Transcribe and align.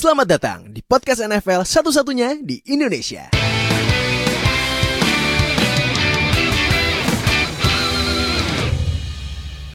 Selamat 0.00 0.32
datang 0.32 0.72
di 0.72 0.80
podcast 0.80 1.20
NFL 1.20 1.60
satu-satunya 1.60 2.40
di 2.40 2.56
Indonesia. 2.72 3.28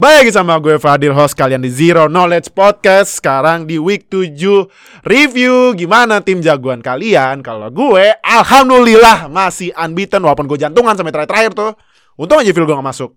Baik 0.02 0.34
sama 0.34 0.58
gue 0.58 0.82
Fadil 0.82 1.14
host 1.14 1.38
kalian 1.38 1.62
di 1.62 1.70
Zero 1.70 2.10
Knowledge 2.10 2.50
Podcast. 2.58 3.22
Sekarang 3.22 3.70
di 3.70 3.78
week 3.78 4.10
7 4.10 4.66
review 5.06 5.78
Gimana 5.78 6.26
tim 6.26 6.42
jagoan 6.42 6.82
kalian? 6.82 7.46
Kalau 7.46 7.70
gue 7.70 8.18
Alhamdulillah 8.26 9.30
masih 9.30 9.78
unbeaten 9.78 10.26
Walaupun 10.26 10.50
gue 10.50 10.58
jantungan 10.58 10.98
sampai 10.98 11.14
terakhir-terakhir 11.14 11.54
tuh. 11.54 11.78
Untung 12.18 12.42
aja 12.42 12.50
feel 12.50 12.66
gue 12.66 12.74
gak 12.74 12.82
masuk. 12.98 13.14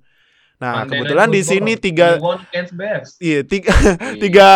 Nah 0.61 0.85
kebetulan 0.85 1.33
di 1.33 1.41
sini 1.41 1.81
tiga 1.81 2.21
against 2.21 2.77
Bears. 2.77 3.17
Iya 3.17 3.49
tiga, 3.49 3.73
tiga 4.21 4.51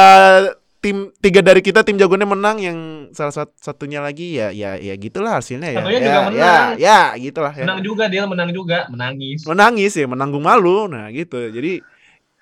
tim 0.82 1.14
tiga 1.22 1.46
dari 1.46 1.62
kita 1.62 1.86
tim 1.86 1.94
jagoannya 1.94 2.26
menang 2.26 2.56
yang 2.58 2.78
salah 3.14 3.30
sat- 3.30 3.54
satunya 3.62 4.02
lagi 4.02 4.34
ya 4.34 4.50
ya 4.50 4.74
ya 4.74 4.98
gitulah 4.98 5.38
hasilnya 5.38 5.70
ya. 5.70 5.78
Satunya 5.78 5.98
ya, 5.98 6.02
juga 6.02 6.10
ya 6.10 6.26
menang. 6.26 6.70
ya 6.74 7.00
gitulah 7.22 7.52
ya. 7.54 7.64
Menang 7.64 7.80
juga 7.86 8.04
dia, 8.10 8.22
menang 8.26 8.50
juga, 8.50 8.78
menangis. 8.90 9.46
menangis 9.46 9.92
ya 9.94 10.06
menanggung 10.10 10.42
malu 10.42 10.90
nah 10.90 11.06
gitu. 11.14 11.38
Jadi 11.54 11.78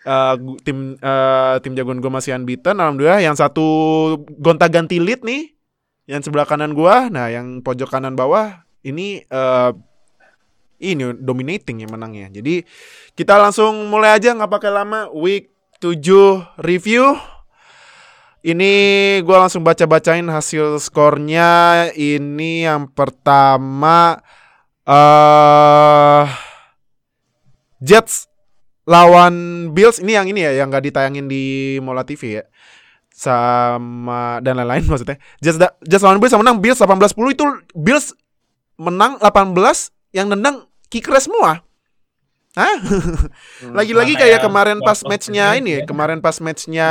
eh, 0.08 0.34
gu- 0.40 0.60
tim 0.64 0.96
eh, 0.96 1.54
tim 1.60 1.72
jagoan 1.76 2.00
gue 2.00 2.08
masih 2.08 2.32
unbeaten 2.32 2.80
alhamdulillah. 2.80 3.20
Yang 3.20 3.36
satu 3.44 3.66
gonta 4.40 4.72
ganti 4.72 4.96
lead 4.96 5.20
nih 5.20 5.52
yang 6.08 6.24
sebelah 6.24 6.48
kanan 6.48 6.72
gua 6.74 7.06
nah 7.06 7.30
yang 7.30 7.60
pojok 7.62 7.86
kanan 7.86 8.16
bawah 8.18 8.64
ini 8.82 9.22
eh 9.22 9.70
ini 10.80 11.12
dominating 11.20 11.84
ya 11.84 11.88
menangnya. 11.92 12.32
Jadi 12.32 12.64
kita 13.12 13.36
langsung 13.36 13.92
mulai 13.92 14.16
aja 14.16 14.32
nggak 14.32 14.48
pakai 14.48 14.72
lama. 14.72 15.12
Week 15.12 15.52
7 15.76 16.00
review 16.64 17.20
ini 18.40 18.72
gua 19.24 19.46
langsung 19.46 19.60
baca-bacain 19.60 20.24
hasil 20.26 20.80
skornya. 20.80 21.88
Ini 21.92 22.66
yang 22.68 22.88
pertama 22.92 24.16
eh 24.84 26.24
Jets 27.80 28.28
lawan 28.88 29.68
Bills. 29.76 30.00
Ini 30.00 30.12
yang 30.20 30.26
ini 30.28 30.40
ya 30.44 30.52
yang 30.64 30.68
nggak 30.72 30.92
ditayangin 30.92 31.28
di 31.28 31.76
Mola 31.84 32.04
TV 32.04 32.40
ya? 32.40 32.44
Sama 33.12 34.40
dan 34.40 34.56
lain-lain 34.56 34.88
maksudnya. 34.90 35.20
Jets 35.44 35.60
da- 35.60 35.76
Jets 35.84 36.04
lawan 36.04 36.20
Bills 36.20 36.32
menang 36.36 36.58
Bills 36.60 36.80
18-10 36.80 37.36
itu 37.36 37.44
Bills 37.76 38.16
menang 38.80 39.20
18 39.20 39.52
yang 40.16 40.32
nendang 40.32 40.66
kicker 40.88 41.14
semua 41.20 41.62
Hah? 42.58 42.76
Lagi-lagi 43.78 44.18
Sama 44.18 44.20
kayak 44.26 44.40
ya, 44.42 44.44
kemarin 44.44 44.78
pas 44.82 44.98
matchnya 45.06 45.54
ini 45.54 45.70
ya, 45.78 45.80
kemarin 45.86 46.18
pas 46.18 46.34
matchnya 46.42 46.90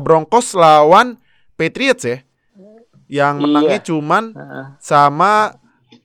Broncos 0.00 0.56
lawan 0.56 1.20
Patriots 1.60 2.04
ya. 2.08 2.18
Yang 3.08 3.34
Iya. 3.36 3.44
menangnya 3.44 3.78
cuman 3.84 4.24
Heeh. 4.36 4.64
sama 4.80 5.56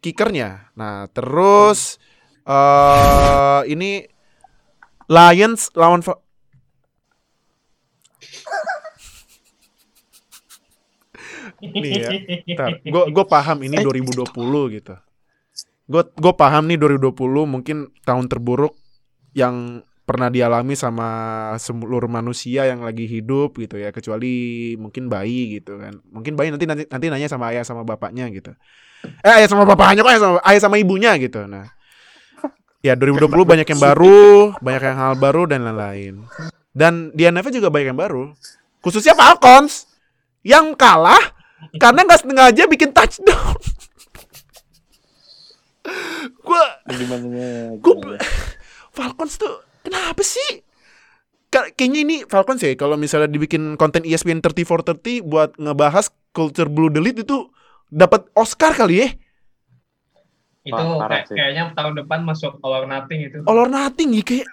kickernya. 0.04 0.72
Nah, 0.76 1.08
terus 1.12 2.00
eh 2.44 3.62
ini 3.72 4.04
Lions 5.08 5.72
lawan 5.76 6.04
nih 11.64 11.92
ya. 12.04 12.10
Gue 12.84 13.04
gue 13.12 13.26
paham 13.28 13.58
ini 13.64 13.80
2020 13.80 14.76
gitu. 14.76 14.96
Gue 15.84 16.04
gue 16.16 16.34
paham 16.34 16.72
nih 16.72 16.80
2020 16.80 17.44
mungkin 17.44 17.92
tahun 18.08 18.32
terburuk 18.32 18.72
yang 19.36 19.84
pernah 20.04 20.28
dialami 20.28 20.76
sama 20.76 21.08
seluruh 21.56 22.12
manusia 22.12 22.68
yang 22.68 22.84
lagi 22.84 23.08
hidup 23.08 23.56
gitu 23.56 23.80
ya 23.80 23.96
kecuali 23.96 24.76
mungkin 24.76 25.08
bayi 25.08 25.60
gitu 25.60 25.80
kan. 25.80 26.00
Mungkin 26.12 26.36
bayi 26.36 26.52
nanti 26.52 26.68
nanti 26.68 26.84
nanti 26.88 27.06
nanya 27.08 27.28
sama 27.32 27.52
ayah 27.56 27.64
sama 27.64 27.88
bapaknya 27.88 28.28
gitu. 28.32 28.52
Eh 29.24 29.32
ayah 29.32 29.48
sama 29.48 29.64
bapaknya 29.64 30.04
kok 30.04 30.12
ayah 30.12 30.22
sama 30.22 30.38
ayah 30.44 30.62
sama 30.64 30.76
ibunya 30.80 31.16
gitu. 31.20 31.44
Nah 31.48 31.72
ya 32.84 33.00
2020 33.00 33.32
banyak 33.32 33.68
yang 33.68 33.80
baru 33.80 34.52
banyak 34.60 34.84
yang 34.84 34.98
hal 35.00 35.14
baru 35.16 35.48
dan 35.48 35.64
lain-lain. 35.68 36.28
Dan 36.76 37.12
di 37.16 37.28
NFL 37.28 37.64
juga 37.64 37.72
banyak 37.72 37.96
yang 37.96 38.00
baru. 38.00 38.32
Khususnya 38.84 39.16
Falcons 39.16 39.88
yang 40.44 40.76
kalah 40.76 41.32
karena 41.80 42.04
nggak 42.04 42.28
sengaja 42.28 42.64
bikin 42.68 42.92
touchdown 42.92 43.56
gue 46.40 46.64
Gimana? 46.90 47.28
gue 47.76 48.18
Falcons 48.90 49.36
tuh 49.36 49.54
kenapa 49.82 50.22
sih 50.22 50.62
Ka- 51.48 51.70
kayaknya 51.70 52.00
ini 52.02 52.18
Falcons 52.24 52.60
ya 52.60 52.74
kalau 52.74 52.96
misalnya 52.96 53.28
dibikin 53.28 53.74
konten 53.74 54.02
ESPN 54.02 54.40
3430 54.40 55.22
buat 55.22 55.54
ngebahas 55.56 56.10
culture 56.32 56.66
blue 56.66 56.90
delete 56.90 57.22
itu 57.22 57.50
dapat 57.88 58.26
Oscar 58.34 58.74
kali 58.74 58.96
ya 58.98 59.10
Itu 60.64 60.74
Wah, 60.74 61.06
kayak- 61.06 61.28
kayaknya 61.28 61.64
tahun 61.74 61.94
depan 62.00 62.24
masuk 62.24 62.56
all 62.60 62.74
or 62.74 62.86
nothing 62.86 63.20
itu. 63.22 63.44
all 63.44 63.60
or 63.60 63.68
nothing 63.68 64.12
ya 64.12 64.24
kayak 64.24 64.48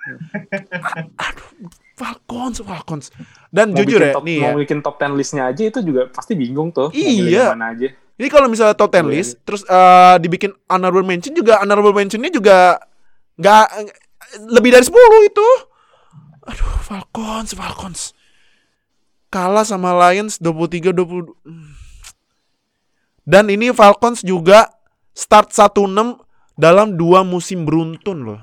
aduh 1.24 1.48
Falcons 1.94 2.58
Falcons 2.60 3.06
dan 3.48 3.70
Mau 3.70 3.78
jujur 3.78 3.96
bikin 3.96 4.08
ya 4.08 4.12
top, 4.12 4.24
nih 4.24 4.38
mau 4.38 4.50
ya 4.50 4.58
bikin 4.58 4.78
top 4.80 4.96
10 4.96 5.14
listnya 5.14 5.42
aja 5.46 5.62
itu 5.62 5.80
juga 5.80 6.08
pasti 6.08 6.32
bingung 6.32 6.70
tuh. 6.70 6.88
Iya. 6.90 7.52
Mana 7.52 7.72
aja. 7.72 7.92
Ini 8.20 8.28
kalau 8.28 8.52
misalnya 8.52 8.76
top 8.76 8.92
10 8.92 9.08
Iya. 9.08 9.12
list 9.16 9.40
terus 9.48 9.64
eh, 9.64 10.16
dibikin 10.20 10.52
honorable 10.68 11.08
mention 11.08 11.32
juga 11.32 11.64
honorable 11.64 11.96
mentionnya 11.96 12.28
juga 12.28 12.76
nggak 13.40 13.66
lebih 14.52 14.76
dari 14.76 14.84
10 14.84 14.92
itu. 15.24 15.48
Aduh, 16.44 16.72
Falcons, 16.84 17.56
Falcons. 17.56 18.00
Kalah 19.32 19.64
sama 19.64 19.96
Lions 19.96 20.36
23 20.36 20.92
20. 20.92 21.32
Hmm. 21.46 21.72
Dan 23.24 23.46
ini 23.48 23.70
Falcons 23.70 24.20
juga 24.20 24.68
start 25.14 25.54
1-6 25.54 26.18
dalam 26.58 26.98
dua 26.98 27.22
musim 27.22 27.62
beruntun 27.64 28.26
loh. 28.26 28.40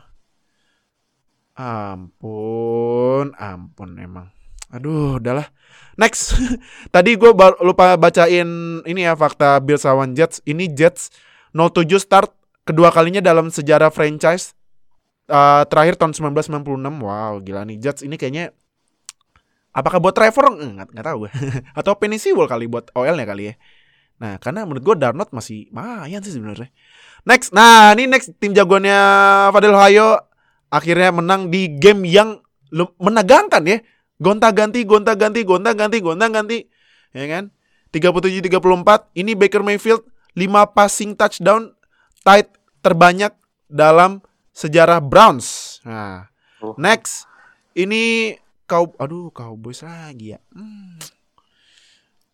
Ampun, 1.57 3.33
ampun 3.35 3.89
emang. 3.97 4.29
Aduh, 4.73 5.19
udahlah. 5.21 5.47
Next. 5.95 6.35
Tadi 6.93 7.15
gue 7.15 7.31
lupa 7.63 7.95
bacain 7.95 8.47
ini 8.83 9.01
ya 9.07 9.15
fakta 9.15 9.57
Bills 9.63 9.87
lawan 9.87 10.13
Jets. 10.13 10.43
Ini 10.43 10.69
Jets 10.71 11.09
07 11.55 11.87
start 11.97 12.29
kedua 12.67 12.91
kalinya 12.91 13.23
dalam 13.23 13.47
sejarah 13.49 13.89
franchise. 13.89 14.53
Eh, 15.27 15.63
terakhir 15.67 15.99
tahun 15.99 16.15
1996. 16.15 17.03
Wow, 17.03 17.43
gila 17.43 17.67
nih 17.67 17.77
Jets 17.79 18.03
ini 18.03 18.15
kayaknya 18.15 18.55
apakah 19.75 19.99
buat 19.99 20.15
Trevor? 20.15 20.55
Eh, 20.59 20.71
Nggak, 20.75 20.87
nggak 20.95 21.05
tahu 21.05 21.17
gue. 21.27 21.31
Atau 21.79 21.95
Penny 21.99 22.19
Sewell 22.19 22.47
kali 22.47 22.67
buat 22.67 22.91
OL-nya 22.95 23.25
kali 23.27 23.51
ya. 23.51 23.55
Nah, 24.17 24.41
karena 24.41 24.65
menurut 24.65 24.81
gue 24.81 24.95
Darnold 24.97 25.29
masih 25.29 25.69
lumayan 25.69 26.21
sih 26.25 26.33
sebenarnya. 26.33 26.73
Next. 27.27 27.53
Nah, 27.53 27.93
ini 27.93 28.09
next 28.09 28.33
tim 28.41 28.55
jagoannya 28.55 28.97
Fadil 29.53 29.77
Hayo 29.77 30.17
akhirnya 30.73 31.13
menang 31.13 31.53
di 31.53 31.69
game 31.77 32.07
yang 32.07 32.41
menegangkan 32.97 33.63
ya. 33.67 33.77
Gonta-ganti, 34.17 34.81
gonta-ganti, 34.81 35.45
gonta-ganti, 35.45 35.97
gonta-ganti. 36.01 36.57
Ya 37.13 37.25
kan? 37.29 37.53
37-34. 37.93 39.13
Ini 39.13 39.31
Baker 39.37 39.61
Mayfield 39.61 40.03
5 40.33 40.73
passing 40.73 41.13
touchdown 41.13 41.73
tight 42.21 42.49
terbanyak 42.81 43.33
dalam 43.69 44.21
sejarah 44.53 45.01
Browns. 45.01 45.79
Nah, 45.85 46.29
Oh. 46.57 46.73
next. 46.81 47.29
Ini 47.77 48.33
kau 48.65 48.97
aduh 48.97 49.29
Cowboys 49.29 49.85
lagi 49.85 50.33
ya. 50.33 50.41
Hmm. 50.49 50.97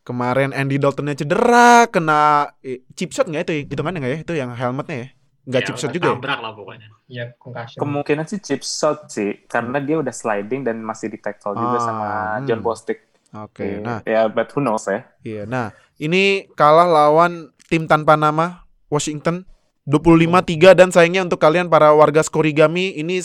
Kemarin 0.04 0.52
Andy 0.52 0.80
Daltonnya 0.80 1.16
cedera, 1.16 1.88
kena 1.88 2.52
eh, 2.60 2.84
chip 2.96 3.12
shot 3.16 3.28
nggak 3.28 3.48
itu? 3.48 3.54
Hitungannya 3.72 4.00
nggak 4.04 4.14
ya? 4.16 4.20
Itu 4.24 4.34
yang 4.36 4.52
helmetnya 4.52 4.98
ya? 5.00 5.08
Nggak 5.44 5.59
Ya, 5.59 5.68
chip 5.68 5.78
shot 5.80 5.92
juga 5.92 6.08
ya? 6.08 6.16
Tabrak 6.16 6.40
lah 6.40 6.52
pokoknya. 6.56 6.88
Ya, 7.12 7.26
concussion. 7.36 7.80
Kemungkinan 7.84 8.26
sih 8.31 8.40
chip 8.40 8.64
shot 8.64 9.12
sih, 9.12 9.44
karena 9.52 9.84
dia 9.84 10.00
udah 10.00 10.14
sliding 10.16 10.64
dan 10.64 10.80
masih 10.80 11.12
di 11.12 11.20
tackle 11.20 11.56
juga 11.59 11.78
Ah, 11.78 11.84
sama 11.84 12.08
hmm. 12.08 12.46
John 12.48 12.62
Bostic. 12.64 13.00
Oke, 13.34 13.82
nah 13.82 14.00
ya, 14.06 14.30
but 14.30 14.53
who 14.53 14.62
knows 14.62 14.86
ya. 14.86 15.09
Iya, 15.26 15.44
nah 15.50 15.74
ini 15.98 16.46
kalah 16.53 16.86
lawan 16.86 17.50
tim 17.66 17.90
tanpa 17.90 18.14
nama 18.14 18.64
Washington 18.94 19.50
25-3 19.90 20.78
dan 20.78 20.90
sayangnya 20.94 21.26
untuk 21.26 21.41
kalian 21.41 21.67
para 21.67 21.91
warga 21.91 22.23
Skorigami 22.23 22.96
ini 22.96 23.20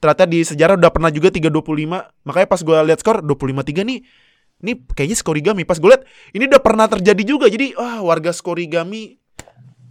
ternyata 0.00 0.24
di 0.24 0.40
sejarah 0.44 0.80
udah 0.80 0.92
pernah 0.92 1.10
juga 1.12 1.28
3-25 1.28 2.24
makanya 2.24 2.48
pas 2.48 2.60
gue 2.60 2.78
lihat 2.88 3.00
skor 3.04 3.20
25-3 3.20 3.84
nih 3.84 3.98
ini 4.60 4.72
kayaknya 4.96 5.16
Skorigami 5.16 5.62
pas 5.68 5.76
gue 5.76 5.88
lihat 5.88 6.04
ini 6.32 6.48
udah 6.48 6.60
pernah 6.62 6.86
terjadi 6.88 7.22
juga 7.24 7.46
jadi 7.52 7.76
wah 7.76 8.00
warga 8.04 8.32
Skorigami 8.32 9.19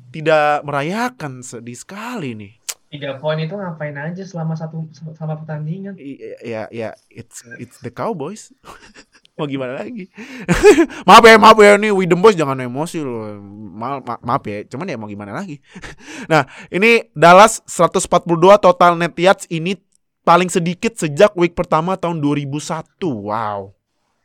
tidak 0.09 0.65
merayakan 0.65 1.45
sedih 1.45 1.77
sekali 1.77 2.33
nih. 2.33 2.53
Tiga 2.89 3.21
poin 3.21 3.38
itu 3.38 3.53
ngapain 3.53 3.94
aja 3.94 4.25
selama 4.25 4.57
satu 4.57 4.89
selama 5.13 5.45
pertandingan? 5.45 5.94
I- 6.01 6.41
ya 6.41 6.65
ya 6.73 6.97
it's 7.13 7.45
it's 7.61 7.77
the 7.85 7.94
Cowboys. 7.94 8.50
Mau 9.38 9.45
gimana 9.45 9.77
lagi? 9.77 10.09
Maaf 11.07 11.23
ya 11.23 11.39
maaf 11.39 11.56
ya 11.63 11.79
nih 11.79 11.95
Widem 11.95 12.19
Boys 12.19 12.35
jangan 12.35 12.59
emosi 12.59 13.00
loh. 13.00 13.39
Ma- 13.71 14.01
ma- 14.03 14.19
maaf 14.19 14.44
ya 14.44 14.67
cuman 14.67 14.89
ya 14.89 15.00
mau 15.00 15.07
gimana 15.07 15.31
lagi? 15.31 15.63
Nah 16.31 16.44
ini 16.67 17.07
Dallas 17.15 17.63
142 17.63 18.19
total 18.59 19.00
net 19.00 19.15
yards 19.15 19.47
ini 19.47 19.79
paling 20.27 20.51
sedikit 20.51 20.97
sejak 21.00 21.31
week 21.39 21.56
pertama 21.56 21.95
tahun 21.95 22.19
2001 22.19 23.00
wow 23.06 23.71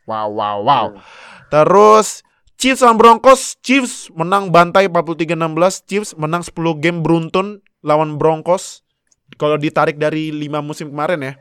wow 0.03 0.27
wow. 0.27 0.57
Wow. 0.59 0.87
Terus 1.47 2.25
Chiefs 2.55 2.81
lawan 2.81 2.95
Broncos, 2.95 3.59
Chiefs 3.59 4.07
menang 4.15 4.49
bantai 4.49 4.87
43-16, 4.87 5.85
Chiefs 5.85 6.11
menang 6.15 6.41
10 6.41 6.55
game 6.79 6.99
beruntun 7.03 7.59
lawan 7.83 8.15
Broncos. 8.15 8.81
Kalau 9.35 9.59
ditarik 9.59 9.99
dari 9.99 10.31
5 10.31 10.63
musim 10.63 10.89
kemarin 10.95 11.19
ya. 11.19 11.33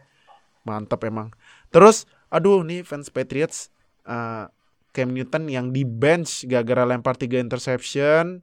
Mantap 0.66 1.06
emang. 1.06 1.30
Terus 1.70 2.08
aduh 2.32 2.66
nih 2.66 2.82
fans 2.82 3.14
Patriots 3.14 3.70
uh, 4.10 4.50
Cam 4.90 5.14
Newton 5.14 5.46
yang 5.46 5.70
di 5.70 5.86
bench 5.86 6.46
gara-gara 6.50 6.82
lempar 6.82 7.14
3 7.14 7.38
interception 7.38 8.42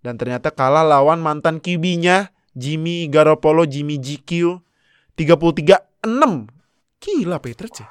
dan 0.00 0.14
ternyata 0.16 0.54
kalah 0.54 0.86
lawan 0.86 1.20
mantan 1.20 1.60
QB-nya 1.60 2.32
Jimmy 2.56 3.10
Garoppolo, 3.12 3.68
Jimmy 3.68 4.00
GQ 4.00 4.60
33-6. 5.20 6.48
Gila 6.96 7.36
Patriots 7.44 7.78
ya. 7.84 7.88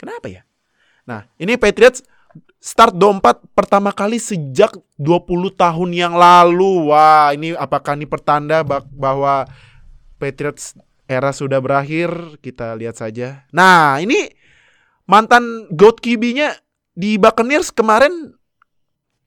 Kenapa 0.00 0.26
ya? 0.32 0.42
Nah, 1.04 1.28
ini 1.36 1.56
Patriots 1.60 2.04
start 2.58 2.98
dompat 2.98 3.38
pertama 3.54 3.94
kali 3.94 4.18
sejak 4.18 4.74
20 4.98 5.54
tahun 5.54 5.90
yang 5.94 6.14
lalu. 6.18 6.90
Wah, 6.90 7.30
ini 7.34 7.54
apakah 7.54 7.94
ini 7.94 8.06
pertanda 8.06 8.66
bahwa 8.92 9.46
Patriots 10.18 10.74
era 11.06 11.30
sudah 11.30 11.62
berakhir? 11.62 12.38
Kita 12.42 12.74
lihat 12.74 12.98
saja. 12.98 13.46
Nah, 13.54 14.02
ini 14.02 14.28
mantan 15.06 15.70
GOAT 15.72 16.02
QB-nya 16.02 16.58
di 16.98 17.14
Buccaneers 17.16 17.70
kemarin 17.70 18.34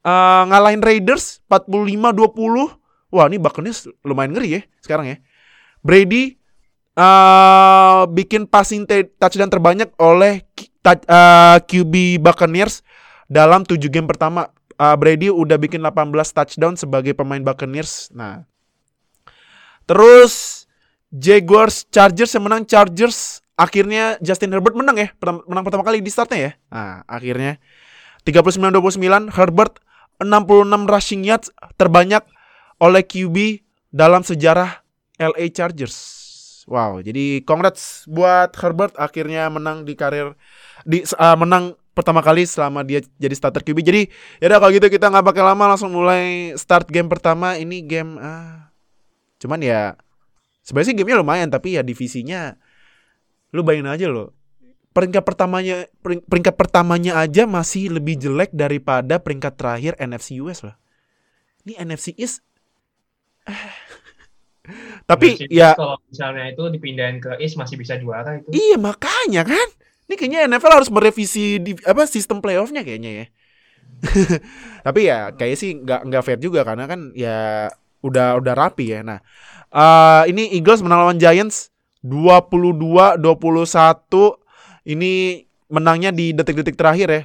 eh, 0.03 0.43
ngalahin 0.51 0.83
Raiders 0.83 1.39
45-20. 1.47 3.11
Wah, 3.11 3.27
ini 3.27 3.39
Buccaneers 3.39 3.87
lumayan 4.03 4.35
ngeri 4.35 4.49
ya 4.59 4.61
sekarang 4.83 5.07
ya. 5.07 5.17
Brady 5.81 6.37
eh 6.91 8.01
bikin 8.11 8.51
passing 8.51 8.83
touchdown 9.15 9.47
terbanyak 9.47 9.95
oleh 9.95 10.43
ta- 10.83 11.07
eh, 11.07 11.57
QB 11.63 12.19
Buccaneers 12.19 12.83
dalam 13.31 13.63
7 13.63 13.87
game 13.87 14.11
pertama. 14.11 14.51
Eh, 14.75 14.97
Brady 14.99 15.31
udah 15.31 15.55
bikin 15.55 15.79
18 15.79 16.35
touchdown 16.35 16.75
sebagai 16.75 17.15
pemain 17.15 17.39
Buccaneers. 17.39 18.11
Nah. 18.11 18.43
Terus 19.87 20.67
Jaguars 21.11 21.87
Chargers 21.91 22.31
yang 22.31 22.47
menang 22.47 22.63
Chargers 22.63 23.43
akhirnya 23.59 24.15
Justin 24.23 24.55
Herbert 24.55 24.73
menang 24.73 24.97
ya 24.97 25.07
menang 25.21 25.61
pertama 25.67 25.83
kali 25.83 25.99
di 25.99 26.09
startnya 26.09 26.39
ya 26.39 26.51
nah 26.71 27.03
akhirnya 27.05 27.59
39-29 28.23 29.29
Herbert 29.35 29.83
66 30.23 30.87
rushing 30.87 31.21
yards 31.27 31.53
terbanyak 31.75 32.23
oleh 32.79 33.03
QB 33.03 33.61
dalam 33.91 34.23
sejarah 34.23 34.81
LA 35.19 35.51
Chargers 35.51 35.95
wow 36.65 37.03
jadi 37.03 37.43
congrats 37.43 38.07
buat 38.07 38.55
Herbert 38.55 38.95
akhirnya 38.95 39.51
menang 39.51 39.83
di 39.83 39.93
karir 39.99 40.33
di 40.87 41.03
uh, 41.19 41.37
menang 41.37 41.77
pertama 41.91 42.23
kali 42.23 42.47
selama 42.47 42.81
dia 42.87 43.03
jadi 43.19 43.35
starter 43.35 43.61
QB 43.67 43.83
jadi 43.83 44.01
ya 44.39 44.45
udah 44.47 44.59
kalau 44.63 44.71
gitu 44.71 44.87
kita 44.87 45.11
nggak 45.11 45.25
pakai 45.27 45.43
lama 45.43 45.63
langsung 45.75 45.91
mulai 45.91 46.55
start 46.55 46.87
game 46.87 47.11
pertama. 47.11 47.59
Ini 47.59 47.77
game 47.83 48.17
ah 48.19 48.71
cuman 49.41 49.59
ya 49.59 49.97
sebenarnya 50.61 50.87
sih 50.93 50.95
gamenya 50.97 51.17
lumayan 51.19 51.49
tapi 51.49 51.75
ya 51.75 51.81
divisinya 51.81 52.55
lu 53.51 53.61
bayangin 53.65 53.91
aja 53.91 54.07
loh. 54.07 54.31
Peringkat 54.91 55.23
pertamanya 55.23 55.87
pering- 56.03 56.23
peringkat 56.27 56.55
pertamanya 56.59 57.23
aja 57.23 57.47
masih 57.47 57.95
lebih 57.95 58.19
jelek 58.19 58.51
daripada 58.51 59.23
peringkat 59.23 59.55
terakhir 59.55 59.93
NFC 59.99 60.43
US 60.43 60.63
loh. 60.67 60.75
Ini 61.63 61.79
NFC 61.79 62.15
East 62.19 62.43
tapi 65.09 65.35
NFC 65.35 65.49
ya 65.49 65.73
kalau 65.73 65.97
misalnya 66.05 66.53
itu 66.53 66.63
dipindahin 66.69 67.17
ke 67.17 67.31
East 67.41 67.57
masih 67.57 67.75
bisa 67.81 67.97
juara 67.97 68.37
itu. 68.37 68.53
iya 68.53 68.77
makanya 68.77 69.41
kan 69.47 69.67
ini 70.11 70.19
kayaknya 70.19 70.51
NFL 70.51 70.83
harus 70.83 70.91
merevisi 70.91 71.55
di, 71.63 71.71
apa 71.87 72.03
sistem 72.03 72.43
playoffnya 72.43 72.83
kayaknya 72.83 73.23
ya. 73.23 73.25
Tapi 74.85 74.99
ya 75.07 75.31
kayaknya 75.31 75.57
sih 75.57 75.71
nggak 75.79 76.01
nggak 76.11 76.23
fair 76.27 76.39
juga 76.43 76.67
karena 76.67 76.83
kan 76.91 77.15
ya 77.15 77.71
udah 78.03 78.35
udah 78.43 78.53
rapi 78.59 78.91
ya. 78.91 79.07
Nah 79.07 79.23
eh, 79.71 80.23
ini 80.27 80.51
Eagles 80.59 80.83
menang 80.83 81.07
lawan 81.07 81.15
Giants 81.15 81.71
22-21 82.03 83.23
ini 84.91 85.47
menangnya 85.71 86.11
di 86.11 86.35
detik-detik 86.35 86.75
terakhir 86.75 87.07
ya. 87.07 87.23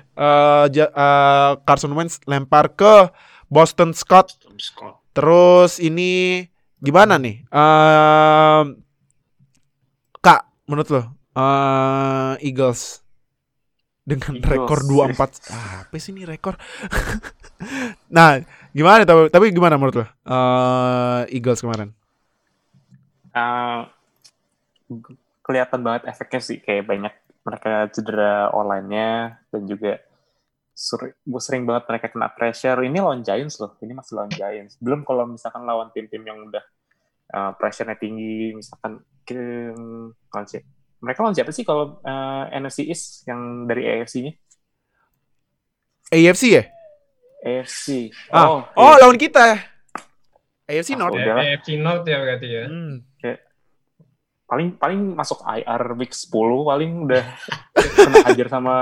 Ja- 0.70 0.94
eh, 0.94 1.52
Carson 1.66 1.90
Wentz 1.90 2.22
lempar 2.30 2.70
ke 2.70 3.10
Boston 3.50 3.90
Scott. 3.90 4.38
Scott. 4.62 5.02
Terus 5.16 5.80
ini 5.80 6.44
gimana 6.76 7.16
nih? 7.16 7.42
Ehm, 7.48 8.84
Kak, 10.20 10.44
menurut 10.68 10.88
lo 10.92 11.15
eh, 11.36 12.32
Eagles 12.42 13.04
dengan 14.06 14.38
Eagles. 14.38 14.50
rekor 14.50 14.78
24 14.88 15.52
ah, 15.52 15.84
apa 15.84 15.94
sih 15.98 16.14
ini 16.14 16.22
rekor? 16.24 16.54
nah, 18.16 18.38
gimana 18.70 19.02
tapi, 19.02 19.28
tapi 19.28 19.44
gimana 19.50 19.76
menurut 19.76 19.96
lo? 20.02 20.06
Eh, 20.06 21.22
Eagles 21.36 21.60
kemarin? 21.60 21.90
Uh, 23.36 23.84
kelihatan 25.44 25.84
banget 25.84 26.08
efeknya 26.08 26.40
sih 26.40 26.58
kayak 26.64 26.88
banyak 26.88 27.12
mereka 27.46 27.86
cedera 27.92 28.50
online-nya 28.50 29.38
dan 29.52 29.62
juga 29.68 30.00
sering, 30.74 31.14
sering 31.38 31.62
banget 31.64 31.84
mereka 31.86 32.06
kena 32.10 32.28
pressure. 32.32 32.78
Ini 32.82 32.98
lawan 32.98 33.22
Giants 33.22 33.62
loh, 33.62 33.78
ini 33.80 33.92
masih 33.94 34.12
lawan 34.18 34.32
Giants. 34.34 34.76
Belum 34.82 35.06
kalau 35.06 35.24
misalkan 35.30 35.62
lawan 35.62 35.88
tim-tim 35.94 36.22
yang 36.26 36.38
udah 36.50 36.64
uh, 37.32 37.52
pressure-nya 37.54 37.96
tinggi, 37.96 38.52
misalkan 38.52 38.98
ke, 39.22 39.72
lawan 40.34 40.46
si- 40.50 40.66
mereka 40.98 41.22
lawan 41.22 41.36
siapa 41.36 41.52
sih 41.52 41.62
kalau 41.62 42.00
uh, 42.00 42.44
NFC 42.50 42.88
East 42.88 43.26
yang 43.26 43.64
dari 43.64 43.84
AFC-nya? 43.84 44.32
AFC 46.08 46.42
ya? 46.54 46.62
AFC. 47.42 48.10
Ah, 48.30 48.46
Oh, 48.48 48.58
oh 48.74 48.94
lawan 48.98 49.18
kita. 49.18 49.60
AFC 50.66 50.94
Ah, 50.94 50.98
North. 50.98 51.14
udah. 51.14 51.34
lah. 51.36 51.44
AFC 51.46 51.68
North 51.78 52.04
ya 52.04 52.18
berarti 52.18 52.48
ya. 52.48 52.64
Hmm. 52.66 52.96
paling 54.46 54.78
paling 54.78 55.18
masuk 55.18 55.42
IR 55.42 55.98
week 55.98 56.14
10 56.14 56.30
paling 56.30 57.10
udah 57.10 57.24
kena 57.98 58.30
hajar 58.30 58.46
sama 58.46 58.74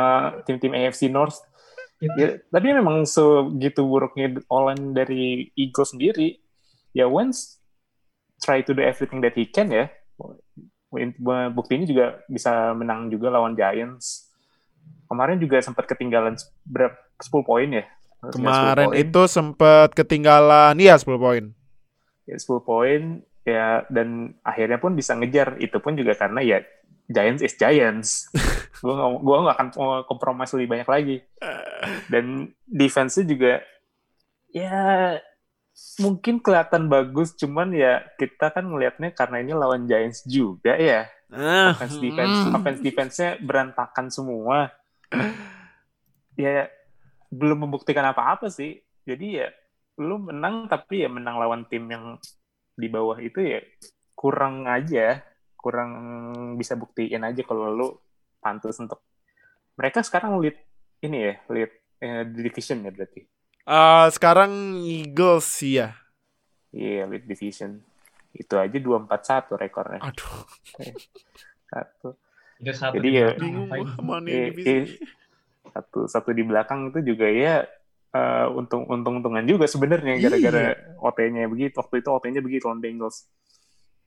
tim-tim 0.45 0.77
AFC 0.77 1.09
North. 1.09 1.41
Ya, 2.21 2.37
tapi 2.53 2.69
memang 2.69 3.09
segitu 3.09 3.81
buruknya 3.81 4.45
online 4.53 4.93
dari 4.93 5.49
Eagles 5.57 5.97
sendiri. 5.97 6.37
Ya 6.93 7.09
Wentz 7.09 7.65
try 8.45 8.61
to 8.61 8.77
do 8.77 8.85
everything 8.85 9.25
that 9.25 9.33
he 9.33 9.49
can 9.49 9.73
ya. 9.73 9.89
Buktinya 11.53 11.87
juga 11.87 12.07
bisa 12.31 12.73
menang 12.75 13.11
juga 13.11 13.31
lawan 13.33 13.59
Giants. 13.59 14.31
Kemarin 15.11 15.39
juga 15.39 15.61
sempat 15.61 15.85
ketinggalan 15.91 16.39
berapa 16.65 16.97
10 17.21 17.45
poin 17.45 17.69
ya. 17.69 17.85
Kemarin 18.33 18.89
10 18.89 18.95
poin. 18.95 19.03
itu 19.03 19.23
sempat 19.29 19.89
ketinggalan 19.93 20.75
ya 20.81 20.97
10 20.97 21.19
poin. 21.21 21.45
ya, 22.25 22.37
10 22.41 22.65
poin 22.65 23.21
ya 23.45 23.85
dan 23.93 24.33
akhirnya 24.41 24.81
pun 24.81 24.97
bisa 24.97 25.13
ngejar 25.13 25.61
itu 25.61 25.77
pun 25.77 25.93
juga 25.93 26.17
karena 26.17 26.41
ya 26.41 26.59
Giants 27.05 27.45
is 27.45 27.55
Giants 27.61 28.33
gue 28.85 28.95
nggak 28.97 29.11
gue 29.21 29.37
nggak 29.45 29.57
akan 29.61 29.69
kompromis 30.09 30.49
lebih 30.57 30.69
banyak 30.73 30.89
lagi 30.89 31.17
dan 32.09 32.49
defense-nya 32.65 33.25
juga 33.29 33.53
ya 34.49 35.21
mungkin 35.99 36.39
kelihatan 36.39 36.87
bagus 36.87 37.35
cuman 37.35 37.75
ya 37.75 38.03
kita 38.15 38.55
kan 38.55 38.67
ngelihatnya 38.67 39.11
karena 39.11 39.43
ini 39.43 39.53
lawan 39.55 39.91
Giants 39.91 40.23
juga 40.27 40.79
ya. 40.79 41.11
Ah, 41.35 41.75
offense 41.75 41.99
defense 41.99 42.37
hmm. 42.47 42.55
offense 42.55 42.81
defense-nya 42.81 43.31
berantakan 43.43 44.07
semua. 44.11 44.71
Ya 46.35 46.67
belum 47.31 47.67
membuktikan 47.67 48.07
apa-apa 48.07 48.51
sih. 48.51 48.83
Jadi 49.07 49.43
ya 49.43 49.51
lu 49.99 50.19
menang 50.19 50.67
tapi 50.67 51.07
ya 51.07 51.11
menang 51.11 51.39
lawan 51.39 51.63
tim 51.71 51.87
yang 51.91 52.19
di 52.75 52.91
bawah 52.91 53.19
itu 53.19 53.39
ya 53.43 53.63
kurang 54.15 54.67
aja. 54.71 55.23
Kurang 55.59 55.91
bisa 56.59 56.75
buktiin 56.79 57.23
aja 57.23 57.43
kalau 57.43 57.71
lu 57.71 57.89
pantas 58.39 58.79
untuk. 58.79 59.03
Mereka 59.75 60.07
sekarang 60.07 60.39
lead 60.39 60.55
ini 61.03 61.19
ya 61.19 61.35
lead 61.51 61.71
eh, 61.99 62.23
division 62.31 62.87
ya 62.87 62.95
berarti 62.95 63.34
Eh, 63.65 64.07
sekarang 64.13 64.53
Eagles 64.85 65.49
sih 65.49 65.81
ya. 65.81 65.97
iya 66.69 67.07
lead 67.07 67.25
division. 67.25 67.81
Itu 68.35 68.59
aja 68.59 68.75
241 68.75 69.55
rekornya. 69.55 70.03
Aduh, 70.03 70.43
satu. 71.65 72.09
Itu 72.59 72.71
satu 72.75 72.99
Jadi 72.99 73.09
di 73.09 73.17
ya- 73.17 73.35
Iya, 73.39 74.45
iya. 74.53 74.85
satu 75.71 76.07
satu 76.07 76.31
di 76.31 76.43
belakang 76.43 76.91
itu 76.91 77.15
juga 77.15 77.27
ya 77.27 77.63
eh, 78.11 78.47
untung 78.53 78.87
untung 78.87 79.19
untungan 79.19 79.43
juga 79.43 79.65
sebenarnya 79.65 80.19
gara-gara 80.21 80.65
OT-nya 81.01 81.47
begitu 81.47 81.75
waktu 81.75 81.99
itu 81.99 82.09
OT-nya 82.11 82.41
begitu 82.43 82.67
lawan 82.67 82.79
Bengals. 82.79 83.27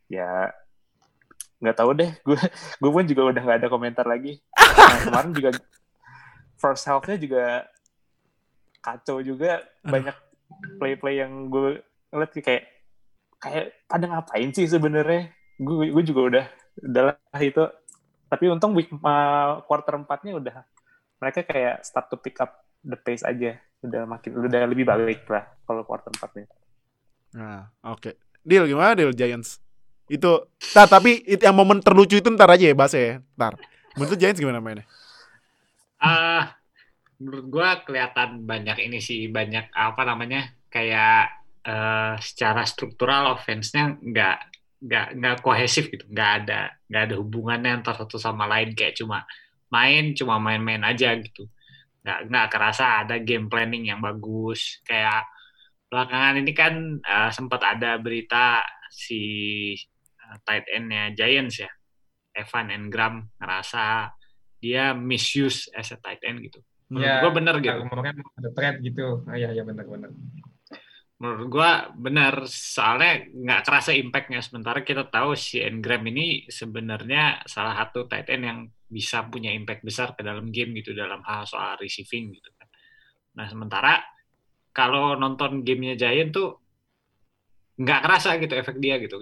Ya 0.07 0.51
nggak 1.57 1.75
tahu 1.75 1.91
deh. 1.95 2.11
Gue 2.27 2.37
gue 2.77 2.91
pun 2.91 3.03
juga 3.03 3.21
udah 3.31 3.41
nggak 3.41 3.59
ada 3.63 3.69
komentar 3.69 4.05
lagi. 4.05 4.37
Nah, 4.53 4.99
kemarin 5.01 5.31
juga 5.33 5.49
first 6.55 6.83
half-nya 6.85 7.15
juga 7.15 7.63
kacau 8.87 9.19
juga 9.19 9.67
banyak 9.83 10.15
play-play 10.79 11.19
yang 11.19 11.51
gue 11.51 11.83
ngeliat 12.15 12.31
kayak 12.39 12.63
kayak 13.43 13.65
pada 13.91 14.05
ngapain 14.07 14.49
sih 14.55 14.63
sebenarnya 14.63 15.35
gue 15.59 15.91
gue 15.91 16.03
juga 16.07 16.21
udah 16.31 16.45
udah 16.87 17.03
lah 17.11 17.41
itu 17.43 17.63
tapi 18.31 18.47
untung 18.47 18.71
week 18.71 18.87
uh, 19.03 19.59
quarter 19.67 19.99
4-nya 19.99 20.39
udah 20.39 20.55
mereka 21.19 21.43
kayak 21.43 21.83
start 21.83 22.07
to 22.07 22.15
pick 22.15 22.39
up 22.39 22.63
the 22.83 22.95
pace 22.95 23.27
aja 23.27 23.59
udah 23.83 24.09
makin 24.09 24.31
udah 24.39 24.61
lebih 24.65 24.87
balik 24.87 25.27
lah 25.29 25.45
kalau 25.67 25.85
quarter 25.85 26.09
4 26.09 26.37
nih. 26.37 26.47
Nah, 27.37 27.69
oke. 27.85 28.17
Deal 28.41 28.65
gimana 28.65 28.97
deal 28.97 29.13
Giants? 29.13 29.61
Itu 30.09 30.49
nah, 30.73 30.87
tapi 30.89 31.21
itu 31.27 31.43
yang 31.43 31.53
momen 31.53 31.83
terlucu 31.83 32.17
itu 32.17 32.29
ntar 32.33 32.49
aja 32.49 32.65
ya 32.65 32.75
bahas 32.75 32.95
ya. 32.95 33.21
Ntar. 33.37 33.59
Menurut 33.99 34.17
Giants 34.17 34.41
gimana 34.41 34.63
mainnya? 34.63 34.85
Ah, 36.01 36.56
menurut 37.17 37.45
gua 37.49 37.69
kelihatan 37.81 38.45
banyak 38.45 38.77
ini 38.89 38.99
sih 39.01 39.29
banyak 39.29 39.73
apa 39.73 40.01
namanya 40.05 40.53
kayak 40.69 41.33
eh, 41.65 42.13
secara 42.21 42.61
struktural 42.69 43.33
offense-nya 43.33 43.97
nggak 43.97 44.37
nggak 44.85 45.07
nggak 45.17 45.35
kohesif 45.41 45.89
gitu. 45.89 46.05
Nggak 46.13 46.31
ada 46.43 46.61
nggak 46.89 47.03
ada 47.09 47.15
hubungannya 47.17 47.71
antara 47.81 48.05
satu 48.05 48.17
sama 48.21 48.45
lain. 48.45 48.77
Kayak 48.77 49.01
cuma 49.01 49.25
main 49.73 50.13
cuma 50.13 50.37
main-main 50.37 50.83
aja 50.85 51.17
gitu. 51.17 51.49
Nggak 52.05 52.19
nggak 52.29 52.47
kerasa 52.53 52.85
ada 53.05 53.15
game 53.21 53.49
planning 53.49 53.89
yang 53.89 53.99
bagus. 54.01 54.81
Kayak 54.85 55.25
belakangan 55.89 56.35
ini 56.41 56.51
kan 56.53 56.73
eh, 57.01 57.31
sempat 57.33 57.61
ada 57.65 57.97
berita 57.97 58.61
si 58.93 59.21
eh, 60.21 60.37
tight 60.45 60.65
end-nya 60.69 61.13
Giants 61.17 61.65
ya. 61.65 61.71
Evan 62.37 62.69
Engram 62.69 63.25
ngerasa 63.41 64.13
dia 64.61 64.93
misuse 64.93 65.69
as 65.73 65.89
a 65.93 65.97
tight 65.97 66.21
end 66.21 66.45
gitu 66.45 66.61
menurut 66.87 67.07
Ya, 67.07 67.19
gua 67.23 67.31
bener 67.35 67.55
gitu 67.59 67.79
Kemarin 67.87 68.15
ada 68.39 68.49
thread 68.55 68.75
gitu. 68.83 69.07
Ah, 69.27 69.35
iya, 69.35 69.49
iya 69.51 69.63
benar-benar. 69.63 70.11
menurut 71.17 71.49
gua 71.49 71.89
benar 71.97 72.45
soalnya 72.45 73.25
nggak 73.33 73.61
kerasa 73.65 73.89
impactnya 73.97 74.37
sementara 74.37 74.85
kita 74.85 75.09
tahu 75.09 75.33
si 75.33 75.57
Engram 75.57 76.05
ini 76.13 76.45
sebenarnya 76.45 77.41
salah 77.49 77.73
satu 77.73 78.05
tight 78.05 78.29
end 78.29 78.45
yang 78.45 78.59
bisa 78.85 79.25
punya 79.25 79.49
impact 79.49 79.81
besar 79.81 80.13
ke 80.13 80.21
dalam 80.21 80.53
game 80.53 80.77
gitu 80.77 80.93
dalam 80.93 81.25
hal 81.25 81.49
soal 81.49 81.73
receiving 81.81 82.37
gitu 82.37 82.49
kan. 82.53 82.69
Nah 83.33 83.49
sementara 83.49 83.97
kalau 84.69 85.17
nonton 85.17 85.65
gamenya 85.65 85.97
Giant 85.97 86.29
tuh 86.37 86.49
nggak 87.77 87.99
kerasa 88.05 88.37
gitu 88.41 88.53
efek 88.57 88.77
dia 88.81 88.97
gitu 88.97 89.21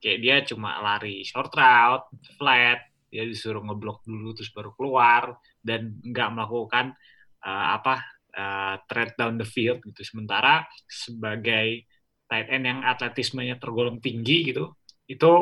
kayak 0.00 0.18
dia 0.20 0.36
cuma 0.44 0.76
lari 0.80 1.24
short 1.24 1.52
route 1.52 2.08
flat 2.36 2.80
dia 3.08 3.24
disuruh 3.24 3.64
ngeblok 3.64 4.04
dulu 4.04 4.36
terus 4.36 4.52
baru 4.52 4.76
keluar 4.76 5.40
dan 5.64 5.96
nggak 6.04 6.28
melakukan 6.36 6.92
uh, 7.40 7.66
apa 7.80 8.04
uh, 8.36 8.74
thread 8.84 9.16
down 9.16 9.40
the 9.40 9.48
field 9.48 9.80
gitu. 9.80 10.04
Sementara 10.04 10.68
sebagai 10.84 11.88
tight 12.28 12.48
end 12.52 12.68
yang 12.68 12.80
atletismenya 12.84 13.56
tergolong 13.56 13.98
tinggi 13.98 14.52
gitu, 14.52 14.76
itu 15.08 15.32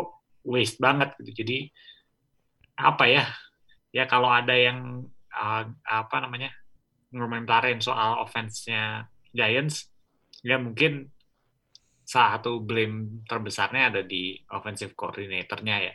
waste 0.47 0.79
banget 0.79 1.19
gitu. 1.21 1.43
Jadi 1.43 1.59
apa 2.79 3.05
ya? 3.11 3.27
Ya 3.93 4.09
kalau 4.09 4.31
ada 4.33 4.55
yang 4.57 5.05
uh, 5.35 5.65
apa 5.85 6.17
namanya 6.23 6.55
ngomentarin 7.13 7.83
soal 7.83 8.25
offense-nya 8.25 9.05
Giants, 9.37 9.93
ya 10.41 10.57
mungkin 10.57 11.13
salah 12.03 12.41
satu 12.41 12.61
blame 12.61 13.25
terbesarnya 13.25 13.93
ada 13.93 14.03
di 14.05 14.37
offensive 14.53 14.93
coordinator-nya 14.93 15.77
ya 15.81 15.95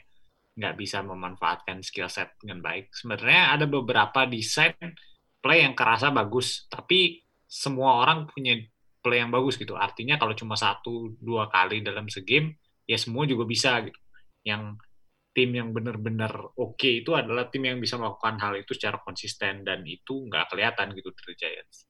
nggak 0.58 0.74
bisa 0.74 1.06
memanfaatkan 1.06 1.86
skill 1.86 2.10
set 2.10 2.34
dengan 2.42 2.66
baik. 2.66 2.90
Sebenarnya 2.90 3.54
ada 3.54 3.66
beberapa 3.70 4.26
desain 4.26 4.74
play 5.38 5.62
yang 5.62 5.78
kerasa 5.78 6.10
bagus, 6.10 6.66
tapi 6.66 7.22
semua 7.46 8.02
orang 8.02 8.26
punya 8.26 8.58
play 9.00 9.22
yang 9.22 9.30
bagus 9.30 9.56
gitu. 9.56 9.78
Artinya 9.78 10.18
kalau 10.18 10.34
cuma 10.34 10.58
satu 10.58 11.14
dua 11.22 11.48
kali 11.54 11.86
dalam 11.86 12.10
segame, 12.10 12.58
ya 12.90 12.98
semua 12.98 13.30
juga 13.30 13.46
bisa 13.46 13.78
gitu. 13.86 14.00
Yang 14.42 14.82
tim 15.38 15.54
yang 15.54 15.70
benar-benar 15.70 16.34
oke 16.58 16.90
itu 16.90 17.14
adalah 17.14 17.46
tim 17.54 17.62
yang 17.62 17.78
bisa 17.78 18.02
melakukan 18.02 18.42
hal 18.42 18.58
itu 18.58 18.74
secara 18.74 18.98
konsisten 19.06 19.62
dan 19.62 19.86
itu 19.86 20.26
nggak 20.26 20.50
kelihatan 20.50 20.98
gitu 20.98 21.14
dari 21.14 21.34
Giants. 21.38 21.86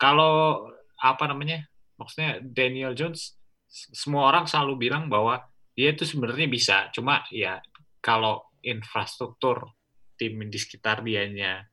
Kalau 0.00 0.64
apa 0.96 1.28
namanya, 1.28 1.68
maksudnya 2.00 2.40
Daniel 2.40 2.96
Jones, 2.96 3.36
semua 3.68 4.32
orang 4.32 4.48
selalu 4.48 4.88
bilang 4.88 5.12
bahwa 5.12 5.44
dia 5.76 5.92
itu 5.92 6.08
sebenarnya 6.08 6.48
bisa, 6.48 6.76
cuma 6.96 7.20
ya 7.28 7.60
kalau 8.06 8.46
infrastruktur 8.62 9.74
tim 10.14 10.38
di 10.46 10.58
sekitar 10.62 11.02
dianya 11.02 11.66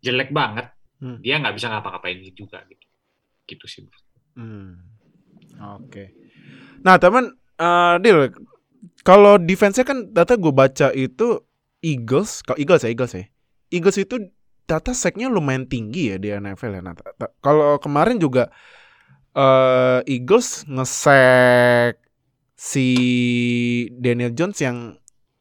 jelek 0.00 0.32
banget, 0.32 0.72
Hmm. 0.98 1.20
dia 1.22 1.38
nggak 1.38 1.54
bisa 1.54 1.70
ngapa-ngapain 1.70 2.18
juga 2.34 2.64
gitu. 2.66 2.86
Gitu 3.46 3.66
sih. 3.68 3.84
Hmm. 4.34 4.82
Oke. 5.78 6.10
Nah, 6.82 6.98
teman 6.98 7.36
eh 7.60 7.96
Dil, 8.02 8.34
kalau 9.06 9.38
defense-nya 9.38 9.86
kan 9.86 10.10
data 10.10 10.34
gue 10.34 10.50
baca 10.50 10.90
itu 10.94 11.44
Eagles, 11.84 12.42
kalau 12.42 12.58
Eagles 12.58 12.82
ya 12.82 12.90
Eagles 12.90 13.12
ya. 13.14 13.24
Eagles 13.70 13.98
itu 14.00 14.16
data 14.66 14.90
sack-nya 14.90 15.30
lumayan 15.30 15.70
tinggi 15.70 16.10
ya 16.10 16.16
di 16.18 16.34
NFL 16.34 16.78
ya. 16.78 16.82
Nah, 16.82 16.94
kalau 17.38 17.78
kemarin 17.78 18.18
juga 18.18 18.50
eh 19.38 20.02
Eagles 20.10 20.66
nge-sack 20.66 22.02
si 22.58 22.88
Daniel 23.94 24.34
Jones 24.34 24.58
yang 24.58 24.98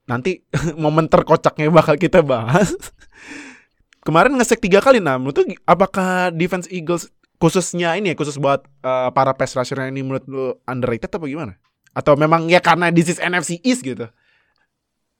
nanti 0.08 0.42
momen 0.82 1.12
terkocaknya 1.12 1.70
bakal 1.70 2.00
kita 2.00 2.24
bahas. 2.24 2.74
Kemarin 4.08 4.40
nge-sack 4.40 4.64
tiga 4.64 4.80
kali 4.80 5.04
nah 5.04 5.20
menurut 5.20 5.44
lu 5.44 5.46
apakah 5.68 6.32
defense 6.32 6.72
Eagles 6.72 7.12
khususnya 7.38 7.94
ini 8.00 8.12
ya 8.12 8.16
khusus 8.16 8.40
buat 8.40 8.64
eh, 8.64 9.10
para 9.12 9.36
pass 9.36 9.54
rusher 9.54 9.78
ini 9.84 10.02
menurut 10.02 10.26
lu 10.26 10.56
underrated 10.64 11.12
apa 11.12 11.26
gimana? 11.28 11.54
Atau 11.92 12.16
memang 12.16 12.48
ya 12.48 12.64
karena 12.64 12.88
this 12.90 13.12
is 13.12 13.20
NFC 13.20 13.60
East 13.62 13.84
gitu? 13.84 14.08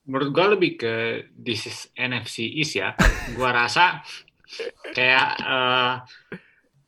Menurut 0.08 0.32
gua 0.32 0.56
lebih 0.56 0.80
ke 0.80 0.94
this 1.36 1.68
is 1.68 1.92
NFC 2.00 2.48
East 2.48 2.80
ya. 2.80 2.96
Gua 3.36 3.52
rasa 3.52 4.02
kayak 4.96 5.30
eh, 5.36 5.94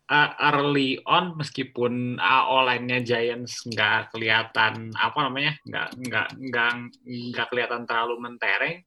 uh, 0.09 0.29
early 0.51 0.97
on 1.05 1.37
meskipun 1.37 2.17
uh, 2.17 2.65
line-nya 2.65 2.99
Giants 3.05 3.63
nggak 3.69 4.11
kelihatan 4.11 4.89
apa 4.97 5.19
namanya 5.29 5.53
nggak 5.63 5.89
nggak 6.01 6.27
nggak 6.49 6.71
nggak 7.05 7.47
kelihatan 7.53 7.85
terlalu 7.85 8.15
mentereng 8.17 8.77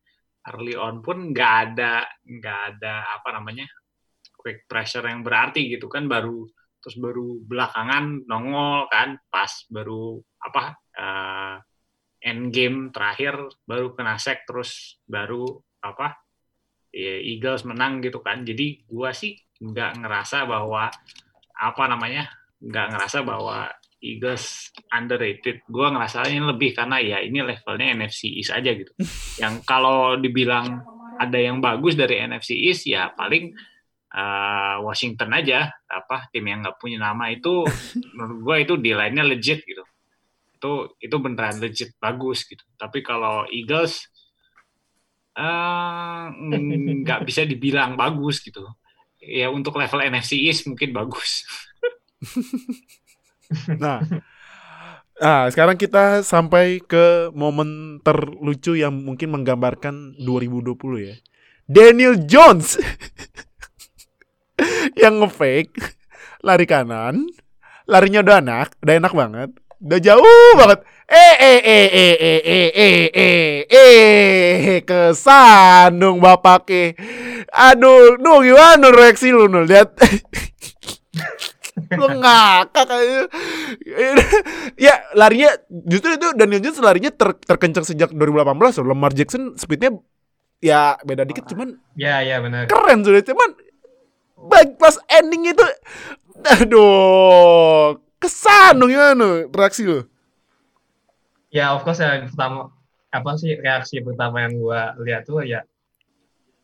early 0.50 0.74
on 0.74 1.00
pun 1.00 1.30
nggak 1.30 1.52
ada 1.70 2.02
nggak 2.26 2.60
ada 2.76 2.94
apa 3.18 3.28
namanya 3.38 3.66
quick 4.34 4.66
pressure 4.66 5.06
yang 5.06 5.22
berarti 5.22 5.70
gitu 5.70 5.86
kan 5.86 6.10
baru 6.10 6.42
terus 6.82 6.98
baru 6.98 7.38
belakangan 7.46 8.26
nongol 8.26 8.90
kan 8.90 9.14
pas 9.30 9.62
baru 9.70 10.18
apa 10.42 10.62
uh, 10.98 11.56
end 12.18 12.50
game 12.50 12.90
terakhir 12.90 13.38
baru 13.62 13.94
kena 13.94 14.18
sack 14.18 14.42
terus 14.42 14.98
baru 15.06 15.46
apa 15.78 16.18
Eagles 17.00 17.64
menang 17.64 18.04
gitu 18.04 18.20
kan. 18.20 18.44
Jadi 18.44 18.84
gua 18.86 19.16
sih 19.16 19.34
nggak 19.62 20.04
ngerasa 20.04 20.44
bahwa 20.44 20.92
apa 21.52 21.84
namanya 21.88 22.28
nggak 22.62 22.86
ngerasa 22.94 23.18
bahwa 23.24 23.70
Eagles 24.02 24.74
underrated. 24.90 25.62
Gue 25.70 25.86
ngerasanya 25.86 26.42
lebih 26.50 26.74
karena 26.74 26.98
ya 26.98 27.22
ini 27.22 27.38
levelnya 27.38 27.94
NFC 27.94 28.34
East 28.34 28.50
aja 28.50 28.74
gitu. 28.74 28.90
Yang 29.42 29.62
kalau 29.62 30.18
dibilang 30.18 30.82
ada 31.22 31.38
yang 31.38 31.62
bagus 31.62 31.94
dari 31.94 32.18
NFC 32.18 32.58
East 32.58 32.82
ya 32.82 33.14
paling 33.14 33.54
uh, 34.10 34.82
Washington 34.82 35.30
aja. 35.38 35.70
Apa 35.86 36.26
tim 36.34 36.50
yang 36.50 36.66
nggak 36.66 36.82
punya 36.82 36.98
nama 36.98 37.30
itu 37.30 37.62
menurut 38.18 38.38
gue 38.42 38.56
itu 38.66 38.74
di 38.82 38.90
lainnya 38.90 39.22
legit 39.22 39.62
gitu. 39.62 39.86
Itu 40.58 40.98
itu 40.98 41.16
beneran 41.22 41.62
legit 41.62 41.94
bagus 42.02 42.42
gitu. 42.42 42.66
Tapi 42.74 43.06
kalau 43.06 43.46
Eagles 43.46 44.10
eh, 45.36 46.24
nggak 47.02 47.20
bisa 47.28 47.42
dibilang 47.48 47.96
bagus 47.96 48.40
gitu 48.44 48.66
ya 49.22 49.46
untuk 49.48 49.78
level 49.78 50.02
NFC 50.02 50.42
East 50.42 50.66
mungkin 50.66 50.90
bagus. 50.92 51.46
Nah, 53.68 54.00
nah 55.20 55.44
sekarang 55.52 55.76
kita 55.76 56.24
sampai 56.24 56.80
ke 56.80 57.28
momen 57.36 58.00
terlucu 58.00 58.72
yang 58.80 58.96
mungkin 58.96 59.28
menggambarkan 59.28 60.16
2020 60.16 60.72
ya. 61.04 61.20
Daniel 61.68 62.16
Jones 62.24 62.80
yang 65.04 65.20
ngefake 65.20 65.76
lari 66.40 66.64
kanan, 66.64 67.28
larinya 67.84 68.24
udah 68.24 68.40
enak, 68.40 68.68
udah 68.80 68.94
enak 69.04 69.12
banget, 69.12 69.50
udah 69.84 70.00
jauh 70.00 70.48
banget. 70.56 70.80
Eh 71.08 71.34
eh 71.38 71.60
eh 71.60 71.86
eh 71.92 72.14
eh 72.16 72.40
eh 72.46 72.68
eh 72.72 73.00
eh 73.10 73.66
eh 73.68 74.80
kesandung 74.82 76.18
bapak 76.18 76.60
ke. 76.64 76.84
Aduh, 77.50 78.16
nu 78.16 78.40
gimana 78.40 78.88
reaksi 78.88 79.28
lu 79.28 79.50
nul 79.50 79.66
lihat. 79.66 79.92
lu 82.00 82.06
ngakak 82.16 82.88
aja. 82.88 83.28
ya 84.88 84.94
larinya 85.12 85.52
justru 85.68 86.16
itu 86.16 86.32
Daniel 86.32 86.64
Jones 86.64 86.80
larinya 86.80 87.12
ter, 87.12 87.36
terkencang 87.44 87.84
sejak 87.84 88.08
2018 88.14 88.80
loh. 88.80 88.94
Lamar 88.94 89.12
Jackson 89.12 89.58
speednya 89.58 89.92
ya 90.62 90.94
beda 91.02 91.26
dikit 91.26 91.44
cuman 91.50 91.74
Ya, 91.98 92.22
ya 92.22 92.38
benar. 92.38 92.70
keren 92.70 93.02
sudah 93.02 93.20
cuman 93.26 93.50
baik 94.38 94.78
pas 94.78 94.94
ending 95.10 95.50
itu 95.50 95.66
aduh 96.46 97.98
kesan 98.16 98.78
dong 98.78 98.86
gimana 98.86 99.50
reaksi 99.50 99.82
lu 99.82 100.06
Ya, 101.52 101.76
of 101.76 101.84
course 101.84 102.00
ya 102.00 102.24
pertama 102.24 102.72
apa 103.12 103.30
sih 103.36 103.60
reaksi 103.60 104.00
pertama 104.00 104.40
yang 104.48 104.56
gua 104.56 104.96
lihat 105.04 105.28
tuh 105.28 105.44
ya 105.44 105.62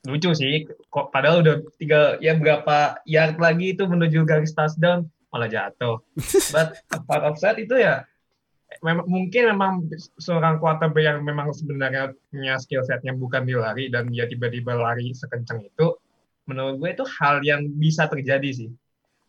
lucu 0.09 0.33
sih. 0.33 0.65
Kok 0.89 1.13
padahal 1.13 1.45
udah 1.45 1.55
tiga 1.77 2.17
ya 2.25 2.33
berapa 2.35 2.97
yard 3.05 3.37
lagi 3.37 3.77
itu 3.77 3.85
menuju 3.85 4.25
garis 4.25 4.57
touchdown 4.57 5.05
malah 5.29 5.47
jatuh. 5.53 6.01
But 6.55 6.81
part 7.05 7.29
of 7.29 7.37
that 7.45 7.61
itu 7.61 7.77
ya 7.77 8.09
memang 8.85 9.07
mungkin 9.09 9.43
memang 9.53 9.73
seorang 10.21 10.61
quarterback 10.61 11.05
yang 11.05 11.19
memang 11.25 11.53
sebenarnya 11.57 12.13
punya 12.29 12.61
skill 12.61 12.85
setnya 12.85 13.17
bukan 13.17 13.49
di 13.49 13.57
lari 13.57 13.89
dan 13.89 14.13
dia 14.13 14.29
tiba-tiba 14.29 14.77
lari 14.77 15.17
sekencang 15.17 15.65
itu 15.65 15.97
menurut 16.45 16.77
gue 16.81 16.91
itu 16.93 17.05
hal 17.21 17.41
yang 17.45 17.65
bisa 17.77 18.09
terjadi 18.09 18.51
sih 18.53 18.71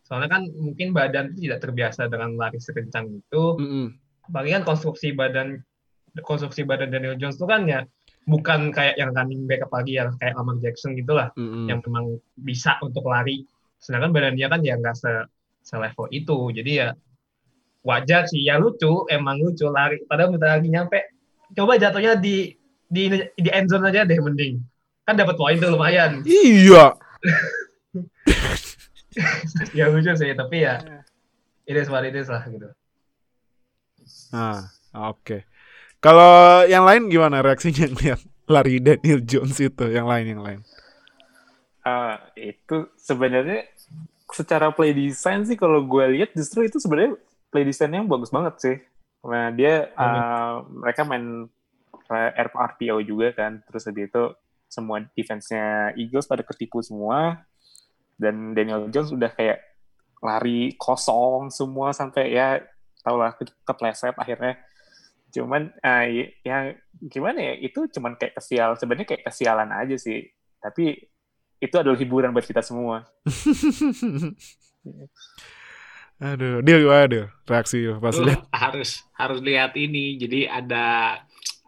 soalnya 0.03 0.39
kan 0.39 0.43
mungkin 0.57 0.91
badan 0.91 1.31
itu 1.31 1.47
tidak 1.47 1.63
terbiasa 1.63 2.11
dengan 2.11 2.35
lari 2.35 2.59
sekencang 2.59 3.05
itu 3.15 3.43
Mm-mm. 3.59 3.87
Apalagi 4.29 4.51
kan 4.61 4.63
konstruksi 4.63 5.11
badan 5.17 5.65
konstruksi 6.21 6.61
badan 6.65 6.93
Daniel 6.93 7.17
Jones 7.17 7.37
itu 7.37 7.45
kan 7.49 7.65
ya 7.65 7.85
bukan 8.29 8.69
kayak 8.69 8.95
yang 9.01 9.09
running 9.13 9.49
back 9.49 9.65
apalagi 9.65 9.97
yang 9.97 10.13
kayak 10.21 10.37
Lamar 10.37 10.61
Jackson 10.61 10.93
gitulah 10.93 11.33
Mm-mm. 11.33 11.65
yang 11.65 11.81
memang 11.81 12.21
bisa 12.37 12.77
untuk 12.85 13.09
lari. 13.09 13.41
Sedangkan 13.81 14.13
badan 14.13 14.37
dia 14.37 14.45
kan 14.51 14.61
ya 14.61 14.77
nggak 14.77 14.93
se 14.93 15.11
selevel 15.65 16.05
itu. 16.13 16.53
Jadi 16.53 16.71
ya 16.77 16.93
wajar 17.81 18.29
sih, 18.29 18.45
ya 18.45 18.61
lucu, 18.61 19.07
emang 19.09 19.41
lucu 19.41 19.65
lari. 19.71 20.03
Padahal 20.05 20.35
bentar 20.35 20.59
lagi 20.59 20.69
nyampe, 20.69 20.99
coba 21.57 21.79
jatuhnya 21.81 22.19
di 22.19 22.53
di 22.85 23.09
di 23.33 23.49
end 23.49 23.69
zone 23.71 23.89
aja 23.89 24.05
deh 24.05 24.19
mending. 24.21 24.61
Kan 25.07 25.17
dapat 25.17 25.33
poin 25.39 25.57
tuh 25.57 25.73
lumayan. 25.73 26.21
Iya. 26.29 26.93
ya 29.73 29.89
lucu 29.89 30.13
sih, 30.13 30.31
tapi 30.37 30.63
ya 30.63 30.77
it 31.69 31.75
is 31.75 31.89
what 31.89 32.05
it 32.05 32.13
is 32.13 32.29
lah 32.29 32.45
gitu. 32.45 32.69
Nah, 34.33 34.69
oke. 35.13 35.45
Kalau 35.99 36.63
yang 36.65 36.87
lain 36.87 37.11
gimana 37.11 37.43
reaksinya 37.43 37.89
ngeliat 37.91 38.21
lari 38.47 38.79
Daniel 38.79 39.19
Jones 39.23 39.57
itu? 39.59 39.85
Yang 39.89 40.07
lain 40.07 40.25
yang 40.25 40.41
lain. 40.41 40.59
Ah, 41.83 42.19
itu 42.37 42.91
sebenarnya 42.99 43.65
secara 44.29 44.69
play 44.69 44.93
design 44.93 45.41
sih 45.43 45.57
kalau 45.57 45.81
gue 45.81 46.05
lihat 46.19 46.31
justru 46.37 46.67
itu 46.67 46.77
sebenarnya 46.77 47.17
play 47.49 47.65
design 47.65 47.97
yang 47.97 48.05
bagus 48.05 48.29
banget 48.29 48.55
sih. 48.61 48.77
Nah, 49.25 49.51
dia 49.51 49.91
ah, 49.99 50.63
mereka 50.69 51.03
main 51.03 51.49
RPO 52.45 53.05
juga 53.05 53.29
kan, 53.37 53.61
terus 53.69 53.85
habis 53.85 54.09
itu 54.09 54.23
semua 54.69 55.01
defense-nya 55.17 55.97
Eagles 55.97 56.29
pada 56.29 56.45
ketipu 56.45 56.81
semua 56.81 57.41
dan 58.21 58.53
Daniel 58.53 58.89
Jones 58.93 59.09
udah 59.09 59.33
kayak 59.33 59.65
lari 60.21 60.75
kosong 60.77 61.49
semua 61.49 61.95
sampai 61.95 62.35
ya 62.35 62.61
tau 63.03 63.15
lah 63.19 63.31
ke- 63.37 63.57
kepleset 63.65 64.15
akhirnya 64.17 64.59
cuman 65.29 65.69
ah, 65.85 66.05
y- 66.09 66.33
ya 66.41 66.73
gimana 66.99 67.39
ya 67.39 67.53
itu 67.61 67.85
cuman 67.95 68.17
kayak 68.17 68.33
kesial 68.41 68.73
sebenarnya 68.79 69.07
kayak 69.07 69.23
kesialan 69.29 69.69
aja 69.71 69.95
sih 69.97 70.25
tapi 70.59 70.97
itu 71.59 71.75
adalah 71.75 71.97
hiburan 71.99 72.31
buat 72.33 72.47
kita 72.47 72.63
semua 72.65 73.05
Aduh, 76.19 76.59
dia 76.59 76.75
gimana 76.83 77.07
Dil? 77.07 77.25
Reaksi 77.47 77.77
pas 77.95 78.11
Lu 78.11 78.27
lihat. 78.27 78.43
harus 78.51 78.89
harus 79.15 79.39
lihat 79.39 79.71
ini. 79.79 80.19
Jadi 80.19 80.43
ada 80.51 81.15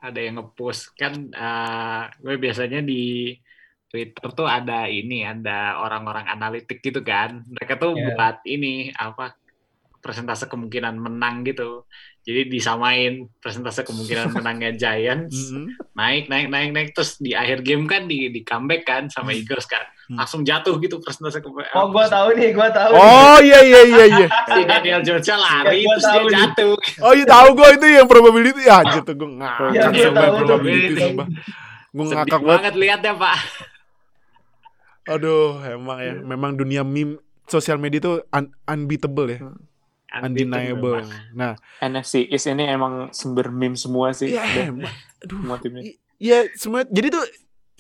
ada 0.04 0.20
yang 0.20 0.42
ngepost 0.44 0.92
kan 1.00 1.14
eh, 1.32 2.02
gue 2.20 2.36
biasanya 2.36 2.84
di 2.84 3.32
Twitter 3.88 4.28
tuh 4.36 4.48
ada 4.48 4.88
ini, 4.92 5.24
ada 5.24 5.80
orang-orang 5.80 6.28
analitik 6.28 6.80
gitu 6.84 7.00
kan. 7.04 7.44
Mereka 7.48 7.80
tuh 7.80 7.96
Iya. 7.96 8.12
buat 8.16 8.38
ini 8.48 8.92
apa 8.96 9.36
persentase 10.02 10.46
kemungkinan 10.46 10.94
menang 10.94 11.42
gitu. 11.44 11.86
Jadi 12.22 12.50
disamain 12.50 13.14
persentase 13.36 13.82
kemungkinan 13.82 14.30
menangnya 14.36 14.74
Giants 14.74 15.50
Mm-mm. 15.50 15.74
naik 15.94 16.26
naik 16.26 16.48
naik 16.48 16.70
naik 16.70 16.90
terus 16.92 17.16
di 17.16 17.32
akhir 17.32 17.62
game 17.62 17.86
kan 17.86 18.06
di 18.06 18.28
di 18.28 18.42
comeback 18.42 18.84
kan 18.84 19.04
sama 19.08 19.32
Eagles 19.32 19.66
kan. 19.66 19.82
Langsung 20.08 20.42
jatuh 20.42 20.76
gitu 20.78 20.98
persentase 20.98 21.40
kemungkinan. 21.40 21.72
Oh, 21.74 21.88
gua 21.88 22.06
tahu 22.06 22.36
nih, 22.36 22.52
gua 22.52 22.68
tahu. 22.68 22.92
Oh 22.92 23.38
iya 23.40 23.62
iya 23.62 23.82
iya 23.84 24.06
iya. 24.12 24.28
si 24.52 24.62
Daniel 24.62 25.02
Jones 25.02 25.24
lari 25.32 25.82
Ya, 25.82 25.88
terus 25.88 26.04
dia 26.04 26.20
nih. 26.20 26.34
jatuh. 26.36 26.74
Oh 27.00 27.14
iya 27.14 27.26
tahu 27.26 27.48
gue 27.54 27.68
itu 27.72 27.86
yang 27.88 28.06
probability 28.06 28.62
ya 28.64 28.82
tuh 29.00 29.16
gue 29.16 29.30
Iya, 29.72 29.88
ngakak 29.88 30.12
tahu 30.12 30.34
tuh. 30.36 30.38
probability 30.44 30.94
sumpah. 31.00 31.28
Gue 31.92 32.06
ngakak 32.08 32.28
banget. 32.38 32.60
banget 32.60 32.74
lihatnya 32.76 33.14
Pak. 33.16 33.36
Aduh, 35.04 35.58
emang 35.66 35.98
ya, 35.98 36.14
memang 36.14 36.52
dunia 36.54 36.86
meme 36.86 37.18
sosial 37.44 37.76
media 37.76 38.00
itu 38.00 38.14
un- 38.30 38.54
unbeatable 38.64 39.28
ya, 39.28 39.40
undeniable. 40.14 41.08
Nah, 41.32 41.56
NFC 41.80 42.28
East 42.28 42.46
ini 42.46 42.68
emang 42.68 43.10
sumber 43.12 43.48
meme 43.48 43.76
semua 43.76 44.12
sih 44.12 44.36
iya, 44.36 44.68
emang- 44.68 44.92
aduh, 45.24 45.40
semua 45.40 45.58
timnya 45.58 45.82
iya 46.20 46.38
semua. 46.54 46.84
Jadi 46.84 47.08
tuh 47.10 47.24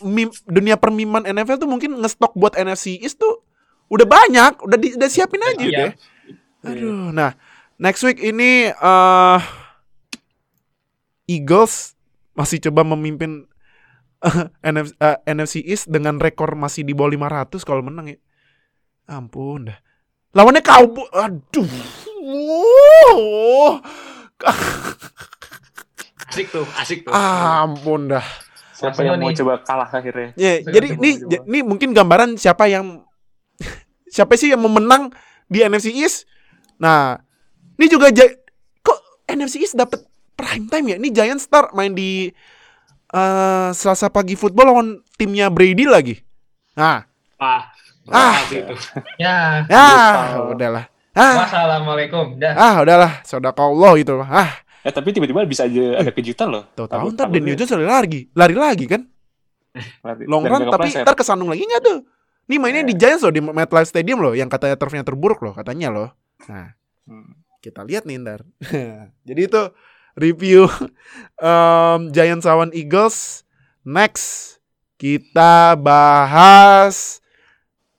meme, 0.01 0.31
dunia 0.47 0.75
permiman 0.75 1.21
NFL 1.21 1.59
tuh 1.59 1.69
mungkin 1.69 1.99
ngestok 1.99 2.31
buat 2.33 2.55
NFC 2.55 2.97
East 2.97 3.19
tuh 3.19 3.43
udah 3.91 4.07
banyak, 4.07 4.63
udah 4.63 4.77
di, 4.79 4.95
udah 4.95 5.09
siapin 5.11 5.43
aja 5.43 5.59
Iya. 5.61 5.77
deh. 5.77 5.93
Aduh, 6.63 7.11
nah 7.11 7.35
next 7.75 8.01
week 8.01 8.17
ini 8.17 8.69
eh 8.69 9.39
Eagles 11.27 11.95
masih 12.31 12.59
coba 12.61 12.83
memimpin 12.85 13.47
NFC, 14.61 14.93
eh, 14.99 15.17
NFC 15.25 15.55
East 15.65 15.89
dengan 15.89 16.21
rekor 16.21 16.53
masih 16.53 16.85
di 16.85 16.93
bawah 16.93 17.09
500 17.09 17.65
kalau 17.65 17.81
menang 17.81 18.13
ya. 18.13 18.17
Ampun 19.09 19.67
dah. 19.67 19.79
Lawannya 20.31 20.61
Cowboy. 20.61 21.09
Aduh. 21.11 21.67
Wow. 22.31 23.83
Asik 26.31 26.47
tuh, 26.47 26.63
asik 26.79 27.03
tuh. 27.03 27.11
Ampun 27.11 28.07
dah. 28.07 28.23
siapa 28.71 29.05
yang 29.05 29.21
mau 29.21 29.29
nih- 29.29 29.37
coba 29.37 29.61
kalah 29.61 29.85
akhirnya 29.85 30.33
Ya, 30.33 30.57
Saya 30.57 30.73
jadi 30.73 30.97
ini 30.97 31.11
ini 31.45 31.59
mungkin 31.61 31.93
gambaran 31.93 32.33
siapa 32.33 32.65
yang 32.65 33.05
siapa 34.15 34.33
sih 34.33 34.49
yang 34.49 34.57
mau 34.57 34.73
menang 34.73 35.13
di 35.45 35.61
NFC 35.61 35.93
East. 35.93 36.25
Nah, 36.81 37.13
ini 37.77 37.85
juga 37.85 38.09
Ja- 38.09 38.33
kok 38.81 38.97
NFC 39.29 39.61
East 39.61 39.77
dapat 39.77 40.01
prime 40.33 40.65
time 40.65 40.85
ya? 40.87 40.97
Ini 40.97 41.09
Giants 41.13 41.45
start 41.45 41.77
main 41.77 41.93
di 41.93 42.33
eh, 43.11 43.69
Selasa 43.69 44.09
pagi 44.09 44.33
football 44.33 44.73
lawan 44.73 44.87
timnya 45.13 45.53
Brady 45.53 45.85
lagi. 45.85 46.15
Nah. 46.73 47.05
Ah. 47.37 47.69
asik 48.09 48.65
tuh. 48.65 48.79
Ya. 49.21 49.61
ah, 49.69 50.49
udahlah. 50.49 50.89
Ah, 51.11 51.43
Wassalamualaikum. 51.43 52.39
Dah. 52.39 52.55
ah, 52.55 52.75
udahlah. 52.79 53.19
Sodakallah 53.21 53.91
gitu. 53.95 54.15
Ah, 54.17 54.47
eh 54.81 54.89
tapi 54.89 55.11
tiba-tiba 55.11 55.43
bisa 55.43 55.63
aja 55.63 55.99
ada 55.99 56.09
kejutan 56.09 56.49
loh 56.49 56.65
tahu-tahu 56.71 57.11
Takut- 57.11 57.13
ntar 57.13 57.27
Daniel 57.29 57.53
Jones 57.53 57.71
lari 57.71 57.85
lagi, 57.85 58.21
lari 58.33 58.55
lagi 58.55 58.85
kan? 58.87 59.01
lari- 60.07 60.25
Long 60.25 60.41
run 60.41 60.65
tapi 60.67 60.89
ntar 60.89 61.13
kesandung 61.13 61.47
lagi 61.47 61.61
nggak 61.61 61.83
tuh? 61.83 61.99
Nih 62.47 62.57
mainnya 62.57 62.81
di 62.81 62.91
Giants 62.91 63.21
loh 63.21 63.29
di 63.29 63.39
MetLife 63.39 63.87
Stadium 63.87 64.19
loh, 64.19 64.33
yang 64.33 64.47
katanya 64.47 64.75
turfnya 64.75 65.05
terburuk 65.05 65.39
loh 65.39 65.53
katanya 65.53 65.87
loh. 65.87 66.09
Nah, 66.47 66.73
Hmm. 67.05 67.37
kita 67.59 67.83
lihat 67.83 68.03
nih 68.03 68.17
ntar. 68.17 68.41
Jadi 69.27 69.41
itu 69.45 69.61
review 70.13 70.65
um, 71.39 72.09
Giants 72.09 72.43
lawan 72.43 72.71
Eagles. 72.71 73.45
Next 73.81 74.57
kita 74.95 75.77
bahas 75.77 77.21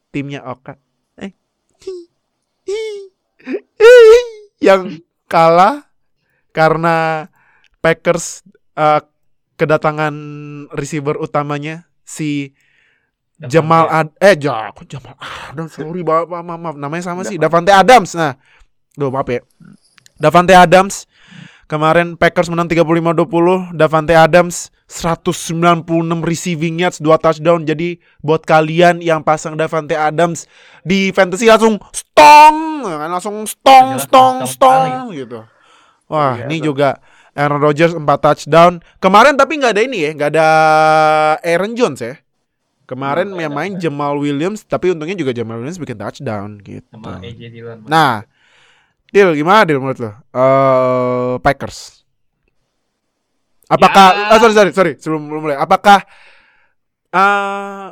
timnya 0.09 0.43
Oka. 0.43 0.82
Yang 4.67 5.03
kalah 5.27 5.89
karena 6.53 7.27
Packers 7.83 8.47
uh, 8.79 9.03
kedatangan 9.59 10.15
receiver 10.75 11.19
utamanya 11.19 11.87
si 12.07 12.55
Jamal 13.43 13.91
Ad 13.91 14.09
eh 14.23 14.39
ja, 14.39 14.71
kok 14.71 14.87
Jamal 14.87 15.19
Adams? 15.19 15.75
Sorry 15.75 16.07
maaf, 16.07 16.31
maaf, 16.31 16.47
maaf, 16.47 16.77
namanya 16.79 17.11
sama 17.11 17.27
sih 17.27 17.41
Davante 17.41 17.75
Adams. 17.75 18.15
Nah 18.15 18.39
Duh 18.95 19.11
maaf 19.11 19.27
ya. 19.27 19.43
Davante 20.21 20.55
Adams 20.55 21.11
kemarin 21.73 22.21
Packers 22.21 22.53
menang 22.53 22.69
35-20 22.69 23.73
Davante 23.73 24.13
Adams 24.13 24.69
196 24.93 25.89
receiving 26.21 26.85
yards 26.85 27.01
2 27.01 27.09
touchdown. 27.17 27.65
Jadi 27.65 27.97
buat 28.21 28.45
kalian 28.45 29.01
yang 29.01 29.25
pasang 29.25 29.57
Davante 29.57 29.97
Adams 29.97 30.45
di 30.85 31.09
fantasy 31.17 31.49
langsung 31.49 31.81
stong 31.97 32.85
langsung 32.85 33.49
stong 33.49 33.97
stong 33.97 34.45
stong 34.45 34.85
stong 35.09 35.17
gitu. 35.17 35.49
Wah 36.13 36.37
Biasa. 36.37 36.45
ini 36.53 36.57
juga 36.61 37.01
Aaron 37.33 37.65
Rodgers 37.65 37.97
4 37.97 38.05
touchdown. 38.05 38.85
Kemarin 39.01 39.41
tapi 39.41 39.57
nggak 39.57 39.73
ada 39.73 39.83
ini 39.89 40.05
ya 40.05 40.11
nggak 40.13 40.31
ada 40.37 40.49
Aaron 41.41 41.73
Jones 41.73 42.05
ya. 42.05 42.21
Kemarin 42.85 43.33
yang 43.41 43.57
main 43.57 43.81
Jamal 43.81 44.21
Williams, 44.21 44.69
tapi 44.69 44.93
untungnya 44.93 45.17
juga 45.17 45.33
Jamal 45.33 45.57
Williams 45.57 45.81
bikin 45.81 45.97
touchdown 45.97 46.61
gitu. 46.61 46.85
Nah, 47.89 48.29
Deal 49.13 49.31
gimana 49.37 49.69
Deal 49.69 49.79
menurut 49.79 50.01
lo? 50.01 50.11
Eh, 50.33 51.35
Packers. 51.45 52.03
Apakah? 53.69 54.07
Ya. 54.13 54.29
ah, 54.33 54.39
sorry 54.41 54.55
sorry 54.57 54.71
sorry 54.73 54.93
sebelum 55.01 55.29
belum 55.29 55.41
mulai. 55.49 55.57
Apakah? 55.61 56.05
eh 57.13 57.89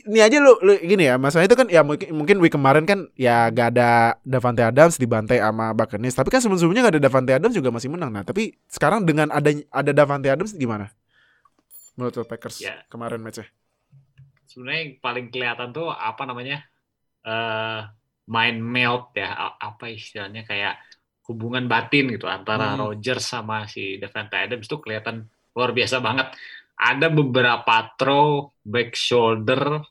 ini 0.00 0.20
aja 0.20 0.40
lu, 0.40 0.56
lu 0.64 0.80
gini 0.80 1.08
ya, 1.08 1.20
masalahnya 1.20 1.52
itu 1.52 1.58
kan 1.60 1.68
ya 1.68 1.84
mungkin 1.84 2.08
mungkin 2.16 2.36
week 2.40 2.56
kemarin 2.56 2.88
kan 2.88 3.12
ya 3.20 3.52
gak 3.52 3.76
ada 3.76 4.16
Davante 4.24 4.64
Adams 4.64 4.96
dibantai 4.96 5.40
sama 5.44 5.76
Buccaneers, 5.76 6.16
tapi 6.16 6.32
kan 6.32 6.40
sebelum-sebelumnya 6.40 6.88
gak 6.88 6.94
ada 6.96 7.02
Davante 7.04 7.32
Adams 7.36 7.52
juga 7.52 7.68
masih 7.68 7.92
menang. 7.92 8.08
Nah, 8.08 8.24
tapi 8.24 8.56
sekarang 8.68 9.04
dengan 9.04 9.28
ada 9.28 9.52
ada 9.68 9.92
Davante 9.92 10.32
Adams 10.32 10.56
gimana? 10.56 10.88
Menurut 12.00 12.16
lo 12.16 12.24
Packers 12.24 12.64
Ya. 12.64 12.80
kemarin 12.88 13.20
matchnya? 13.20 13.48
sebenarnya 14.50 14.80
yang 14.82 14.92
paling 14.98 15.26
kelihatan 15.30 15.70
tuh 15.70 15.94
apa 15.94 16.26
namanya 16.26 16.64
eh 17.22 17.80
mind 18.30 18.62
melt 18.62 19.10
ya 19.18 19.58
apa 19.58 19.90
istilahnya 19.90 20.46
kayak 20.46 20.78
hubungan 21.26 21.66
batin 21.66 22.10
gitu 22.14 22.30
antara 22.30 22.74
Hmm. 22.74 22.94
Rodgers 22.94 23.26
sama 23.26 23.66
si 23.66 23.98
Devante 23.98 24.38
Adams 24.38 24.66
tuh 24.70 24.78
kelihatan 24.78 25.26
luar 25.54 25.74
biasa 25.74 25.98
banget. 25.98 26.30
Ada 26.80 27.10
beberapa 27.12 27.92
throw 27.98 28.54
back 28.62 28.94
shoulder 28.96 29.82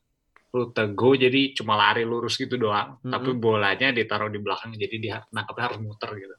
rute 0.49 0.81
go 0.97 1.13
jadi 1.13 1.53
cuma 1.53 1.77
lari 1.77 2.01
lurus 2.01 2.33
gitu 2.41 2.57
doang, 2.57 2.97
Mm-mm. 3.05 3.13
tapi 3.13 3.37
bolanya 3.37 3.93
ditaruh 3.93 4.33
di 4.33 4.41
belakang 4.41 4.73
jadi 4.73 4.95
dia 4.97 5.15
nangkapnya 5.29 5.63
harus 5.69 5.77
muter 5.77 6.09
gitu. 6.17 6.35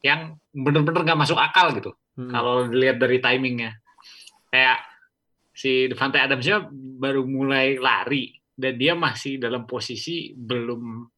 Yang 0.00 0.40
bener-bener 0.56 1.04
nggak 1.04 1.20
masuk 1.20 1.36
akal 1.36 1.74
gitu 1.76 1.92
Hmm. 2.16 2.28
kalau 2.32 2.64
dilihat 2.68 2.96
dari 2.96 3.20
timingnya. 3.20 3.76
Kayak 4.48 4.80
si 5.52 5.88
Devante 5.88 6.16
Adamsnya 6.16 6.64
baru 6.72 7.28
mulai 7.28 7.76
lari 7.76 8.32
dan 8.56 8.76
dia 8.80 8.96
masih 8.96 9.36
dalam 9.36 9.68
posisi 9.68 10.32
belum 10.32 11.11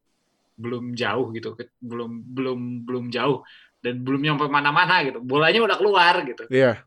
belum 0.54 0.94
jauh 0.94 1.34
gitu, 1.34 1.58
belum 1.82 2.22
belum 2.30 2.60
belum 2.86 3.04
jauh 3.10 3.42
dan 3.82 4.00
belum 4.00 4.20
nyampe 4.22 4.46
mana-mana 4.48 5.02
gitu. 5.04 5.20
Bolanya 5.20 5.60
udah 5.66 5.76
keluar 5.76 6.14
gitu. 6.24 6.46
Iya. 6.48 6.80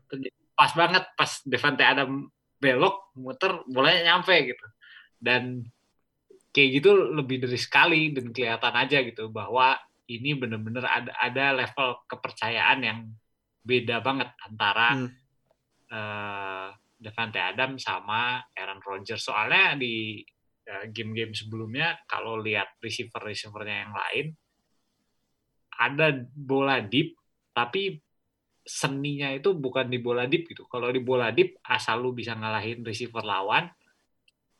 Pas 0.56 0.72
banget 0.74 1.04
pas 1.14 1.30
Devante 1.46 1.84
Adam 1.84 2.26
belok 2.58 3.14
muter 3.14 3.62
bolanya 3.70 4.14
nyampe 4.14 4.34
gitu. 4.42 4.66
Dan 5.18 5.62
kayak 6.50 6.70
gitu 6.82 6.90
lebih 7.14 7.44
dari 7.44 7.58
sekali 7.60 8.10
dan 8.10 8.34
kelihatan 8.34 8.74
aja 8.74 8.98
gitu 9.04 9.30
bahwa 9.30 9.78
ini 10.08 10.32
bener-bener 10.34 10.82
ada 10.88 11.12
ada 11.20 11.52
level 11.54 12.02
kepercayaan 12.08 12.78
yang 12.82 12.98
beda 13.62 14.00
banget 14.00 14.32
antara 14.42 14.96
Hmm. 14.96 15.12
eh, 15.92 16.68
Devante 16.98 17.38
Adams 17.38 17.86
sama 17.86 18.42
Aaron 18.58 18.82
Rodgers. 18.82 19.22
Soalnya 19.22 19.78
di 19.78 20.18
game-game 20.92 21.32
sebelumnya 21.32 21.96
kalau 22.04 22.36
lihat 22.40 22.76
receiver-receivernya 22.84 23.76
yang 23.88 23.94
lain 23.96 24.26
ada 25.78 26.12
bola 26.34 26.82
deep 26.82 27.16
tapi 27.54 27.96
seninya 28.68 29.32
itu 29.32 29.56
bukan 29.56 29.88
di 29.88 29.96
bola 29.96 30.28
deep 30.28 30.52
gitu. 30.52 30.68
Kalau 30.68 30.92
di 30.92 31.00
bola 31.00 31.32
deep 31.32 31.56
asal 31.64 32.04
lu 32.04 32.12
bisa 32.12 32.36
ngalahin 32.36 32.84
receiver 32.84 33.24
lawan 33.24 33.64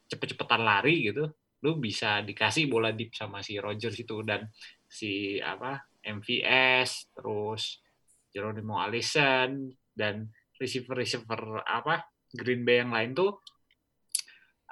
cepet-cepetan 0.08 0.64
lari 0.64 1.12
gitu, 1.12 1.28
lu 1.60 1.76
bisa 1.76 2.24
dikasih 2.24 2.72
bola 2.72 2.96
deep 2.96 3.12
sama 3.12 3.44
si 3.44 3.60
Rodgers 3.60 4.00
itu 4.00 4.24
dan 4.24 4.48
si 4.88 5.36
apa 5.36 5.84
MVS 6.00 7.12
terus 7.12 7.84
Geronimo 8.32 8.80
Allison 8.80 9.68
dan 9.92 10.32
receiver-receiver 10.56 11.68
apa 11.68 12.08
Green 12.32 12.64
Bay 12.64 12.80
yang 12.80 12.96
lain 12.96 13.12
tuh 13.12 13.44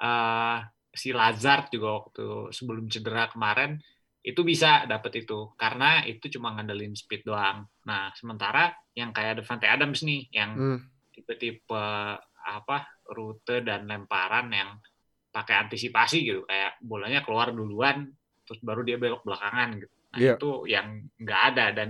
eh, 0.01 0.59
si 0.97 1.13
Lazard 1.13 1.69
juga 1.69 2.01
waktu 2.03 2.49
sebelum 2.49 2.89
cedera 2.89 3.29
kemarin 3.29 3.77
itu 4.25 4.43
bisa 4.43 4.83
dapet 4.83 5.23
itu 5.23 5.55
karena 5.55 6.03
itu 6.03 6.27
cuma 6.35 6.51
ngandelin 6.51 6.91
speed 6.91 7.23
doang. 7.23 7.63
Nah 7.87 8.11
sementara 8.17 8.73
yang 8.91 9.15
kayak 9.15 9.39
Devante 9.39 9.69
Adams 9.69 10.03
nih 10.03 10.27
yang 10.33 10.51
Hmm. 10.57 10.79
tipe-tipe 11.15 11.85
apa 12.47 12.77
rute 13.09 13.63
dan 13.63 13.87
lemparan 13.87 14.51
yang 14.51 14.77
pakai 15.31 15.65
antisipasi 15.65 16.25
gitu 16.25 16.41
kayak 16.43 16.75
bolanya 16.81 17.21
keluar 17.21 17.53
duluan 17.53 18.09
terus 18.43 18.59
baru 18.63 18.81
dia 18.83 18.97
belok 18.97 19.23
belakangan 19.23 19.69
gitu. 19.79 19.95
Nah 20.11 20.17
Iya. 20.19 20.33
itu 20.35 20.49
yang 20.67 20.87
nggak 21.19 21.41
ada 21.53 21.65
dan 21.71 21.89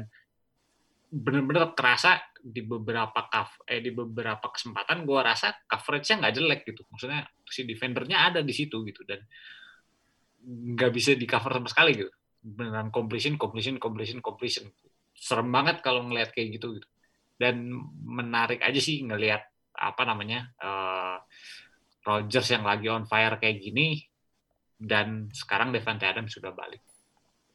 bener-bener 1.07 1.71
kerasa 1.73 2.19
di 2.47 2.63
beberapa 2.63 3.27
cover, 3.27 3.67
eh 3.67 3.83
di 3.83 3.91
beberapa 3.91 4.47
kesempatan 4.47 5.03
gua 5.03 5.27
rasa 5.27 5.51
coverage-nya 5.67 6.23
nggak 6.23 6.33
jelek 6.39 6.61
gitu. 6.63 6.81
Maksudnya 6.87 7.27
si 7.43 7.67
defendernya 7.67 8.31
ada 8.31 8.39
di 8.39 8.53
situ 8.55 8.87
gitu 8.87 9.03
dan 9.03 9.19
nggak 10.47 10.91
bisa 10.95 11.11
di 11.19 11.27
cover 11.27 11.59
sama 11.59 11.67
sekali 11.67 11.91
gitu. 11.99 12.11
Beneran 12.39 12.87
completion, 12.87 13.35
completion, 13.35 13.75
completion, 13.75 14.23
completion. 14.23 14.71
Serem 15.11 15.51
banget 15.51 15.83
kalau 15.83 16.07
ngelihat 16.07 16.31
kayak 16.31 16.55
gitu 16.55 16.79
gitu. 16.79 16.87
Dan 17.35 17.67
menarik 18.07 18.63
aja 18.63 18.79
sih 18.79 19.03
ngelihat 19.03 19.43
apa 19.77 20.01
namanya 20.07 20.47
eh 20.63 21.17
Rodgers 22.07 22.47
yang 22.47 22.63
lagi 22.63 22.87
on 22.87 23.03
fire 23.03 23.35
kayak 23.35 23.59
gini 23.59 23.99
dan 24.79 25.27
sekarang 25.35 25.75
Devante 25.75 26.07
Adams 26.07 26.31
sudah 26.31 26.55
balik. 26.55 26.79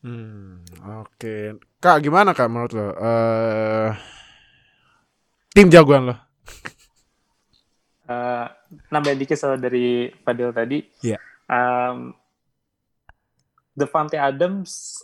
Hmm, 0.03 0.61
oke. 1.07 1.63
Kak, 1.81 2.03
gimana 2.03 2.37
Kak 2.37 2.51
menurut 2.53 2.73
lo? 2.77 2.89
Eh 2.93 3.91
tim 5.53 5.69
jagoan 5.69 6.12
lo? 6.12 6.17
Eh, 8.12 8.47
nambahin 8.91 9.21
dikit 9.21 9.38
soal 9.38 9.61
dari 9.61 10.11
Fadil 10.27 10.51
tadi. 10.51 10.79
Iya. 11.05 11.19
Um, 11.49 12.12
Devante 13.73 14.21
Adams, 14.21 15.01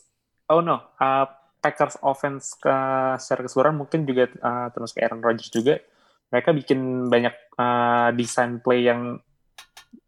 oh 0.53 0.61
no, 0.61 0.93
uh, 1.01 1.25
Packers 1.59 1.97
offense 2.05 2.55
ke 2.59 2.75
secara 3.17 3.49
keseluruhan 3.49 3.77
mungkin 3.81 4.05
juga 4.05 4.29
uh, 4.45 4.69
terus 4.71 4.93
ke 4.93 5.01
Aaron 5.01 5.25
Rodgers 5.25 5.49
juga. 5.49 5.81
Mereka 6.29 6.53
bikin 6.53 7.09
banyak 7.09 7.35
uh, 7.57 8.13
desain 8.13 8.61
play 8.61 8.85
yang 8.85 9.17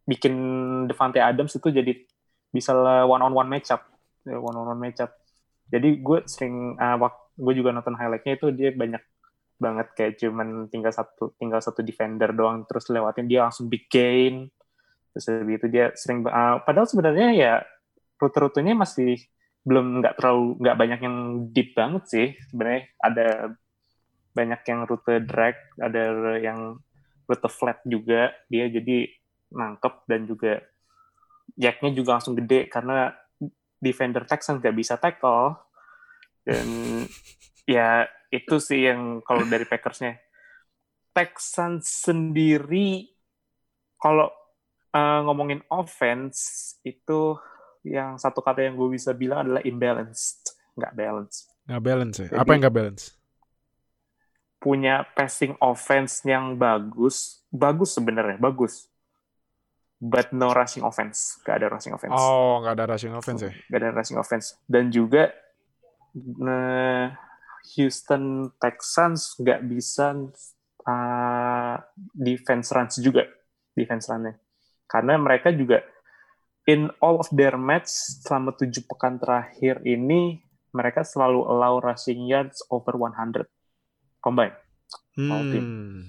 bikin 0.04 0.34
Devante 0.90 1.22
Adams 1.22 1.56
itu 1.56 1.72
jadi 1.72 1.96
bisa 2.52 2.74
one 3.06 3.22
on 3.24 3.32
one 3.32 3.48
matchup, 3.48 3.86
one 4.28 4.56
on 4.56 4.76
one 4.76 4.82
matchup. 4.82 5.14
Jadi 5.70 6.02
gue 6.02 6.18
sering, 6.26 6.76
uh, 6.76 6.98
gue 7.38 7.54
juga 7.54 7.70
nonton 7.72 7.96
highlightnya 7.96 8.36
itu 8.36 8.50
dia 8.52 8.74
banyak 8.74 9.00
banget 9.60 9.92
kayak 9.92 10.16
cuman 10.16 10.66
tinggal 10.72 10.90
satu 10.90 11.36
tinggal 11.36 11.60
satu 11.60 11.84
defender 11.84 12.32
doang 12.32 12.64
terus 12.64 12.88
lewatin 12.88 13.28
dia 13.28 13.44
langsung 13.44 13.68
big 13.68 13.86
gain 13.92 14.48
terus 15.12 15.28
habis 15.28 15.60
itu 15.60 15.66
dia 15.68 15.92
sering 15.92 16.24
uh, 16.24 16.64
padahal 16.64 16.88
sebenarnya 16.88 17.28
ya 17.36 17.54
rute-rutenya 18.20 18.76
masih 18.76 19.20
belum 19.64 20.00
nggak 20.00 20.16
terlalu 20.16 20.56
nggak 20.60 20.78
banyak 20.78 21.00
yang 21.04 21.16
deep 21.52 21.76
banget 21.76 22.04
sih. 22.08 22.28
Sebenarnya 22.52 22.82
ada 23.00 23.28
banyak 24.30 24.60
yang 24.62 24.80
rute 24.86 25.14
drag 25.26 25.56
ada 25.80 26.02
yang 26.40 26.80
rute 27.28 27.48
flat 27.48 27.80
juga. 27.84 28.32
Dia 28.48 28.68
jadi 28.72 29.08
nangkep 29.50 29.94
dan 30.06 30.20
juga 30.24 30.52
jacknya 31.58 31.90
juga 31.92 32.10
langsung 32.16 32.38
gede 32.38 32.70
karena 32.70 33.12
defender 33.80 34.24
Texans 34.24 34.60
nggak 34.60 34.76
bisa 34.76 34.96
tackle. 34.96 35.56
Dan 36.40 36.68
ya 37.68 38.08
itu 38.30 38.56
sih 38.62 38.86
yang 38.86 39.20
kalau 39.26 39.42
dari 39.46 39.66
Packersnya. 39.66 40.18
Texans 41.10 41.90
sendiri 42.06 43.10
kalau 43.98 44.30
uh, 44.94 45.20
ngomongin 45.26 45.58
offense 45.66 46.78
itu 46.86 47.34
yang 47.82 48.14
satu 48.14 48.38
kata 48.38 48.62
yang 48.62 48.78
gue 48.78 48.94
bisa 48.94 49.10
bilang 49.10 49.42
adalah 49.42 49.62
imbalanced. 49.66 50.54
Nggak 50.78 50.94
balance 50.94 51.36
Nggak 51.66 51.82
balance 51.82 52.16
ya? 52.18 52.26
Jadi- 52.30 52.38
Apa 52.38 52.50
yang 52.54 52.60
nggak 52.62 52.76
balance? 52.78 53.04
punya 54.60 55.08
passing 55.16 55.56
offense 55.56 56.20
yang 56.22 56.52
bagus. 56.54 57.40
Bagus 57.48 57.96
sebenarnya 57.96 58.36
bagus. 58.36 58.86
But 59.96 60.36
no 60.36 60.52
rushing 60.52 60.84
offense. 60.84 61.40
Gak 61.44 61.64
ada 61.64 61.72
rushing 61.72 61.96
offense. 61.96 62.12
Oh, 62.12 62.60
nggak 62.60 62.76
ada 62.76 62.84
rushing 62.92 63.12
offense 63.16 63.40
ya? 63.40 63.52
gak 63.72 63.78
ada 63.80 63.90
rushing 63.96 64.18
offense. 64.20 64.60
Dan 64.68 64.92
juga 64.92 65.32
nah, 66.36 67.16
Houston 67.76 68.54
Texans 68.56 69.36
nggak 69.38 69.60
bisa 69.68 70.12
uh, 70.86 71.76
defense 72.12 72.68
runs 72.72 72.94
juga 72.98 73.26
defense 73.76 74.10
runnya 74.10 74.34
karena 74.90 75.14
mereka 75.16 75.54
juga 75.54 75.84
in 76.66 76.90
all 77.00 77.22
of 77.22 77.28
their 77.32 77.54
match 77.56 77.88
selama 78.26 78.52
tujuh 78.58 78.84
pekan 78.86 79.16
terakhir 79.22 79.80
ini 79.86 80.42
mereka 80.70 81.02
selalu 81.02 81.42
allow 81.46 81.82
rushing 81.82 82.30
yards 82.30 82.62
over 82.70 82.94
100 82.94 83.46
combine. 84.22 84.54
Hmm. 85.18 86.06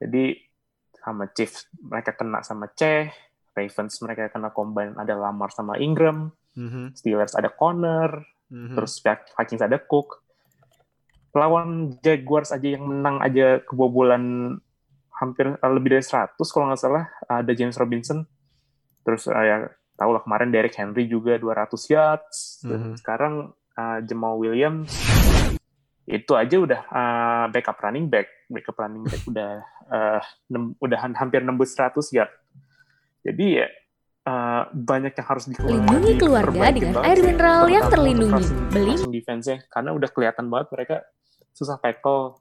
jadi 0.00 0.34
sama 0.98 1.30
Chiefs 1.30 1.68
mereka 1.78 2.16
kena 2.16 2.42
sama 2.42 2.68
C 2.74 3.06
Ravens 3.54 3.98
mereka 4.02 4.30
kena 4.32 4.50
combine 4.50 4.94
ada 4.98 5.14
Lamar 5.14 5.50
sama 5.54 5.78
Ingram 5.78 6.32
Mhm, 6.58 6.98
Steelers 6.98 7.38
ada 7.38 7.54
Connor 7.54 8.26
mhm. 8.50 8.74
terus 8.74 8.98
Vikings 9.04 9.62
ada 9.62 9.78
Cook 9.78 10.26
lawan 11.38 11.68
Jaguars 11.98 12.50
aja 12.50 12.68
yang 12.68 12.84
menang 12.84 13.18
aja 13.18 13.62
kebobolan 13.62 14.56
hampir 15.12 15.50
eh, 15.52 15.70
lebih 15.70 15.90
dari 15.92 16.04
100 16.04 16.34
kalau 16.44 16.68
nggak 16.68 16.78
salah. 16.78 17.04
Ada 17.24 17.52
James 17.52 17.74
Robinson. 17.74 18.26
Terus 19.00 19.26
eh, 19.26 19.44
ya 19.44 19.56
tahu 19.94 20.10
lah 20.12 20.22
kemarin 20.22 20.50
Derrick 20.50 20.74
Henry 20.74 21.06
juga 21.06 21.34
200 21.34 21.74
yards. 21.88 22.36
Dan 22.62 22.80
Mhm. 22.84 22.94
sekarang 22.96 23.34
eh, 23.72 23.98
Jamal 24.04 24.36
Williams. 24.36 24.90
Itu 26.04 26.34
aja 26.34 26.56
udah 26.56 26.80
eh, 26.84 27.44
backup 27.50 27.78
running 27.78 28.06
back. 28.06 28.26
Backup 28.46 28.76
running 28.76 29.04
back 29.04 29.22
udah 29.24 29.50
nem- 30.46 30.76
udah 30.76 30.98
hampir 31.14 31.40
nembus 31.40 31.72
100 31.72 32.12
yard. 32.12 32.30
Jadi 33.20 33.46
ya 33.56 33.66
eh, 34.24 34.62
banyak 34.68 35.12
yang 35.12 35.26
harus 35.26 35.44
dikeluarkan. 35.46 35.82
Lindungi 35.82 36.12
keluarga 36.16 36.66
dengan 36.68 37.00
air 37.00 37.18
mineral 37.18 37.64
yang 37.66 37.88
terlindungi. 37.88 38.44
Beli. 38.68 38.94
defense-nya. 39.10 39.64
Karena 39.66 39.90
udah 39.90 40.08
kelihatan 40.08 40.46
banget 40.46 40.68
mereka 40.70 40.96
susah 41.58 41.82
tackle. 41.82 42.38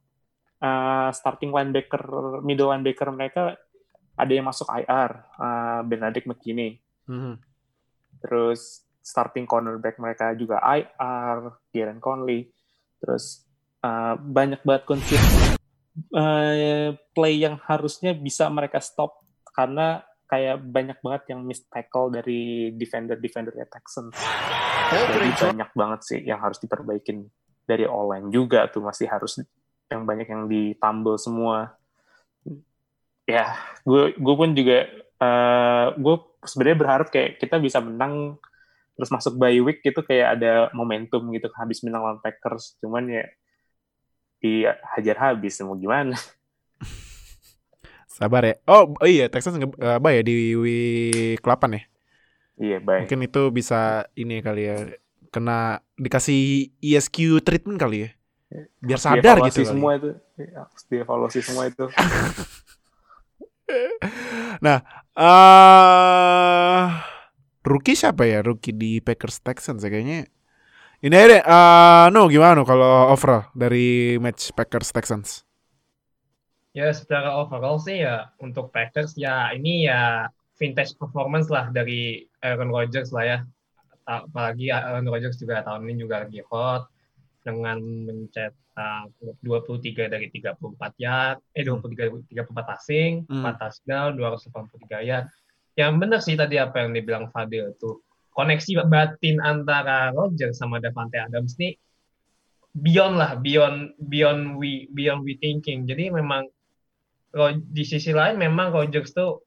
Uh, 0.57 1.13
starting 1.13 1.53
linebacker, 1.53 2.01
middle 2.41 2.73
linebacker 2.73 3.09
mereka 3.13 3.57
ada 4.17 4.31
yang 4.33 4.49
masuk 4.49 4.65
IR, 4.73 5.11
uh, 5.37 5.81
Benedict 5.85 6.25
McKinney. 6.25 6.81
Mhm. 7.05 7.37
Terus 8.21 8.81
starting 9.01 9.45
cornerback 9.45 10.01
mereka 10.01 10.33
juga 10.33 10.57
IR, 10.61 11.61
Kieran 11.69 12.01
Conley. 12.01 12.49
Terus 12.97 13.45
uh, 13.85 14.17
banyak 14.17 14.65
banget 14.65 14.83
kunci 14.89 15.15
uh, 16.17 16.91
play 17.13 17.33
yang 17.37 17.61
harusnya 17.61 18.17
bisa 18.17 18.49
mereka 18.49 18.81
stop 18.81 19.21
karena 19.53 20.01
kayak 20.27 20.59
banyak 20.59 20.97
banget 20.99 21.23
yang 21.31 21.39
miss 21.45 21.63
tackle 21.71 22.11
dari 22.11 22.73
defender-defender 22.75 23.55
Texans. 23.71 24.17
Jadi 24.91 25.29
banyak 25.39 25.71
banget 25.71 25.99
sih 26.03 26.19
yang 26.25 26.43
harus 26.43 26.59
diperbaikin 26.59 27.23
dari 27.67 27.83
online 27.83 28.31
juga 28.31 28.65
tuh 28.71 28.81
masih 28.81 29.11
harus 29.11 29.43
yang 29.91 30.07
banyak 30.07 30.27
yang 30.27 30.47
ditambal 30.47 31.19
semua. 31.19 31.75
Ya, 33.27 33.59
gue 33.83 34.15
gue 34.15 34.35
pun 34.39 34.55
juga 34.55 34.87
eh 35.17 35.85
gue 35.99 36.15
sebenarnya 36.47 36.77
berharap 36.79 37.07
kayak 37.11 37.43
kita 37.43 37.59
bisa 37.59 37.83
menang 37.83 38.39
terus 38.97 39.13
masuk 39.13 39.37
bye 39.37 39.59
week 39.61 39.83
gitu 39.85 40.01
kayak 40.01 40.39
ada 40.39 40.73
momentum 40.73 41.21
gitu 41.35 41.51
habis 41.59 41.83
menang 41.83 42.01
lawan 42.07 42.19
Packers. 42.23 42.79
Cuman 42.79 43.11
ya 43.11 43.27
dihajar 44.39 45.17
habis 45.19 45.59
mau 45.61 45.75
gimana? 45.75 46.15
Sabar 48.17 48.47
ya. 48.47 48.55
Oh, 48.65 48.95
oh 48.97 49.07
iya 49.09 49.27
Texans 49.27 49.59
nge 49.59 49.69
eh, 49.77 49.95
apa 49.99 50.09
ya 50.15 50.21
di 50.23 50.55
week 50.55 51.43
8 51.43 51.77
ya. 51.77 51.83
Iya, 52.57 52.77
baik. 52.81 53.01
Mungkin 53.05 53.21
itu 53.29 53.41
bisa 53.53 54.09
ini 54.17 54.41
kali 54.41 54.65
ya 54.65 54.77
kena 55.37 55.85
dikasih 56.01 56.73
ESQ 56.81 57.45
treatment 57.45 57.77
kali 57.77 58.09
ya. 58.09 58.09
Biar 58.81 58.99
sadar 58.99 59.37
Dievaluasi 59.37 59.61
gitu. 59.61 59.61
kali. 59.61 59.73
semua 59.77 59.91
itu. 60.01 60.09
Iya, 60.41 60.59
Harus 60.65 60.83
dievaluasi 60.89 61.39
semua 61.45 61.63
itu. 61.69 61.85
Nah, 64.63 64.79
eh 65.11 66.83
rookie 67.67 67.99
siapa 67.99 68.23
ya? 68.23 68.39
Rookie 68.39 68.71
di 68.71 69.03
Packers 69.03 69.43
Texans 69.43 69.83
ya 69.83 69.91
kayaknya. 69.91 70.31
Ini 71.03 71.13
aja 71.13 71.27
deh, 71.29 71.41
eh 71.43 72.05
no 72.15 72.25
gimana 72.31 72.57
no 72.57 72.63
kalau 72.65 73.13
overall 73.13 73.51
dari 73.53 74.17
match 74.17 74.55
Packers 74.55 74.89
Texans? 74.89 75.43
Ya 76.73 76.89
secara 76.95 77.35
overall 77.37 77.77
sih 77.77 78.01
ya 78.01 78.33
untuk 78.41 78.73
Packers 78.73 79.13
ya 79.19 79.53
ini 79.53 79.85
ya 79.85 80.31
vintage 80.57 80.97
performance 80.97 81.53
lah 81.53 81.69
dari 81.69 82.25
Aaron 82.41 82.73
Rodgers 82.73 83.13
lah 83.13 83.25
ya. 83.27 83.39
Apalagi 84.07 84.71
Aaron 84.71 85.03
Rodgers 85.11 85.35
juga 85.35 85.59
tahun 85.67 85.83
ini 85.91 86.07
juga 86.07 86.23
lagi 86.23 86.39
hot 86.47 86.87
dengan 87.43 87.79
mencetak 87.79 89.11
23 89.43 90.07
dari 90.07 90.31
34 90.31 90.95
yard, 90.95 91.43
eh 91.51 91.63
23 91.67 92.31
34 92.31 92.63
passing, 92.63 93.27
Hmm. 93.27 93.43
4 93.43 93.59
touchdown, 93.59 94.09
283 94.15 95.03
yard. 95.03 95.25
Yang 95.75 95.91
benar 95.99 96.19
sih 96.23 96.35
tadi 96.39 96.55
apa 96.55 96.87
yang 96.87 96.95
dibilang 96.95 97.27
Fadil 97.35 97.75
tuh. 97.77 97.99
Koneksi 98.31 98.85
batin 98.87 99.41
antara 99.41 100.13
Rodgers 100.13 100.61
sama 100.61 100.77
Davante 100.77 101.17
Adams 101.17 101.57
nih 101.57 101.73
beyond 102.77 103.17
lah, 103.17 103.33
beyond 103.41 103.97
beyond 103.97 104.61
we 104.61 104.85
beyond 104.93 105.25
we 105.25 105.35
thinking. 105.41 105.89
Jadi 105.89 106.13
memang 106.13 106.45
di 107.73 107.83
sisi 107.85 108.13
lain 108.13 108.37
memang 108.37 108.73
Rodgers 108.73 109.13
tuh 109.13 109.46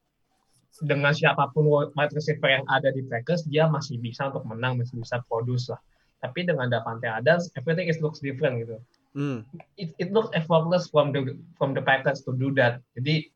dengan 0.86 1.10
siapa 1.10 1.50
pun 1.50 1.66
wide 1.68 2.14
receiver 2.14 2.46
yang 2.46 2.64
ada 2.70 2.94
di 2.94 3.02
Packers 3.02 3.44
dia 3.44 3.66
masih 3.66 3.98
bisa 3.98 4.30
untuk 4.30 4.46
menang 4.46 4.78
masih 4.78 5.02
bisa 5.02 5.18
produce 5.26 5.68
lah 5.68 5.80
tapi 6.20 6.46
dengan 6.46 6.70
Davante 6.70 7.10
Adams 7.10 7.50
everything 7.58 7.90
is 7.90 7.98
looks 7.98 8.22
different 8.22 8.62
gitu 8.62 8.78
Hmm. 9.10 9.42
it, 9.74 9.90
it 9.98 10.14
looks 10.14 10.30
effortless 10.38 10.86
from 10.86 11.10
the 11.10 11.34
from 11.58 11.74
the 11.74 11.82
Packers 11.82 12.22
to 12.22 12.30
do 12.38 12.54
that 12.54 12.78
jadi 12.94 13.26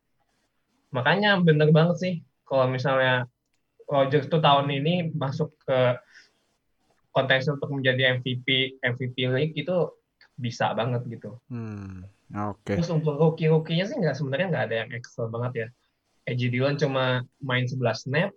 makanya 0.95 1.43
bener 1.43 1.75
banget 1.75 1.97
sih 1.99 2.15
kalau 2.47 2.71
misalnya 2.71 3.27
Rodgers 3.91 4.31
tuh 4.31 4.39
tahun 4.39 4.71
ini 4.71 5.11
masuk 5.19 5.51
ke 5.67 5.99
contention 7.11 7.59
untuk 7.59 7.75
menjadi 7.75 8.23
MVP 8.23 8.79
MVP 8.87 9.17
League 9.35 9.59
itu 9.59 9.91
bisa 10.39 10.71
banget 10.79 11.03
gitu 11.11 11.43
Hmm. 11.51 12.07
Oke. 12.35 12.75
Terus 12.75 12.91
untuk 12.91 13.15
rookie-rookie-nya 13.15 13.87
sih 13.87 13.95
nggak 14.01 14.17
sebenarnya 14.19 14.47
nggak 14.51 14.65
ada 14.71 14.77
yang 14.83 14.91
excel 14.97 15.31
banget 15.31 15.53
ya. 15.55 15.69
Edgy 16.25 16.49
Dillon 16.49 16.81
cuma 16.81 17.25
main 17.41 17.69
11 17.69 18.09
snap. 18.09 18.31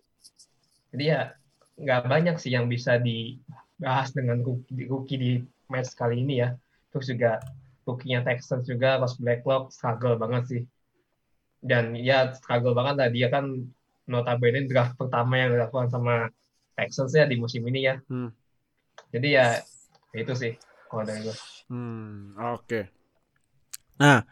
Jadi 0.91 1.04
ya 1.12 1.32
nggak 1.78 2.10
banyak 2.10 2.36
sih 2.41 2.52
yang 2.52 2.67
bisa 2.67 3.00
dibahas 3.00 4.12
dengan 4.12 4.43
rookie, 4.43 4.88
rookie 4.88 5.19
di 5.19 5.32
match 5.71 5.95
kali 5.95 6.23
ini 6.23 6.43
ya. 6.43 6.56
Terus 6.91 7.08
juga 7.08 7.39
rookie-nya 7.88 8.23
Texans 8.28 8.67
juga 8.67 9.00
Ross 9.00 9.15
Blacklock 9.19 9.71
struggle 9.71 10.19
banget 10.19 10.43
sih. 10.47 10.62
Dan 11.63 11.95
ya 11.95 12.36
struggle 12.36 12.76
banget 12.76 12.95
lah 13.00 13.10
dia 13.12 13.28
kan 13.32 13.71
notabene 14.08 14.67
draft 14.67 14.95
pertama 15.00 15.39
yang 15.39 15.56
dilakukan 15.56 15.91
sama 15.91 16.32
Texans 16.76 17.15
ya 17.15 17.23
di 17.23 17.39
musim 17.39 17.63
ini 17.67 17.88
ya. 17.88 17.95
Hmm. 18.12 18.32
Jadi 19.15 19.28
ya 19.32 19.63
itu 20.12 20.34
sih 20.36 20.54
kalau 20.91 21.04
dari 21.08 21.23
gue. 21.23 21.36
Hmm, 21.67 22.36
oke. 22.36 22.82
Nah, 24.00 24.23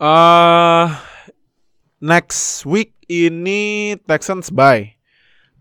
eh 0.00 1.09
next 2.00 2.64
week 2.64 2.96
ini 3.06 3.94
Texans 4.08 4.48
bye. 4.48 4.96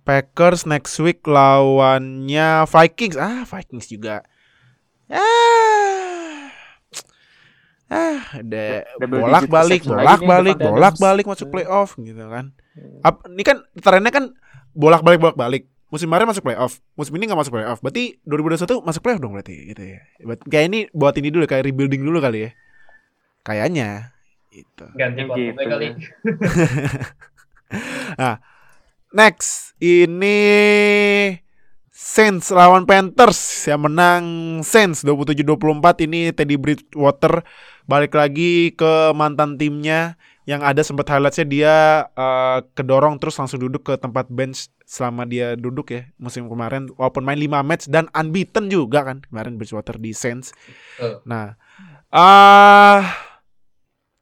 Packers 0.08 0.66
next 0.66 0.98
week 0.98 1.22
lawannya 1.22 2.66
Vikings. 2.66 3.20
Ah, 3.20 3.46
Vikings 3.46 3.86
juga. 3.86 4.26
Ah. 5.12 6.50
Ah, 7.90 8.22
ada 8.38 8.86
Double 9.02 9.26
bolak-balik, 9.26 9.82
bolak-balik, 9.82 10.58
bolak-balik 10.62 11.26
masuk 11.26 11.50
playoff 11.50 11.98
gitu 11.98 12.22
kan. 12.30 12.54
Ap- 13.02 13.26
ini 13.26 13.42
kan 13.42 13.66
trennya 13.82 14.14
kan 14.14 14.30
bolak-balik 14.78 15.18
bolak-balik. 15.18 15.66
Musim 15.90 16.06
kemarin 16.06 16.30
masuk 16.30 16.46
playoff, 16.46 16.86
musim 16.94 17.18
ini 17.18 17.26
nggak 17.26 17.42
masuk 17.42 17.54
playoff. 17.58 17.82
Berarti 17.82 18.22
2021 18.22 18.86
masuk 18.86 19.02
playoff 19.02 19.22
dong 19.26 19.34
berarti 19.34 19.74
gitu 19.74 19.82
ya. 19.98 20.06
Kayak 20.46 20.66
ini 20.70 20.80
buat 20.94 21.18
ini 21.18 21.34
dulu 21.34 21.50
kayak 21.50 21.66
rebuilding 21.66 22.06
dulu 22.06 22.22
kali 22.22 22.46
ya. 22.46 22.52
Kayaknya 23.42 24.14
itu. 24.52 24.86
Ganti 24.98 25.22
Gitu 25.26 25.62
kali. 25.62 25.88
ya. 28.18 28.38
Next 29.10 29.74
ini 29.82 30.38
Saints 31.90 32.54
lawan 32.54 32.86
Panthers 32.86 33.38
yang 33.66 33.86
menang 33.90 34.24
Saints 34.62 35.02
27-24 35.02 36.06
ini 36.10 36.30
Teddy 36.34 36.58
Bridgewater 36.58 37.42
balik 37.90 38.14
lagi 38.14 38.74
ke 38.78 39.14
mantan 39.18 39.58
timnya 39.58 40.14
yang 40.50 40.66
ada 40.66 40.82
sempat 40.82 41.06
highlightsnya 41.10 41.46
dia 41.46 41.76
eh, 42.10 42.60
kedorong 42.74 43.22
terus 43.22 43.38
langsung 43.38 43.62
duduk 43.62 43.86
ke 43.86 43.94
tempat 44.02 44.26
bench 44.34 44.74
selama 44.90 45.26
dia 45.30 45.54
duduk 45.54 45.94
ya 45.94 46.10
musim 46.18 46.50
kemarin 46.50 46.90
walaupun 46.98 47.22
main 47.22 47.38
5 47.38 47.62
match 47.62 47.86
dan 47.86 48.10
unbeaten 48.14 48.66
juga 48.74 49.06
kan 49.06 49.22
kemarin 49.30 49.62
Bridgewater 49.62 50.02
di 50.02 50.10
Saints. 50.14 50.50
Betul. 50.98 51.22
Nah, 51.30 51.54
ah 52.10 53.29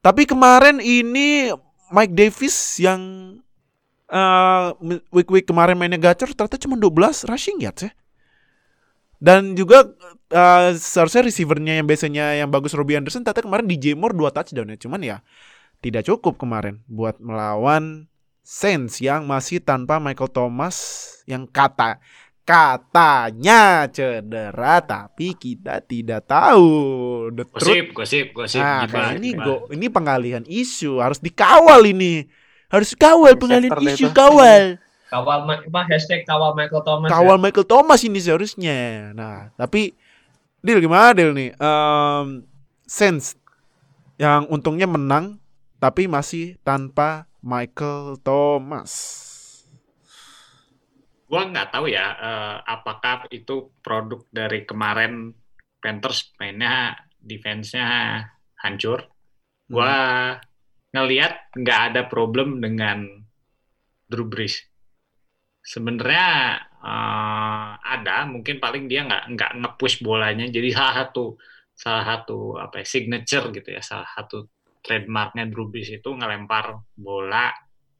tapi 0.01 0.23
kemarin 0.29 0.79
ini 0.79 1.51
Mike 1.91 2.13
Davis 2.13 2.79
yang 2.79 3.01
eh, 4.11 4.67
week-week 5.11 5.47
kemarin 5.47 5.75
mainnya 5.75 5.99
gacor 5.99 6.31
ternyata 6.31 6.59
cuma 6.59 6.75
12 6.79 7.27
rushing 7.27 7.59
yards 7.63 7.87
ya. 7.87 7.91
Dan 9.17 9.57
juga 9.57 9.87
eh, 10.29 10.77
seharusnya 10.77 11.25
receivernya 11.25 11.81
yang 11.81 11.87
biasanya 11.89 12.37
yang 12.37 12.49
bagus 12.53 12.77
Robbie 12.77 12.99
Anderson 12.99 13.25
ternyata 13.25 13.43
kemarin 13.43 13.65
DJ 13.65 13.97
Moore 13.97 14.13
2 14.13 14.35
touchdown 14.35 14.73
ya. 14.73 14.77
Cuman 14.77 15.01
ya 15.03 15.17
tidak 15.81 16.05
cukup 16.05 16.37
kemarin 16.41 16.81
buat 16.89 17.17
melawan 17.21 18.09
Saints 18.47 19.03
yang 19.03 19.27
masih 19.27 19.59
tanpa 19.59 19.99
Michael 19.99 20.31
Thomas 20.31 20.77
yang 21.27 21.43
kata 21.43 21.99
katanya 22.47 23.91
cedera 23.91 24.79
tapi 24.79 25.35
kita 25.35 25.83
tidak 25.83 26.23
tahu 26.31 26.71
the 27.35 27.43
truth 27.43 27.91
Gosip, 27.91 27.91
gosip, 27.91 28.25
gosip. 28.31 28.63
Nah, 28.63 28.87
Gimana, 28.87 29.19
ini 29.19 29.29
gimana? 29.35 29.43
go, 29.43 29.55
ini 29.75 29.87
pengalihan 29.91 30.43
isu 30.47 31.03
harus 31.03 31.19
dikawal 31.19 31.83
ini. 31.83 32.23
Harus 32.71 32.95
kawal 32.95 33.35
pengalihan 33.35 33.75
isu 33.75 34.07
itu. 34.07 34.15
kawal. 34.15 34.79
Kawal 35.11 35.39
apa 35.43 35.81
hashtag 35.91 36.23
kawal 36.23 36.55
Michael 36.55 36.83
Thomas. 36.87 37.11
Kawal 37.11 37.35
ya. 37.35 37.43
Michael 37.43 37.67
Thomas 37.67 37.99
ini 38.07 38.19
seharusnya. 38.19 39.11
Nah, 39.11 39.51
tapi 39.59 39.95
deal 40.63 40.79
gimana 40.79 41.11
deal 41.11 41.35
nih? 41.35 41.51
Um, 41.59 42.47
Sense 42.87 43.35
yang 44.15 44.47
untungnya 44.47 44.87
menang 44.87 45.43
tapi 45.83 46.07
masih 46.07 46.55
tanpa 46.63 47.27
Michael 47.43 48.19
Thomas. 48.23 49.26
Gua 51.27 51.41
nggak 51.43 51.75
tahu 51.75 51.91
ya 51.91 52.05
eh, 52.15 52.57
apakah 52.63 53.27
itu 53.35 53.75
produk 53.83 54.23
dari 54.31 54.63
kemarin 54.63 55.35
Panthers 55.83 56.31
mainnya 56.39 56.95
defense-nya 57.19 58.23
hancur. 58.63 59.03
Gua 59.67 59.95
ngelihat 60.95 61.51
nggak 61.51 61.81
ada 61.91 62.01
problem 62.07 62.63
dengan 62.63 63.03
Drew 64.07 64.27
Brees. 64.31 64.55
Sebenarnya 65.59 66.27
eh, 66.79 67.71
ada, 67.75 68.23
mungkin 68.23 68.63
paling 68.63 68.87
dia 68.87 69.03
nggak 69.03 69.23
nggak 69.35 69.51
nge-push 69.59 69.99
bolanya. 70.07 70.47
Jadi 70.47 70.71
salah 70.71 70.95
satu 71.03 71.35
salah 71.77 72.03
satu 72.07 72.55
apa 72.57 72.81
ya, 72.81 72.85
signature 72.87 73.51
gitu 73.51 73.69
ya, 73.75 73.83
salah 73.83 74.07
satu 74.15 74.47
trademarknya 74.79 75.51
Drew 75.51 75.67
Brees 75.67 75.91
itu 75.91 76.07
ngelempar 76.15 76.79
bola 76.95 77.51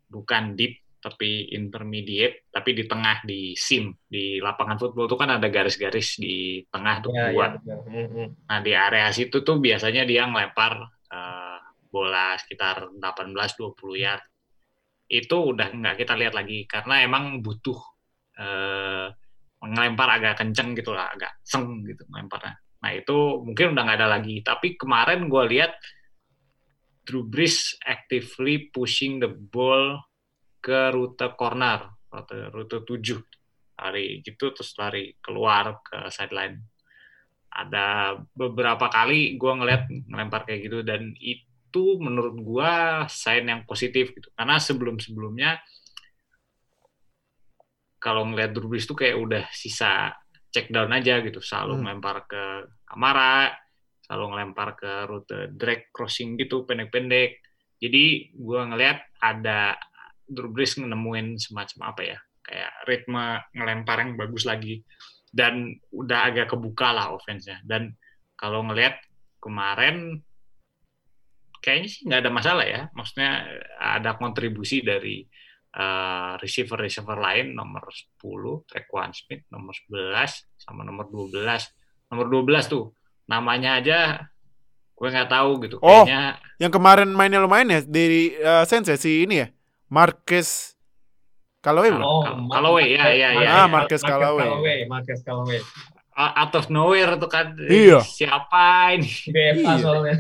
bukan 0.08 0.56
deep 0.56 0.87
tapi 0.98 1.54
intermediate 1.54 2.50
tapi 2.50 2.74
di 2.74 2.84
tengah 2.90 3.22
di 3.22 3.54
sim 3.54 3.94
di 4.06 4.42
lapangan 4.42 4.82
football 4.82 5.06
itu 5.06 5.18
kan 5.18 5.30
ada 5.38 5.48
garis-garis 5.48 6.18
di 6.18 6.66
tengah 6.68 6.96
tuh 7.06 7.12
Ya, 7.18 7.34
ya. 7.34 7.48
Hmm, 7.88 8.08
hmm. 8.14 8.28
Nah, 8.46 8.60
di 8.62 8.72
area 8.78 9.10
situ 9.10 9.42
tuh 9.42 9.58
biasanya 9.58 10.06
dia 10.06 10.30
ngelempar 10.30 10.74
eh, 11.10 11.60
bola 11.90 12.38
sekitar 12.38 12.94
18-20 12.94 13.98
yard. 13.98 14.24
Itu 15.08 15.56
udah 15.56 15.72
nggak 15.74 15.96
kita 16.04 16.14
lihat 16.14 16.34
lagi 16.36 16.68
karena 16.70 17.02
emang 17.02 17.42
butuh 17.42 17.80
eh, 18.38 19.08
ngelempar 19.58 20.10
agak 20.22 20.34
kenceng 20.46 20.78
gitu 20.78 20.94
lah, 20.94 21.10
agak 21.10 21.42
seng 21.42 21.82
gitu 21.86 22.06
ngelemparnya. 22.06 22.54
Nah, 22.78 22.92
itu 22.94 23.18
mungkin 23.42 23.74
udah 23.74 23.84
nggak 23.84 23.98
ada 23.98 24.10
lagi. 24.10 24.36
Tapi 24.46 24.78
kemarin 24.78 25.26
gue 25.26 25.44
lihat 25.50 25.74
Drew 27.08 27.26
Brees 27.26 27.74
actively 27.88 28.70
pushing 28.70 29.18
the 29.24 29.32
ball 29.32 29.98
ke 30.60 30.92
rute 30.94 31.28
corner, 31.38 31.88
rute, 32.12 32.38
rute 32.54 32.78
7. 32.84 33.22
Lari 33.78 34.26
gitu 34.26 34.50
terus 34.58 34.74
lari 34.82 35.14
keluar 35.22 35.86
ke 35.86 36.10
sideline 36.10 36.58
ada 37.54 38.18
beberapa 38.34 38.90
kali 38.90 39.38
gue 39.38 39.54
ngeliat 39.54 39.86
ngelempar 40.10 40.50
kayak 40.50 40.66
gitu 40.66 40.82
dan 40.82 41.14
itu 41.18 41.86
menurut 42.02 42.38
gue 42.42 42.74
sign 43.10 43.50
yang 43.50 43.62
positif 43.70 44.14
gitu 44.18 44.34
karena 44.34 44.58
sebelum 44.58 44.98
sebelumnya 44.98 45.62
kalau 47.98 48.30
ngeliat 48.30 48.54
Drew 48.54 48.70
Brees 48.70 48.86
tuh 48.86 48.98
kayak 48.98 49.18
udah 49.18 49.44
sisa 49.50 50.14
check 50.54 50.70
down 50.70 50.94
aja 50.94 51.22
gitu 51.22 51.42
selalu 51.42 51.78
Hmm. 51.78 51.82
ngelempar 51.86 52.18
ke 52.30 52.44
Kamara 52.86 53.54
selalu 54.06 54.26
ngelempar 54.34 54.70
ke 54.74 54.92
rute 55.10 55.38
drag 55.54 55.90
crossing 55.94 56.38
gitu 56.38 56.66
pendek-pendek 56.66 57.42
jadi 57.78 58.34
gue 58.34 58.62
ngeliat 58.74 59.06
ada 59.22 59.78
Drew 60.28 60.52
Brees 60.52 60.76
nemuin 60.76 61.40
semacam 61.40 61.80
apa 61.96 62.02
ya 62.04 62.18
kayak 62.48 62.72
ritme 62.88 63.44
ngelempar 63.52 64.00
yang 64.00 64.16
bagus 64.16 64.48
lagi 64.48 64.80
dan 65.32 65.76
udah 65.92 66.32
agak 66.32 66.56
kebuka 66.56 66.96
lah 66.96 67.12
offense-nya. 67.12 67.60
Dan 67.68 67.92
kalau 68.40 68.64
ngelihat 68.64 68.96
kemarin 69.44 70.24
kayaknya 71.60 71.90
sih 71.92 72.02
nggak 72.08 72.22
ada 72.24 72.32
masalah 72.32 72.66
ya. 72.66 72.82
Maksudnya 72.96 73.46
ada 73.76 74.16
kontribusi 74.16 74.80
dari 74.80 75.28
eh, 75.76 76.32
receiver-receiver 76.40 77.18
lain 77.20 77.54
nomor 77.54 77.92
10, 77.92 78.24
Trequan 78.66 79.12
Smith, 79.12 79.44
nomor 79.52 79.76
11 79.76 80.64
sama 80.64 80.88
nomor 80.88 81.12
12. 81.12 81.36
Nomor 82.08 82.26
12 82.32 82.72
tuh 82.72 82.96
namanya 83.28 83.84
aja 83.84 84.00
gue 84.98 85.08
nggak 85.14 85.30
tahu 85.30 85.52
gitu. 85.68 85.78
Oh. 85.84 86.08
Kayaknya 86.08 86.40
Yang 86.58 86.74
kemarin 86.74 87.10
mainnya 87.14 87.44
lumayan 87.44 87.70
ya 87.70 87.80
di 87.86 88.34
uh, 88.42 88.66
Saints 88.66 88.90
ya 88.90 88.98
si 88.98 89.28
ini 89.28 89.46
ya. 89.46 89.48
Marcus 89.88 90.76
Callaway? 91.60 91.92
Oh, 91.92 92.24
Callaway, 92.48 92.96
ya, 92.96 93.12
ya, 93.12 93.30
ya. 93.34 93.50
Ah, 93.64 93.68
Marcus 93.68 94.04
Callaway. 94.04 94.86
Marcus 94.88 95.22
Callaway. 95.24 95.60
out 96.18 96.50
of 96.58 96.66
nowhere 96.74 97.14
tuh 97.22 97.30
kan 97.30 97.54
Iya. 97.62 98.02
siapa 98.02 98.98
ini 98.98 99.06
BFA 99.06 99.54
Iya. 99.54 99.74
soalnya. 99.78 100.16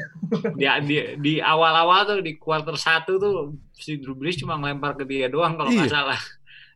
di 0.53 0.65
di, 0.85 0.95
di 1.17 1.33
awal-awal 1.41 2.05
tuh 2.05 2.17
di 2.21 2.37
quarter 2.37 2.77
satu 2.77 3.17
tuh 3.17 3.57
si 3.73 3.97
Drew 3.97 4.13
Brees 4.13 4.37
cuma 4.37 4.61
ngelempar 4.61 4.93
ke 4.93 5.09
dia 5.09 5.25
doang 5.25 5.57
kalau 5.57 5.73
nggak 5.73 5.89
Iya. 5.89 5.95
salah 5.97 6.21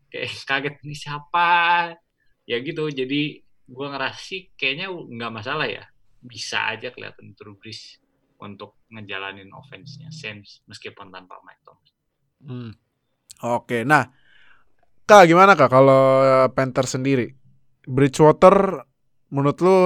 kayak 0.10 0.26
kaget 0.42 0.76
ini 0.82 0.96
siapa 0.98 1.50
ya 2.50 2.58
gitu 2.66 2.90
jadi 2.90 3.46
gua 3.70 3.94
ngerasa 3.94 4.18
sih 4.18 4.50
kayaknya 4.58 4.90
nggak 4.90 5.30
masalah 5.32 5.70
ya 5.70 5.86
bisa 6.18 6.74
aja 6.74 6.90
kelihatan 6.90 7.38
Drew 7.38 7.54
Brees 7.62 8.02
untuk 8.42 8.82
ngejalanin 8.90 9.54
offense-nya 9.54 10.10
Saints 10.10 10.66
meskipun 10.66 11.14
tanpa 11.14 11.38
Mike 11.46 11.62
Thomas. 11.62 11.91
Hmm. 12.42 12.74
Oke, 13.42 13.82
nah 13.86 14.10
Kak 15.06 15.28
gimana 15.28 15.58
Kak 15.58 15.70
kalau 15.70 16.24
uh, 16.24 16.48
Panther 16.54 16.86
sendiri? 16.86 17.34
Bridgewater 17.84 18.86
menurut 19.34 19.58
lu 19.60 19.78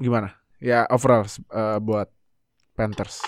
gimana? 0.00 0.36
Ya 0.60 0.84
overall 0.92 1.24
uh, 1.50 1.80
buat 1.80 2.12
Panthers. 2.76 3.24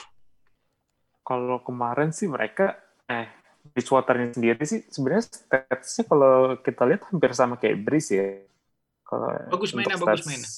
Kalau 1.25 1.61
kemarin 1.65 2.13
sih 2.13 2.29
mereka 2.29 2.77
eh 3.09 3.29
Bridgewater 3.73 4.33
sendiri 4.33 4.63
sih 4.65 4.85
sebenarnya 4.89 5.29
statsnya 5.29 6.05
kalau 6.09 6.59
kita 6.61 6.83
lihat 6.89 7.09
hampir 7.09 7.31
sama 7.33 7.57
kayak 7.57 7.81
Breeze 7.85 8.11
ya. 8.17 8.27
Kalau 9.07 9.29
Bagus 9.53 9.77
mainnya, 9.77 10.01
bagus 10.01 10.25
mainnya. 10.25 10.51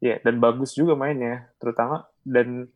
Ya, 0.00 0.16
dan 0.22 0.40
bagus 0.40 0.72
juga 0.72 0.96
mainnya, 0.96 1.50
terutama 1.60 2.08
dan 2.24 2.70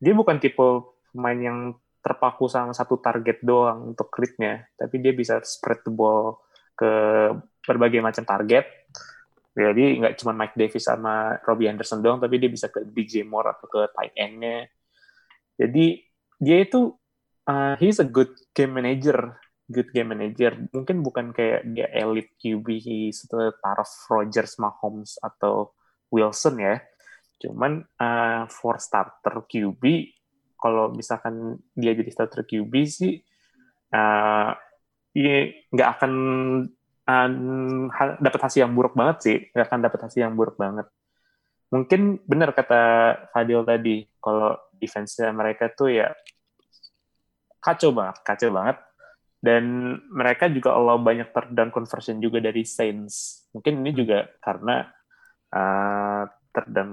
dia 0.00 0.14
bukan 0.16 0.40
tipe 0.40 0.64
pemain 1.12 1.38
yang 1.38 1.58
terpaku 2.00 2.48
sama 2.48 2.72
satu 2.72 2.96
target 2.96 3.44
doang 3.44 3.92
untuk 3.92 4.08
klipnya, 4.08 4.64
tapi 4.74 5.04
dia 5.04 5.12
bisa 5.12 5.38
spread 5.44 5.84
the 5.84 5.92
ball 5.92 6.40
ke 6.72 6.90
berbagai 7.60 8.00
macam 8.00 8.24
target. 8.24 8.64
Jadi 9.52 10.00
nggak 10.00 10.16
cuma 10.16 10.32
Mike 10.32 10.56
Davis 10.56 10.88
sama 10.88 11.36
Robbie 11.44 11.68
Anderson 11.68 12.00
doang, 12.00 12.22
tapi 12.22 12.40
dia 12.40 12.48
bisa 12.48 12.72
ke 12.72 12.86
DJ 12.88 13.28
Moore 13.28 13.52
atau 13.52 13.66
ke 13.68 13.80
tight 13.92 14.14
end-nya. 14.16 14.64
Jadi 15.60 16.00
dia 16.40 16.58
itu 16.64 16.96
uh, 17.44 17.76
he's 17.76 18.00
a 18.00 18.08
good 18.08 18.32
game 18.56 18.80
manager, 18.80 19.36
good 19.68 19.92
game 19.92 20.16
manager. 20.16 20.56
Mungkin 20.72 21.04
bukan 21.04 21.36
kayak 21.36 21.68
dia 21.76 21.92
elite 21.92 22.32
QB 22.40 22.66
setaraf 23.12 23.90
Rodgers, 24.08 24.56
Mahomes 24.56 25.20
atau 25.20 25.76
Wilson 26.08 26.56
ya. 26.64 26.80
Cuman 27.40 27.84
uh, 28.00 28.44
for 28.48 28.80
starter 28.80 29.44
QB, 29.44 29.84
kalau 30.60 30.92
misalkan 30.92 31.58
dia 31.72 31.96
jadi 31.96 32.10
starter 32.12 32.44
QB 32.44 32.72
sih, 32.86 33.18
uh, 33.96 34.52
dia 35.10 35.36
nggak 35.72 35.88
akan 35.98 36.12
uh, 37.08 37.28
dapat 38.20 38.40
hasil 38.44 38.68
yang 38.68 38.76
buruk 38.76 38.94
banget 38.94 39.16
sih, 39.24 39.36
nggak 39.50 39.66
akan 39.66 39.80
dapat 39.82 40.00
hasil 40.06 40.20
yang 40.20 40.36
buruk 40.36 40.54
banget. 40.60 40.86
Mungkin 41.70 42.22
benar 42.26 42.50
kata 42.52 42.82
Fadil 43.30 43.62
tadi, 43.62 44.04
kalau 44.18 44.58
defense-nya 44.74 45.30
mereka 45.30 45.70
tuh 45.70 45.90
ya 45.90 46.10
kacau 47.62 47.94
banget, 47.94 48.16
kacau 48.26 48.50
banget. 48.50 48.78
Dan 49.40 49.96
mereka 50.12 50.52
juga 50.52 50.76
allow 50.76 51.00
banyak 51.00 51.32
third 51.32 51.56
down 51.56 51.72
conversion 51.72 52.20
juga 52.20 52.44
dari 52.44 52.60
Saints. 52.60 53.48
Mungkin 53.56 53.80
ini 53.80 53.90
juga 53.96 54.28
karena 54.44 54.84
uh, 55.56 56.28
third 56.50 56.70
down 56.70 56.92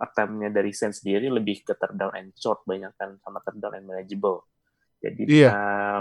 attempt-nya 0.00 0.48
dari 0.48 0.72
Saints 0.72 1.04
sendiri 1.04 1.28
lebih 1.28 1.64
ke 1.64 1.76
third 1.76 1.96
down 1.96 2.12
and 2.16 2.32
short 2.36 2.64
banyak 2.64 2.92
kan 2.96 3.20
sama 3.20 3.40
third 3.44 3.60
down 3.60 3.76
and 3.76 3.86
manageable. 3.86 4.48
Jadi 4.98 5.28
Iya. 5.28 5.50
uh, 5.52 6.00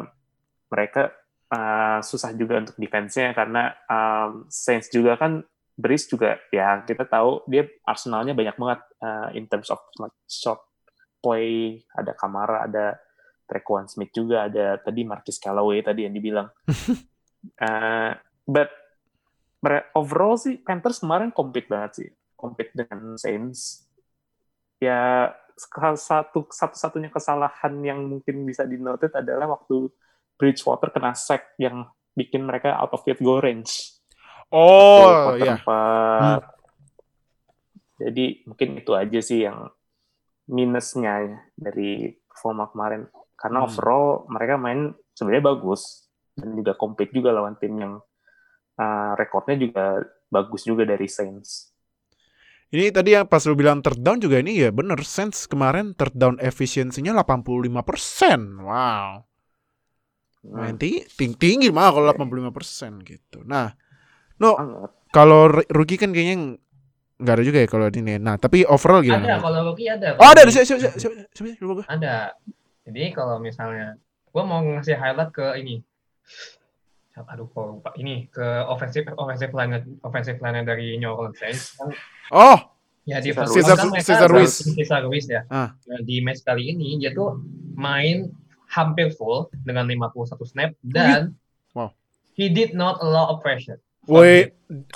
mereka 0.72 1.14
uh, 1.52 2.00
susah 2.04 2.36
juga 2.36 2.60
untuk 2.60 2.76
defense-nya 2.80 3.32
karena 3.36 3.76
um, 3.88 4.48
Saints 4.52 4.92
juga 4.92 5.16
kan 5.16 5.44
Breeze 5.78 6.10
juga 6.10 6.42
ya 6.50 6.82
kita 6.82 7.06
tahu 7.06 7.46
dia 7.46 7.70
arsenalnya 7.86 8.34
banyak 8.34 8.58
banget 8.58 8.82
uh, 8.98 9.30
in 9.38 9.46
terms 9.46 9.70
of 9.70 9.78
like 10.02 10.16
short 10.26 10.58
play 11.22 11.86
ada 11.94 12.18
Kamara 12.18 12.66
ada 12.66 12.98
Trequan 13.46 13.86
Smith 13.86 14.10
juga 14.10 14.50
ada 14.50 14.82
tadi 14.82 15.06
Marcus 15.06 15.38
Callaway 15.38 15.86
tadi 15.86 16.10
yang 16.10 16.16
dibilang 16.18 16.50
Uh, 17.62 18.18
but 18.50 18.74
overall 19.94 20.36
sih 20.36 20.58
Panthers 20.58 20.98
kemarin 20.98 21.30
compete 21.30 21.70
banget 21.70 21.92
sih 21.94 22.10
compete 22.38 22.72
dengan 22.72 23.18
Saints 23.18 23.90
ya 24.78 25.34
satu 25.58 26.46
satu-satunya 26.54 27.10
kesalahan 27.10 27.74
yang 27.82 28.06
mungkin 28.06 28.46
bisa 28.46 28.62
dinoted 28.64 29.10
adalah 29.18 29.58
waktu 29.58 29.90
Bridgewater 30.38 30.94
kena 30.94 31.18
sack 31.18 31.58
yang 31.58 31.90
bikin 32.14 32.46
mereka 32.46 32.78
out 32.78 32.94
of 32.94 33.02
field 33.02 33.18
goal 33.26 33.42
range 33.42 33.98
Oh 34.48 35.04
Quarter 35.28 35.44
iya. 35.44 35.56
empat. 35.60 36.42
Jadi 37.98 38.26
mungkin 38.48 38.70
itu 38.80 38.92
aja 38.94 39.20
sih 39.20 39.44
yang 39.44 39.68
minusnya 40.48 41.44
dari 41.58 42.16
performa 42.30 42.72
kemarin. 42.72 43.10
Karena 43.36 43.66
Hmm. 43.66 43.68
overall 43.68 44.24
mereka 44.32 44.56
main 44.56 44.96
sebenarnya 45.12 45.52
bagus 45.52 46.08
dan 46.38 46.54
juga 46.56 46.78
compete 46.78 47.12
juga 47.12 47.34
lawan 47.34 47.58
tim 47.60 47.74
yang 47.76 47.94
uh, 48.78 49.12
rekornya 49.18 49.58
juga 49.60 50.06
bagus 50.30 50.64
juga 50.64 50.88
dari 50.88 51.10
Saints. 51.10 51.74
Ini 52.68 52.92
tadi 52.92 53.16
yang 53.16 53.24
pas 53.26 53.40
lu 53.48 53.56
bilang 53.56 53.80
third 53.80 54.04
down 54.04 54.20
juga 54.20 54.44
ini 54.44 54.60
ya 54.60 54.76
bener 54.76 55.00
Saints 55.00 55.48
kemarin 55.48 55.96
third 55.96 56.12
down 56.12 56.36
efisiensinya 56.38 57.16
85%. 57.16 58.60
Wow. 58.60 59.24
Hmm, 60.44 60.52
Main 60.52 60.76
tinggi, 60.76 61.08
tinggi, 61.16 61.36
tinggi 61.40 61.68
mah 61.72 61.96
kalau 61.96 62.12
85% 62.12 63.08
gitu. 63.08 63.48
Nah, 63.48 63.72
no 64.38 64.52
kalau 65.10 65.48
r- 65.48 65.68
rookie 65.72 65.96
kan 65.96 66.12
kayaknya 66.12 66.36
ng- 66.36 66.60
nggak 67.18 67.36
ada 67.40 67.44
juga 67.44 67.60
ya 67.64 67.68
kalau 67.72 67.88
ini. 67.88 68.20
Nah, 68.20 68.36
tapi 68.36 68.68
overall 68.68 69.00
Ada 69.00 69.08
gimana? 69.16 69.40
kalau 69.40 69.60
rookie 69.72 69.88
ada. 69.88 70.20
Oh, 70.20 70.28
ada 70.28 70.44
ada 70.44 70.52
siapa 70.52 70.68
siapa 70.68 70.80
siapa 70.84 70.96
siapa, 71.00 71.16
siapa, 71.32 71.50
siapa, 71.56 71.64
lupa 71.64 71.74
gua. 71.82 71.86
Ada. 71.88 72.16
Jadi 72.84 73.02
kalau 73.12 73.40
misalnya 73.40 73.96
gue 74.28 74.44
mau 74.44 74.60
ngasih 74.60 74.96
highlight 74.96 75.32
ke 75.32 75.46
ini. 75.58 75.80
Aduh, 77.18 77.50
kok 77.50 77.66
lupa. 77.66 77.90
Ini 77.98 78.30
ke 78.30 78.46
offensive 78.70 79.10
offensive 79.18 79.50
line 79.50 79.98
offensive 80.06 80.38
line 80.38 80.62
dari 80.62 81.00
New 81.02 81.10
Orleans 81.10 81.40
Saints. 81.42 81.74
Oh, 82.30 82.60
ya 83.04 83.18
di 83.18 83.32
Cesar 83.32 83.76
kan 83.76 83.88
mereka 83.88 84.04
Cesar 84.04 84.28
Ruiz. 84.28 84.54
Cesar 84.68 85.02
Ruiz 85.02 85.26
ya. 85.26 85.42
Ah. 85.48 85.72
Nah, 85.86 86.00
di 86.02 86.20
match 86.20 86.42
kali 86.42 86.70
ini 86.70 86.98
dia 86.98 87.12
tuh 87.12 87.40
main 87.74 88.28
hampir 88.68 89.12
full 89.12 89.48
dengan 89.62 89.86
51 89.86 90.44
snap 90.44 90.72
dan 90.82 91.32
Wow. 91.72 91.96
he 92.34 92.48
did 92.48 92.74
not 92.74 93.00
allow 93.00 93.32
a 93.32 93.38
pressure. 93.38 93.80
Woi, 94.04 94.52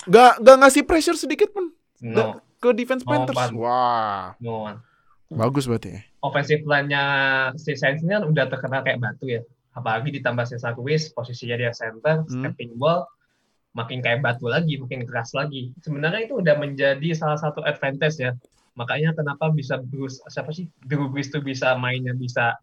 gak, 0.05 0.39
gak 0.39 0.57
ngasih 0.57 0.83
pressure 0.83 1.15
sedikit 1.15 1.51
pun 1.51 1.71
No, 1.99 2.39
ke 2.57 2.71
defense 2.71 3.03
Oh, 3.03 3.11
Panthers. 3.11 3.35
pan. 3.37 3.51
Wah, 3.53 4.35
no 4.39 4.65
one. 4.65 4.77
bagus 5.29 5.63
berarti 5.63 5.89
ya. 5.89 6.01
Offensive 6.19 6.63
line-nya 6.63 7.03
si 7.55 7.71
Saints 7.73 8.01
ini 8.01 8.11
kan 8.11 8.23
udah 8.23 8.45
terkenal 8.45 8.81
kayak 8.81 8.99
batu 8.99 9.25
ya. 9.25 9.39
Apalagi 9.71 10.11
ditambah 10.11 10.43
Cesar 10.43 10.75
Ruiz, 10.75 11.07
posisinya 11.09 11.55
dia 11.55 11.71
center, 11.71 12.23
Hmm. 12.23 12.43
stepping 12.43 12.75
ball, 12.75 13.07
makin 13.71 14.03
kayak 14.03 14.19
batu 14.19 14.51
lagi, 14.51 14.75
makin 14.75 15.07
keras 15.07 15.31
lagi. 15.31 15.71
Sebenarnya 15.79 16.27
itu 16.27 16.39
udah 16.43 16.55
menjadi 16.59 17.09
salah 17.15 17.39
satu 17.39 17.63
advantage 17.63 18.19
ya. 18.19 18.35
Makanya 18.75 19.15
kenapa 19.15 19.51
bisa 19.51 19.79
Bruce, 19.79 20.19
siapa 20.31 20.51
sih? 20.51 20.67
Drew 20.83 21.07
Brees 21.11 21.31
tuh 21.31 21.43
bisa 21.43 21.75
mainnya 21.75 22.15
bisa 22.15 22.55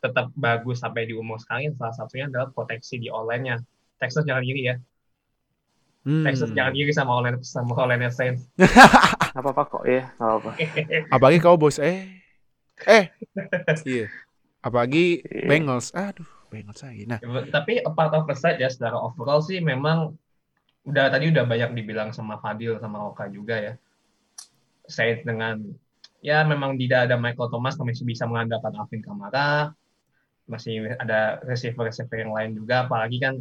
tetap 0.00 0.32
bagus 0.36 0.80
sampai 0.80 1.08
di 1.08 1.16
umur 1.16 1.36
sekarang. 1.40 1.76
Salah 1.76 1.96
satunya 1.96 2.28
adalah 2.28 2.48
proteksi 2.52 2.96
di 3.00 3.08
online-nya. 3.12 3.60
Texas 4.00 4.24
jangan 4.24 4.44
iri 4.44 4.72
ya. 4.72 4.76
Hmm. 6.08 6.24
Texas 6.24 6.48
jangan 6.56 6.72
iri 6.72 6.92
sama 6.96 7.12
online 7.12 7.44
sama 7.44 7.76
online 7.76 8.08
Saints. 8.08 8.48
Apa-apa 9.36 9.62
kok 9.68 9.84
ya, 9.84 10.10
apa-apa. 10.16 10.56
Apalagi 11.14 11.38
Cowboys, 11.38 11.78
eh, 11.78 12.08
eh, 12.88 13.12
iya. 13.86 14.10
Apalagi 14.58 15.22
Iya. 15.22 15.46
Bengals, 15.46 15.92
aduh, 15.94 16.26
Bengals 16.50 16.82
lagi. 16.82 17.06
Nah, 17.06 17.22
Tapi 17.48 17.78
apart 17.84 18.10
of 18.16 18.26
the 18.26 18.34
side 18.34 18.58
ya 18.58 18.66
secara 18.66 18.98
overall 18.98 19.38
sih 19.38 19.62
memang 19.62 20.18
udah 20.86 21.12
tadi 21.12 21.28
udah 21.28 21.44
banyak 21.44 21.70
dibilang 21.76 22.10
sama 22.10 22.40
Fadil 22.40 22.80
sama 22.80 23.10
Oka 23.10 23.28
juga 23.28 23.56
ya. 23.58 23.74
Saints 24.90 25.22
dengan 25.22 25.60
ya 26.24 26.42
memang 26.42 26.76
tidak 26.76 27.08
ada 27.08 27.16
Michael 27.20 27.52
Thomas 27.52 27.78
masih 27.78 28.04
bisa 28.04 28.24
mengandalkan 28.24 28.74
Alvin 28.74 29.04
Kamara. 29.04 29.72
Masih 30.50 30.98
ada 30.98 31.38
receiver-receiver 31.46 32.26
yang 32.26 32.34
lain 32.34 32.58
juga 32.58 32.88
apalagi 32.88 33.22
kan 33.22 33.38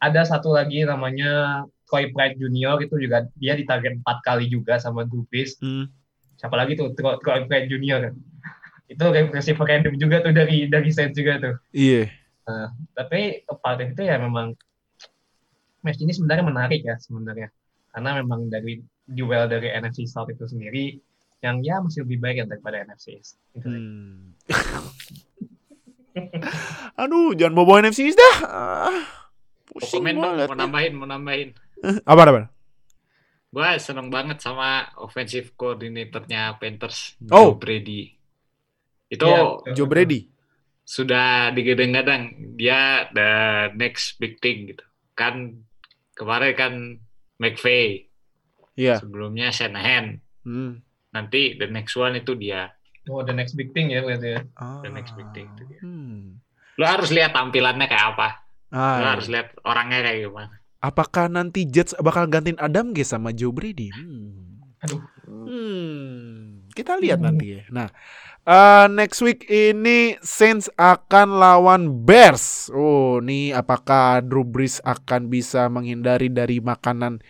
ada 0.00 0.24
satu 0.24 0.52
lagi 0.56 0.84
namanya 0.84 1.64
Troy 1.86 2.10
Pride 2.10 2.40
Junior 2.40 2.80
itu 2.82 2.96
juga 2.98 3.28
dia 3.36 3.54
ditarget 3.54 4.00
empat 4.00 4.24
kali 4.24 4.48
juga 4.48 4.80
sama 4.80 5.04
Brees. 5.06 5.58
hmm. 5.60 5.88
Siapa 6.36 6.52
lagi 6.56 6.76
tuh 6.76 6.92
Troy, 6.96 7.16
Troy 7.20 7.44
Pride 7.44 7.68
Junior 7.68 8.12
itu 8.86 9.02
receiver 9.34 9.66
random 9.66 9.98
juga 9.98 10.22
tuh 10.22 10.30
dari 10.30 10.70
dari 10.70 10.90
Saints 10.94 11.18
juga 11.18 11.42
tuh. 11.42 11.54
iya. 11.74 12.06
tapi 12.94 13.42
part 13.58 13.82
itu 13.82 14.06
ya 14.06 14.22
memang 14.22 14.54
match 15.86 16.02
ini 16.02 16.10
sebenarnya 16.10 16.42
menarik 16.42 16.82
ya 16.82 16.98
sebenarnya 16.98 17.48
karena 17.94 18.10
memang 18.18 18.50
dari 18.50 18.82
duel 19.06 19.46
dari 19.46 19.70
NFC 19.70 20.04
South 20.04 20.28
itu 20.28 20.42
sendiri 20.44 20.98
yang 21.38 21.62
ya 21.62 21.78
masih 21.78 22.02
lebih 22.02 22.18
baik 22.18 22.36
ya 22.42 22.44
daripada 22.44 22.82
NFC 22.82 23.14
East. 23.14 23.38
Gitu. 23.54 23.64
Hmm. 23.64 24.34
aduh, 26.96 27.36
jangan 27.36 27.54
bawa 27.54 27.84
NFC 27.84 28.08
East 28.08 28.18
dah. 28.18 28.36
Ah, 28.48 29.00
pusing 29.68 30.00
Komen 30.00 30.16
dong, 30.16 30.24
banget. 30.34 30.46
mau 30.48 30.56
nambahin, 30.56 30.92
mau 30.96 31.06
nambahin. 31.06 31.48
Apa 32.08 32.22
apa? 32.24 32.44
Gue 33.46 33.70
seneng 33.78 34.08
banget 34.08 34.40
sama 34.40 34.88
offensive 34.96 35.52
coordinatornya 35.54 36.56
Panthers, 36.56 37.20
Oh. 37.28 37.52
Joe 37.52 37.56
Brady. 37.56 38.16
Itu 39.06 39.24
Iya, 39.24 39.72
Joe 39.72 39.88
Brady. 39.88 40.28
sudah 40.86 41.50
digadang-gadang 41.50 42.54
dia 42.54 43.10
the 43.10 43.30
next 43.74 44.16
big 44.16 44.40
thing 44.40 44.72
gitu. 44.72 44.84
Kan 45.12 45.65
kemarin 46.16 46.52
kan 46.56 46.72
McVay, 47.36 48.08
Iya. 48.74 48.98
sebelumnya 48.98 49.52
Shanahan. 49.52 50.16
Hmm. 50.42 50.80
Nanti 51.12 51.56
the 51.56 51.68
next 51.68 51.92
one 51.94 52.16
itu 52.16 52.32
dia. 52.34 52.72
Oh, 53.06 53.22
the 53.22 53.30
next 53.30 53.54
big 53.54 53.70
thing 53.70 53.92
ya 53.92 54.02
berarti 54.02 54.34
ya. 54.34 54.40
The 54.82 54.90
next 54.90 55.14
big 55.14 55.28
thing 55.30 55.46
itu 55.54 55.62
dia. 55.68 55.80
Hmm. 55.80 56.40
Lo 56.76 56.84
harus 56.84 57.08
lihat 57.08 57.32
tampilannya 57.32 57.86
kayak 57.86 58.06
apa. 58.16 58.28
Ah, 58.68 58.98
Lo 58.98 59.04
iya. 59.04 59.10
harus 59.14 59.26
lihat 59.30 59.54
orangnya 59.62 60.02
kayak 60.02 60.26
gimana. 60.26 60.54
Apakah 60.82 61.26
nanti 61.28 61.64
Jets 61.64 61.96
bakal 61.98 62.28
gantiin 62.28 62.58
Adam 62.58 62.92
Gase 62.92 63.16
sama 63.16 63.32
Joe 63.32 63.54
Brady? 63.54 63.88
Hmm. 63.92 64.60
Aduh. 64.84 65.00
Hmm. 65.24 66.66
Kita 66.70 67.00
lihat 67.00 67.24
nanti 67.24 67.56
ya. 67.56 67.62
Nah, 67.72 67.88
eh, 68.46 68.86
next 68.88 69.20
week 69.26 69.44
ini 69.50 70.14
Saints 70.22 70.70
akan 70.78 71.36
lawan 71.36 72.06
Bears. 72.06 72.70
Oh, 72.70 73.18
nih 73.18 73.52
apakah 73.52 74.22
Drew 74.22 74.46
Brees 74.46 74.78
akan 74.86 75.28
bisa 75.28 75.66
menghindari 75.66 76.30
dari 76.30 76.62
makanannya 76.62 77.20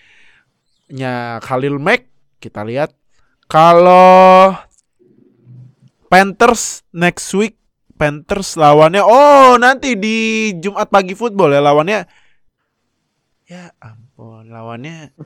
Khalil 1.41 1.81
Mack? 1.81 2.07
Kita 2.39 2.63
lihat. 2.63 2.93
Kalau 3.49 4.53
Panthers 6.07 6.87
next 6.95 7.35
week 7.35 7.59
Panthers 7.97 8.55
lawannya 8.55 9.03
oh 9.03 9.57
nanti 9.57 9.97
di 9.97 10.53
Jumat 10.61 10.93
pagi 10.93 11.17
football 11.17 11.57
ya 11.57 11.65
lawannya 11.65 12.01
ya 13.49 13.73
ampun 13.81 14.53
lawannya 14.53 15.17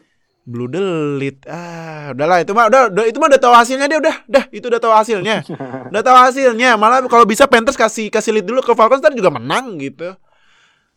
Blue 0.50 0.66
Delete. 0.66 1.46
Ah 1.46 2.10
udahlah 2.10 2.42
itu 2.42 2.50
mah 2.50 2.66
udah, 2.66 2.90
udah 2.90 3.04
itu 3.06 3.22
mah 3.22 3.30
udah 3.30 3.38
tahu 3.38 3.54
hasilnya 3.54 3.86
dia 3.86 3.98
udah 4.02 4.16
dah 4.26 4.44
itu 4.50 4.66
udah 4.66 4.80
tahu 4.82 4.90
hasilnya. 4.90 5.46
Udah 5.94 6.02
tahu 6.02 6.16
hasilnya 6.18 6.74
malah 6.74 7.06
kalau 7.06 7.22
bisa 7.22 7.46
Panthers 7.46 7.78
kasih 7.78 8.10
kasih 8.10 8.34
lead 8.34 8.46
dulu 8.46 8.58
ke 8.60 8.74
Falcons 8.74 8.98
ntar 8.98 9.14
juga 9.14 9.30
menang 9.30 9.78
gitu. 9.78 10.10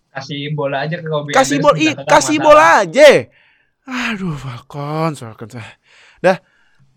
Kasih 0.09 0.53
bola 0.53 0.85
aja 0.85 0.97
ke 0.97 1.05
Kobe. 1.05 1.29
kasih 1.33 1.57
bola 1.57 1.73
kagak 1.73 2.05
kasih 2.09 2.37
bola 2.37 2.65
aja. 2.81 3.09
Aduh 3.85 4.33
Falcons 4.33 5.21
Falcons. 5.21 5.53
Ah. 5.53 5.69
dah. 6.19 6.37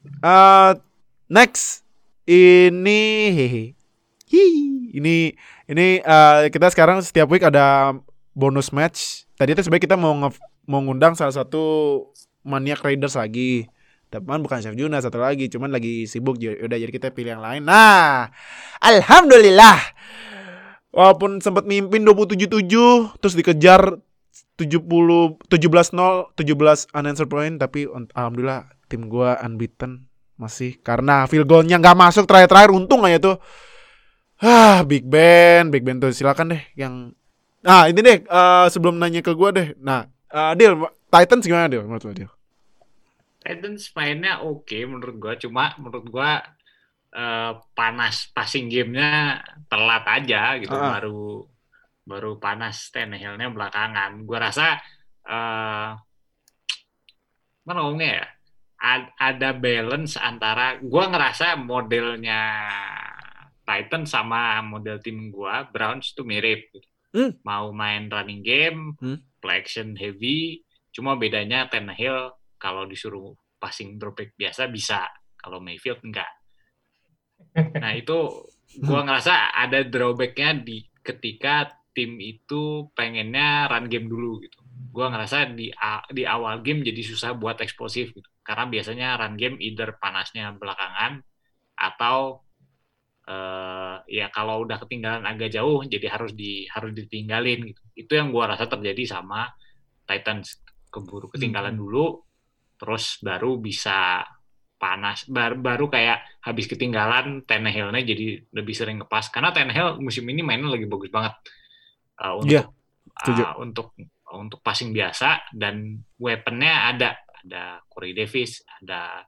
Eh, 0.07 0.71
next. 1.29 1.85
Ini 2.27 3.01
hehe. 3.31 3.65
Hi, 4.27 4.47
ini 4.91 5.31
ini 5.67 5.87
eh, 5.99 6.41
kita 6.51 6.67
sekarang 6.69 6.99
setiap 6.99 7.31
week 7.31 7.41
ada 7.41 7.95
bonus 8.35 8.69
match. 8.69 9.23
Tadi 9.35 9.55
itu 9.55 9.63
sebenarnya 9.63 9.87
kita 9.87 9.97
mau 9.97 10.11
nge- 10.13 10.43
mau 10.67 10.83
ngundang 10.83 11.15
salah 11.15 11.31
satu 11.31 11.63
maniak 12.47 12.80
Raiders 12.86 13.18
lagi. 13.18 13.66
Teman 14.07 14.38
bukan 14.38 14.62
Chef 14.62 14.78
Juna 14.78 15.03
satu 15.03 15.18
lagi 15.18 15.51
cuman 15.51 15.74
lagi 15.74 16.07
sibuk 16.07 16.38
jadi 16.38 16.62
udah 16.62 16.78
jadi 16.78 16.92
kita 16.94 17.11
pilih 17.11 17.36
yang 17.36 17.42
lain. 17.42 17.66
Nah 17.66 18.30
alhamdulillah. 18.78 19.78
Walaupun 20.94 21.44
sempat 21.44 21.68
mimpin 21.68 22.07
27-7 22.09 23.20
terus 23.20 23.34
dikejar 23.36 24.01
70 24.57 24.80
17-0 25.44 25.53
17 25.53 26.97
unanswered 26.97 27.28
point 27.28 27.61
tapi 27.61 27.84
alhamdulillah 28.16 28.72
tim 28.88 29.11
gua 29.11 29.36
unbeaten 29.44 30.09
masih 30.40 30.80
karena 30.80 31.28
field 31.28 31.49
goalnya 31.49 31.76
nggak 31.76 31.97
masuk 31.97 32.24
terakhir-terakhir 32.24 32.72
untung 32.72 33.05
aja 33.05 33.20
tuh. 33.20 33.36
Ah 34.40 34.86
Big 34.86 35.05
Ben 35.05 35.68
Big 35.68 35.84
Ben 35.84 36.01
tuh 36.01 36.14
silakan 36.14 36.57
deh 36.57 36.62
yang 36.78 37.12
nah 37.61 37.90
ini 37.90 38.01
deh 38.01 38.22
eh, 38.22 38.66
sebelum 38.70 38.97
nanya 38.97 39.20
ke 39.20 39.34
gua 39.34 39.53
deh. 39.53 39.76
Nah 39.82 40.09
eh, 40.30 40.53
Dil 40.57 40.78
Titans 41.11 41.44
gimana 41.44 41.68
Dil? 41.68 41.84
Menurut 41.84 42.05
lo 42.07 42.14
Dil 42.14 42.36
Titans 43.47 43.94
mainnya 43.94 44.42
oke 44.42 44.74
menurut 44.82 45.16
gua 45.16 45.34
cuma 45.38 45.70
menurut 45.78 46.07
gua 46.11 46.42
eh, 47.14 47.53
panas 47.72 48.26
passing 48.34 48.66
gamenya 48.66 49.38
telat 49.70 50.03
aja 50.05 50.59
gitu 50.59 50.74
Ah. 50.74 50.99
baru 50.99 51.47
baru 52.03 52.38
panas 52.38 52.90
Tannehill-nya 52.90 53.47
belakangan 53.51 54.26
gua 54.26 54.51
rasa 54.51 54.82
eh 55.22 55.90
mana 57.62 57.78
ngomongnya 57.82 58.22
ya 58.22 58.26
ad- 58.78 59.12
ada 59.16 59.51
balance 59.55 60.14
antara 60.16 60.78
gua 60.78 61.07
ngerasa 61.07 61.55
modelnya 61.57 62.42
Titan 63.62 64.07
sama 64.07 64.62
model 64.62 64.99
tim 64.99 65.30
gua 65.30 65.66
Browns 65.66 66.14
itu 66.14 66.22
mirip 66.22 66.70
gitu. 66.70 66.86
Hmm. 67.11 67.32
mau 67.42 67.70
main 67.72 68.07
running 68.07 68.42
game 68.42 68.92
Hmm. 68.99 69.18
play 69.40 69.62
action 69.62 69.94
heavy 69.94 70.61
cuma 70.90 71.14
bedanya 71.14 71.66
Tannehill 71.66 72.30
kalau 72.59 72.85
disuruh 72.89 73.33
passing 73.61 73.97
drop 74.01 74.17
back 74.19 74.37
biasa 74.37 74.69
bisa. 74.69 75.07
Kalau 75.37 75.63
Mayfield 75.63 76.03
enggak. 76.05 76.29
Nah 77.79 77.93
itu 77.95 78.17
gua 78.83 79.01
ngerasa 79.07 79.55
ada 79.55 79.85
drawbacknya 79.87 80.59
di 80.61 80.83
ketika 81.01 81.71
tim 81.95 82.19
itu 82.21 82.91
pengennya 82.93 83.71
run 83.71 83.87
game 83.89 84.09
dulu 84.11 84.43
gitu. 84.45 84.59
Gua 84.93 85.13
ngerasa 85.13 85.55
di 85.55 85.71
di 86.13 86.23
awal 86.27 86.61
game 86.67 86.83
jadi 86.85 87.03
susah 87.05 87.37
buat 87.39 87.61
eksplosif 87.63 88.13
gitu. 88.17 88.29
Karena 88.43 88.67
biasanya 88.69 89.09
run 89.21 89.35
game 89.39 89.57
either 89.63 89.97
panasnya 90.01 90.53
belakangan 90.57 91.23
atau 91.77 92.43
eh 93.27 93.97
ya 94.07 94.31
kalau 94.31 94.63
udah 94.63 94.79
ketinggalan 94.87 95.27
agak 95.27 95.51
jauh 95.51 95.83
jadi 95.83 96.07
harus 96.15 96.33
di 96.35 96.67
harus 96.71 96.93
ditinggalin 96.95 97.71
gitu. 97.75 97.83
Itu 97.95 98.13
yang 98.19 98.31
gua 98.35 98.55
rasa 98.55 98.67
terjadi 98.71 99.03
sama 99.07 99.51
Titans. 100.07 100.63
Keburu 100.91 101.29
ketinggalan 101.35 101.75
Hmm. 101.75 101.83
dulu 101.83 102.26
terus 102.77 103.20
baru 103.24 103.59
bisa 103.61 104.24
panas 104.77 105.24
baru, 105.27 105.57
baru 105.57 105.87
kayak 105.89 106.45
habis 106.45 106.68
ketinggalan 106.68 107.43
Tannehill-nya 107.49 108.05
jadi 108.05 108.45
lebih 108.53 108.74
sering 108.77 109.01
ngepas 109.01 109.33
karena 109.33 109.51
Tannehill 109.51 109.97
musim 109.99 110.29
ini 110.29 110.45
mainnya 110.45 110.68
lagi 110.68 110.85
bagus 110.85 111.09
banget 111.09 111.35
uh, 112.20 112.37
untuk 112.37 112.77
setuju. 113.24 113.43
uh, 113.43 113.55
untuk 113.61 113.97
untuk 114.37 114.61
passing 114.61 114.93
biasa 114.93 115.49
dan 115.57 116.05
weaponnya 116.20 116.93
ada 116.93 117.16
ada 117.41 117.81
Corey 117.89 118.12
Davis 118.12 118.61
ada 118.85 119.24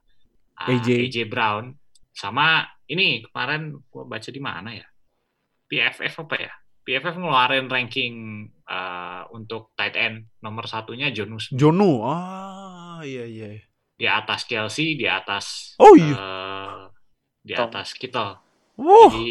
uh, 0.61 0.69
AJ. 0.69 1.09
AJ 1.09 1.17
Brown 1.25 1.73
sama 2.13 2.67
ini 2.85 3.25
kemarin 3.25 3.73
gua 3.89 4.05
baca 4.05 4.29
di 4.29 4.41
mana 4.41 4.69
ya 4.77 4.85
PFF 5.69 6.25
apa 6.25 6.35
ya? 6.35 6.53
PFF 6.81 7.21
ngeluarin 7.21 7.69
ranking 7.69 8.49
uh, 8.65 9.29
untuk 9.29 9.77
tight 9.77 9.93
end 9.93 10.25
nomor 10.41 10.65
satunya 10.65 11.13
Jonus 11.13 11.53
Jonu. 11.53 12.01
Ah, 12.01 12.58
iya 13.03 13.25
iya. 13.25 13.59
di 13.99 14.07
atas 14.07 14.47
Chelsea, 14.47 14.95
di 14.95 15.05
atas 15.09 15.75
Oh 15.77 15.93
iya. 15.95 16.15
eh, 16.15 16.79
di 17.43 17.53
Tom. 17.55 17.67
atas 17.67 17.91
kita. 17.95 18.39
Wow. 18.79 19.11
Jadi 19.11 19.29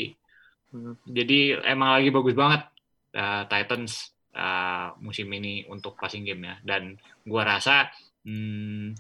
jadi 1.09 1.39
emang 1.65 1.97
lagi 1.97 2.13
bagus 2.13 2.37
banget 2.37 2.69
uh, 3.17 3.49
Titans 3.49 4.13
uh, 4.37 4.93
musim 5.01 5.25
ini 5.33 5.65
untuk 5.73 5.97
passing 5.97 6.29
game 6.29 6.45
ya. 6.45 6.55
Dan 6.61 7.01
gua 7.25 7.49
rasa 7.57 7.89
hmm, 8.29 8.93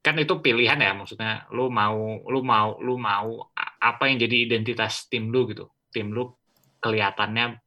kan 0.00 0.16
itu 0.16 0.38
pilihan 0.38 0.78
ya 0.78 0.94
maksudnya 0.94 1.44
lu 1.52 1.66
mau 1.68 2.22
lu 2.30 2.40
mau 2.40 2.78
lu 2.80 2.94
mau 2.96 3.50
apa 3.82 4.02
yang 4.08 4.16
jadi 4.22 4.48
identitas 4.48 5.10
tim 5.12 5.28
lu 5.28 5.44
gitu. 5.52 5.68
Tim 5.92 6.08
lu 6.14 6.32
kelihatannya 6.80 7.58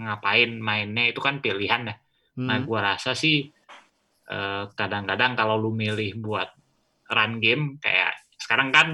ngapain 0.00 0.50
mainnya 0.56 1.12
itu 1.12 1.20
kan 1.20 1.44
pilihan 1.44 1.92
ya. 1.92 1.96
Nah, 2.40 2.56
Hmm. 2.56 2.64
gua 2.64 2.96
rasa 2.96 3.12
sih 3.12 3.52
kadang-kadang 4.72 5.36
kalau 5.36 5.60
lu 5.60 5.70
milih 5.76 6.16
buat 6.20 6.48
run 7.12 7.38
game 7.44 7.76
kayak 7.82 8.16
sekarang 8.40 8.72
kan 8.72 8.88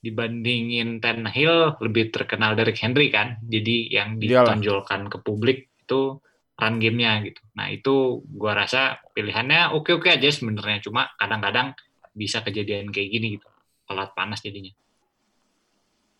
dibandingin 0.00 1.00
Ten 1.00 1.28
Hill 1.28 1.76
lebih 1.80 2.08
terkenal 2.08 2.56
Derrick 2.56 2.80
Henry 2.80 3.12
kan. 3.12 3.36
Jadi 3.44 3.92
yang 3.92 4.16
Iyalah. 4.16 4.56
ditonjolkan 4.56 5.12
ke 5.12 5.20
publik 5.20 5.68
itu 5.84 6.20
run 6.60 6.76
gamenya 6.80 7.24
gitu. 7.24 7.40
Nah, 7.56 7.68
itu 7.72 8.24
gua 8.28 8.52
rasa 8.64 9.00
pilihannya 9.16 9.72
oke-oke 9.76 10.08
aja 10.12 10.28
sebenarnya 10.28 10.80
cuma 10.84 11.08
kadang-kadang 11.16 11.72
bisa 12.12 12.40
kejadian 12.44 12.92
kayak 12.92 13.08
gini 13.12 13.40
gitu. 13.40 13.48
Telat 13.88 14.12
panas 14.16 14.40
jadinya. 14.44 14.72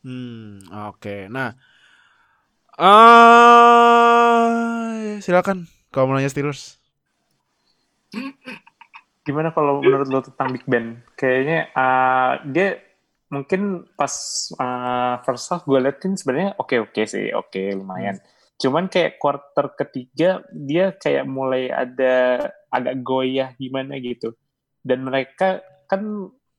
Hmm, 0.00 0.64
oke. 0.92 1.28
Nah, 1.28 1.52
eh 2.80 2.90
silakan 5.20 5.68
kalau 5.92 6.08
mau 6.08 6.16
nanya 6.16 6.32
Steelers. 6.32 6.79
Gimana 9.26 9.54
kalau 9.54 9.84
menurut 9.84 10.08
lo 10.10 10.20
tentang 10.24 10.50
Big 10.56 10.64
Ben? 10.66 11.04
Kayaknya 11.14 11.70
uh, 11.76 12.32
dia 12.50 12.80
mungkin 13.30 13.86
pas 13.94 14.10
uh, 14.58 15.22
first 15.22 15.46
half 15.54 15.62
gue 15.62 15.78
liatin 15.78 16.18
sebenarnya 16.18 16.58
oke-oke 16.58 17.02
sih, 17.06 17.30
oke 17.30 17.78
lumayan. 17.78 18.18
Cuman 18.60 18.90
kayak 18.90 19.16
quarter 19.16 19.72
ketiga 19.78 20.42
dia 20.50 20.92
kayak 20.98 21.24
mulai 21.24 21.70
ada 21.70 22.48
agak 22.68 23.00
goyah 23.00 23.54
gimana 23.56 23.96
gitu. 24.02 24.34
Dan 24.82 25.06
mereka 25.06 25.62
kan 25.86 26.02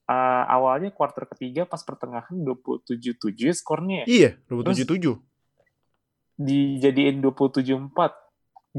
uh, 0.07 0.43
awalnya 0.47 0.89
quarter 0.95 1.27
ketiga 1.29 1.67
pas 1.67 1.81
pertengahan 1.83 2.33
27-7 2.33 3.51
skornya 3.53 4.07
ya. 4.07 4.07
Iya, 4.07 4.29
277. 4.49 5.19
dijadiin 6.41 7.21
27-4. 7.21 7.93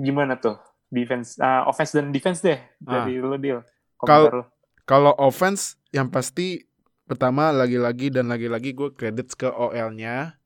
Gimana 0.03 0.35
tuh? 0.41 0.59
Defense, 0.93 1.41
uh, 1.41 1.65
offense 1.65 1.97
dan 1.97 2.13
defense 2.13 2.45
deh 2.45 2.61
dari 2.77 3.17
lo 3.17 3.41
deal. 3.41 3.65
Lo. 4.05 4.45
Kalau 4.85 5.17
offense 5.17 5.81
yang 5.89 6.13
pasti 6.13 6.61
pertama 7.09 7.49
lagi-lagi 7.49 8.13
dan 8.13 8.29
lagi-lagi 8.29 8.77
gue 8.77 8.93
kredit 8.93 9.33
ke 9.33 9.49
OL-nya. 9.49 10.37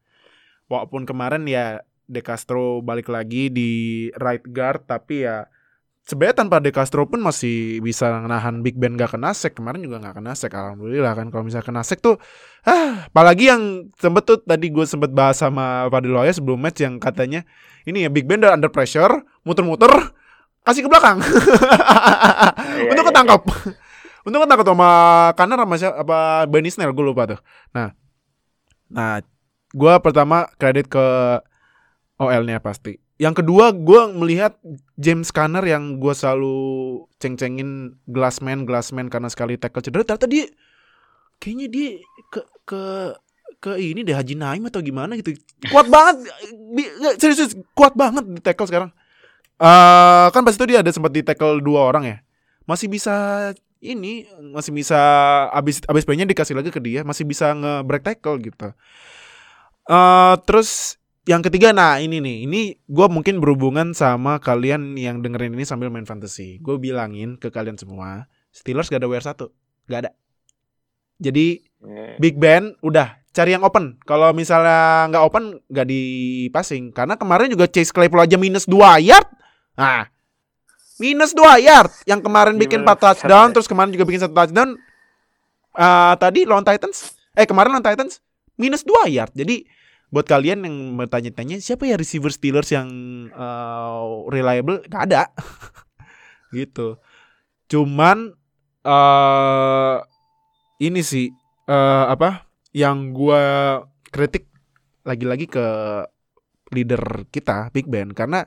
Walaupun 0.71 1.03
kemarin 1.03 1.47
ya 1.47 1.83
De 2.07 2.23
Castro 2.23 2.79
balik 2.79 3.11
lagi 3.11 3.51
di 3.51 3.71
right 4.19 4.43
guard 4.47 4.87
tapi 4.87 5.27
ya 5.27 5.51
sebenarnya 6.07 6.47
tanpa 6.47 6.63
De 6.63 6.71
Castro 6.71 7.07
pun 7.11 7.19
masih 7.19 7.83
bisa 7.83 8.11
nahan 8.23 8.63
Big 8.63 8.79
Ben 8.79 8.95
gak 8.95 9.19
kena 9.19 9.35
sack. 9.35 9.59
Kemarin 9.59 9.83
juga 9.83 9.99
gak 9.99 10.23
kena 10.23 10.35
sack 10.39 10.55
alhamdulillah 10.55 11.15
kan. 11.19 11.31
Kalau 11.35 11.43
misalnya 11.43 11.67
kena 11.67 11.83
sack 11.83 11.99
tuh 11.99 12.19
ah 12.63 13.07
apalagi 13.11 13.51
yang 13.51 13.91
sempet 13.99 14.23
tuh 14.27 14.39
tadi 14.43 14.71
gue 14.71 14.87
sempet 14.87 15.11
bahas 15.11 15.39
sama 15.39 15.91
Fadil 15.91 16.15
Loya 16.15 16.31
sebelum 16.31 16.59
match 16.59 16.83
yang 16.83 16.99
katanya 16.99 17.43
ini 17.87 18.07
ya 18.07 18.11
Big 18.11 18.27
Ben 18.27 18.43
udah 18.43 18.59
under 18.59 18.71
pressure, 18.71 19.23
muter-muter 19.47 19.91
kasih 20.67 20.83
ke 20.85 20.91
belakang. 20.91 21.19
Iya, 22.77 22.93
Untuk 22.93 23.09
iya, 23.09 23.11
ketangkap. 23.15 23.43
Untuk 24.27 24.39
ketangkap 24.45 24.67
sama 24.69 24.91
kanan 25.33 25.59
sama 25.65 25.75
siapa 25.81 25.97
apa 26.05 26.19
Benny 26.45 26.69
Snell 26.69 26.93
gue 26.93 27.05
lupa 27.07 27.25
tuh. 27.25 27.41
Nah. 27.73 27.97
Nah, 28.93 29.19
gua 29.75 29.99
pertama 29.99 30.47
kredit 30.61 30.87
ke 30.87 31.07
OL-nya 32.21 32.63
pasti. 32.63 33.01
Yang 33.17 33.43
kedua 33.43 33.73
gua 33.73 34.13
melihat 34.13 34.61
James 35.01 35.33
Conner 35.33 35.65
yang 35.65 35.99
gua 35.99 36.13
selalu 36.13 36.57
ceng-cengin 37.17 37.97
Glassman 38.07 38.69
Glassman 38.69 39.09
karena 39.09 39.33
sekali 39.33 39.57
tackle 39.57 39.83
cedera 39.83 40.05
ternyata 40.05 40.29
dia 40.29 40.47
kayaknya 41.41 41.67
dia 41.73 41.89
ke 42.29 42.41
ke 42.69 42.83
ke 43.57 43.73
ini 43.81 44.05
deh 44.05 44.13
Haji 44.13 44.37
Naim 44.37 44.69
atau 44.69 44.85
gimana 44.85 45.17
gitu. 45.17 45.35
Kuat 45.73 45.89
banget. 45.89 46.29
Serius, 47.19 47.41
serius 47.41 47.53
kuat 47.73 47.97
banget 47.97 48.23
di 48.29 48.41
tackle 48.45 48.69
sekarang. 48.69 48.91
Eh 49.57 50.27
kan 50.33 50.43
pas 50.45 50.55
itu 50.55 50.65
dia 50.69 50.81
ada 50.85 50.93
sempat 50.93 51.13
di 51.13 51.25
tackle 51.25 51.61
dua 51.65 51.89
orang 51.89 52.05
ya. 52.05 52.17
Masih 52.69 52.91
bisa 52.91 53.15
ini 53.81 54.27
masih 54.53 54.73
bisa 54.73 54.99
abis 55.53 55.85
abis 55.87 56.05
playnya 56.09 56.27
dikasih 56.27 56.57
lagi 56.57 56.73
ke 56.73 56.81
dia 56.81 57.05
masih 57.05 57.29
bisa 57.29 57.53
nge-break 57.53 58.03
tackle 58.03 58.41
gitu. 58.41 58.73
eh 59.87 60.35
terus 60.43 60.99
yang 61.31 61.43
ketiga 61.43 61.71
nah 61.71 61.99
ini 62.03 62.19
nih 62.19 62.37
ini 62.47 62.61
gue 62.87 63.07
mungkin 63.11 63.39
berhubungan 63.39 63.95
sama 63.95 64.39
kalian 64.43 64.95
yang 64.99 65.23
dengerin 65.23 65.55
ini 65.55 65.65
sambil 65.67 65.91
main 65.93 66.07
fantasy. 66.09 66.59
Gue 66.63 66.79
bilangin 66.81 67.39
ke 67.39 67.51
kalian 67.53 67.79
semua 67.79 68.27
Steelers 68.51 68.89
gak 68.89 69.05
ada 69.05 69.09
WR 69.11 69.25
1 69.25 69.47
Gak 69.91 70.01
ada. 70.07 70.11
Jadi 71.21 71.67
Iya. 71.87 72.19
Big 72.19 72.35
Ben 72.41 72.75
udah 72.83 73.21
cari 73.31 73.55
yang 73.55 73.63
open. 73.63 74.01
Kalau 74.03 74.33
misalnya 74.33 75.07
nggak 75.13 75.25
open 75.29 75.45
nggak 75.71 75.87
di 75.87 76.03
passing 76.51 76.91
karena 76.91 77.15
kemarin 77.15 77.53
juga 77.53 77.69
Chase 77.71 77.93
Claypool 77.93 78.25
aja 78.25 78.35
minus 78.41 78.67
2 78.67 78.99
yard. 79.05 79.29
Nah, 79.77 80.09
minus 80.97 81.37
2 81.37 81.61
yard 81.61 81.93
yang 82.09 82.25
kemarin 82.25 82.57
bikin 82.57 82.81
4 82.83 82.89
Gimana 82.89 82.97
touchdown 82.97 83.29
caranya? 83.29 83.55
terus 83.55 83.69
kemarin 83.69 83.91
juga 83.93 84.05
bikin 84.09 84.21
satu 84.25 84.35
touchdown. 84.35 84.71
Eh 85.77 86.15
tadi 86.17 86.49
lawan 86.49 86.65
Titans 86.65 87.13
eh 87.37 87.45
kemarin 87.45 87.77
lawan 87.77 87.85
Titans 87.85 88.25
minus 88.57 88.83
2 88.89 89.13
yard. 89.13 89.33
Jadi 89.37 89.69
buat 90.09 90.25
kalian 90.25 90.65
yang 90.65 90.77
bertanya-tanya 90.97 91.61
siapa 91.61 91.85
ya 91.85 92.01
receiver 92.01 92.33
Steelers 92.33 92.73
yang 92.73 92.89
eh, 93.29 94.05
reliable? 94.33 94.81
Gak 94.89 95.13
ada. 95.13 95.29
gitu. 96.57 96.97
Cuman 97.69 98.33
eh 98.87 99.97
ini 100.81 101.01
sih 101.05 101.29
eh 101.69 102.05
apa 102.09 102.49
yang 102.73 103.13
gua 103.13 103.83
kritik 104.09 104.49
lagi-lagi 105.05 105.47
ke 105.51 105.67
leader 106.73 107.29
kita 107.31 107.71
Big 107.71 107.87
Ben 107.87 108.11
karena 108.11 108.47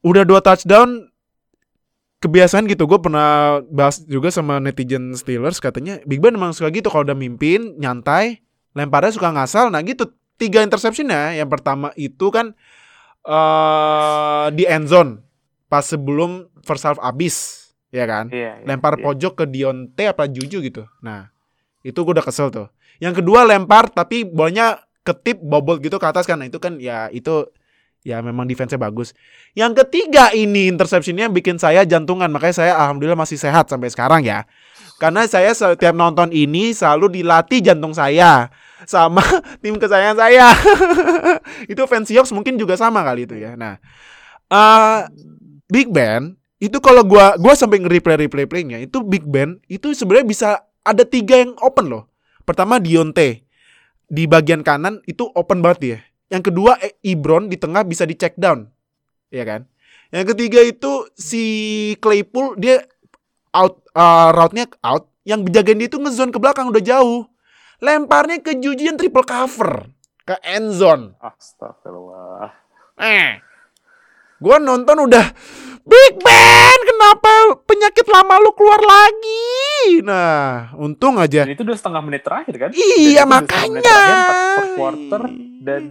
udah 0.00 0.24
dua 0.24 0.40
touchdown 0.40 1.10
kebiasaan 2.20 2.68
gitu 2.68 2.84
gue 2.84 3.00
pernah 3.00 3.60
bahas 3.72 4.04
juga 4.04 4.28
sama 4.28 4.60
netizen 4.60 5.16
Steelers 5.16 5.56
katanya 5.56 6.00
Big 6.04 6.20
Ben 6.20 6.36
emang 6.36 6.52
suka 6.52 6.68
gitu 6.68 6.92
kalau 6.92 7.08
udah 7.08 7.16
mimpin 7.16 7.80
nyantai 7.80 8.44
lemparnya 8.76 9.16
suka 9.16 9.32
ngasal 9.32 9.72
nah 9.72 9.80
gitu 9.80 10.12
tiga 10.36 10.60
interception 10.60 11.08
ya 11.08 11.36
yang 11.36 11.48
pertama 11.48 11.92
itu 11.96 12.28
kan 12.28 12.52
eh 13.24 14.46
di 14.52 14.64
end 14.68 14.88
zone 14.88 15.20
pas 15.68 15.84
sebelum 15.84 16.48
first 16.64 16.84
half 16.84 17.00
abis 17.00 17.68
ya 17.90 18.06
kan 18.06 18.30
Iya, 18.30 18.62
iya, 18.62 18.66
lempar 18.66 18.96
iya. 18.96 19.02
pojok 19.04 19.32
ke 19.34 19.44
Dionte 19.50 20.04
apa 20.06 20.30
Juju 20.30 20.62
gitu. 20.62 20.86
Nah, 21.02 21.30
itu 21.82 21.98
gue 21.98 22.12
udah 22.14 22.24
kesel 22.24 22.48
tuh. 22.50 22.70
Yang 23.02 23.22
kedua 23.22 23.42
lempar 23.46 23.90
tapi 23.90 24.22
bolanya 24.22 24.82
ketip 25.02 25.42
bobol 25.42 25.82
gitu 25.82 25.98
ke 25.98 26.06
atas 26.06 26.24
kan. 26.24 26.38
Nah, 26.38 26.46
itu 26.46 26.62
kan 26.62 26.78
ya 26.78 27.10
itu 27.10 27.50
ya 28.06 28.24
memang 28.24 28.48
defense-nya 28.48 28.80
bagus. 28.80 29.12
Yang 29.52 29.84
ketiga 29.84 30.32
ini 30.32 30.68
interceptionnya 30.72 31.28
bikin 31.28 31.60
saya 31.60 31.84
jantungan. 31.84 32.28
Makanya 32.32 32.56
saya 32.56 32.72
alhamdulillah 32.76 33.18
masih 33.18 33.36
sehat 33.36 33.68
sampai 33.68 33.92
sekarang 33.92 34.24
ya. 34.24 34.48
Karena 35.00 35.24
saya 35.24 35.48
setiap 35.56 35.96
nonton 35.96 36.28
ini 36.28 36.76
selalu 36.76 37.20
dilatih 37.20 37.64
jantung 37.64 37.96
saya 37.96 38.52
sama 38.84 39.24
tim 39.64 39.80
kesayangan 39.80 40.16
saya. 40.20 40.52
itu 41.72 41.80
fans 41.88 42.08
Seahawks 42.08 42.32
mungkin 42.36 42.60
juga 42.60 42.76
sama 42.76 43.00
kali 43.00 43.24
itu 43.24 43.36
ya. 43.40 43.56
Nah, 43.56 43.80
eh 44.52 45.00
Big 45.72 45.88
Ben 45.88 46.36
itu 46.60 46.76
kalau 46.84 47.00
gua 47.00 47.40
gua 47.40 47.56
sampai 47.56 47.80
nge-replay 47.80 48.28
replay 48.28 48.44
playnya 48.44 48.76
itu 48.84 49.00
Big 49.00 49.24
Ben 49.24 49.56
itu 49.72 49.96
sebenarnya 49.96 50.26
bisa 50.28 50.48
ada 50.84 51.04
tiga 51.08 51.40
yang 51.40 51.56
open 51.64 51.88
loh. 51.88 52.12
Pertama 52.44 52.76
Dionte 52.76 53.48
di 54.04 54.28
bagian 54.28 54.60
kanan 54.60 55.00
itu 55.08 55.24
open 55.32 55.64
banget 55.64 55.78
dia. 55.80 55.98
Yang 56.30 56.54
kedua 56.54 56.78
eh, 56.78 56.94
Ibron 57.02 57.50
di 57.50 57.58
tengah 57.58 57.82
bisa 57.82 58.06
di 58.06 58.14
check 58.14 58.38
down. 58.38 58.70
Ya 59.34 59.42
kan? 59.42 59.66
Yang 60.14 60.34
ketiga 60.34 60.60
itu 60.62 61.10
si 61.18 61.44
Claypool 61.98 62.58
dia 62.58 62.86
out 63.50 63.82
uh, 63.94 64.30
route-nya 64.30 64.70
out, 64.82 65.10
yang 65.26 65.42
jagain 65.46 65.78
dia 65.78 65.90
itu 65.90 65.98
ngezone 65.98 66.30
ke 66.30 66.38
belakang 66.38 66.70
udah 66.70 66.82
jauh. 66.82 67.26
Lemparnya 67.82 68.38
ke 68.38 68.54
Jujian 68.58 68.94
triple 68.94 69.26
cover 69.26 69.90
ke 70.30 70.38
end 70.46 70.70
zone. 70.70 71.18
Astagfirullah. 71.18 72.54
Eh. 73.00 73.42
Gua 74.40 74.56
nonton 74.56 75.04
udah 75.04 75.26
Big 75.80 76.14
Ben, 76.20 76.78
kenapa 76.86 77.56
penyakit 77.64 78.04
lama 78.12 78.36
lu 78.38 78.52
keluar 78.52 78.78
lagi? 78.78 80.04
Nah, 80.04 80.70
untung 80.76 81.16
aja. 81.16 81.48
Dan 81.48 81.56
itu 81.56 81.64
udah 81.64 81.78
setengah 81.78 82.02
menit 82.04 82.22
terakhir 82.22 82.54
kan? 82.56 82.70
Iya, 82.76 83.24
Dan 83.24 83.32
makanya. 83.32 83.80
terakhir, 83.80 84.54
per 84.54 84.66
quarter 84.76 85.22
dan 85.64 85.82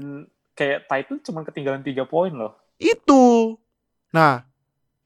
kayak 0.54 0.80
Titan 0.86 1.18
cuma 1.26 1.42
ketinggalan 1.42 1.82
3 1.82 2.06
poin 2.06 2.32
loh. 2.32 2.54
Itu. 2.78 3.58
Nah, 4.14 4.46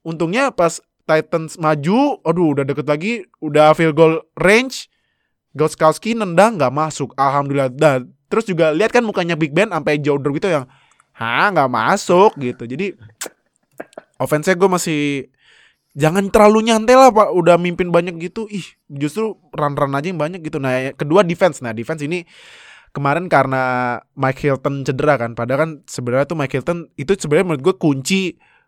untungnya 0.04 0.52
pas 0.52 0.78
Titans 1.04 1.56
maju, 1.60 2.20
aduh 2.24 2.56
udah 2.56 2.64
deket 2.64 2.86
lagi, 2.88 3.24
udah 3.40 3.76
field 3.76 3.96
goal 3.96 4.20
range, 4.40 4.88
Gostkowski 5.56 6.12
nendang 6.16 6.60
nggak 6.60 6.72
masuk. 6.72 7.12
Alhamdulillah. 7.16 7.72
Dan 7.72 8.12
terus 8.28 8.44
juga 8.48 8.72
lihat 8.72 8.92
kan 8.92 9.04
mukanya 9.04 9.34
Big 9.34 9.52
Ben 9.52 9.72
sampai 9.72 10.00
jauh 10.00 10.20
gitu 10.20 10.48
yang, 10.48 10.68
hah 11.16 11.50
nggak 11.50 11.70
masuk 11.72 12.36
gitu. 12.36 12.64
Jadi 12.68 12.96
offense-nya 14.24 14.56
gue 14.56 14.70
masih 14.72 15.00
jangan 15.92 16.32
terlalu 16.32 16.72
nyantai 16.72 16.96
lah 16.96 17.12
pak. 17.12 17.28
Udah 17.36 17.60
mimpin 17.60 17.92
banyak 17.92 18.16
gitu, 18.24 18.48
ih 18.48 18.64
justru 18.88 19.36
run-run 19.52 19.92
aja 19.92 20.08
yang 20.08 20.18
banyak 20.18 20.40
gitu. 20.40 20.56
Nah 20.56 20.96
kedua 20.96 21.20
defense. 21.20 21.60
Nah 21.60 21.76
defense 21.76 22.00
ini 22.00 22.24
kemarin 22.96 23.28
karena 23.28 23.98
Mike 24.16 24.40
Hilton 24.40 24.88
cedera 24.88 25.20
kan. 25.20 25.36
Padahal 25.36 25.60
kan 25.60 25.70
sebenarnya 25.84 26.26
tuh 26.30 26.38
Mike 26.38 26.54
Hilton 26.56 26.78
itu 26.96 27.12
sebenarnya 27.18 27.46
menurut 27.52 27.62
gue 27.62 27.74
kunci 27.76 28.20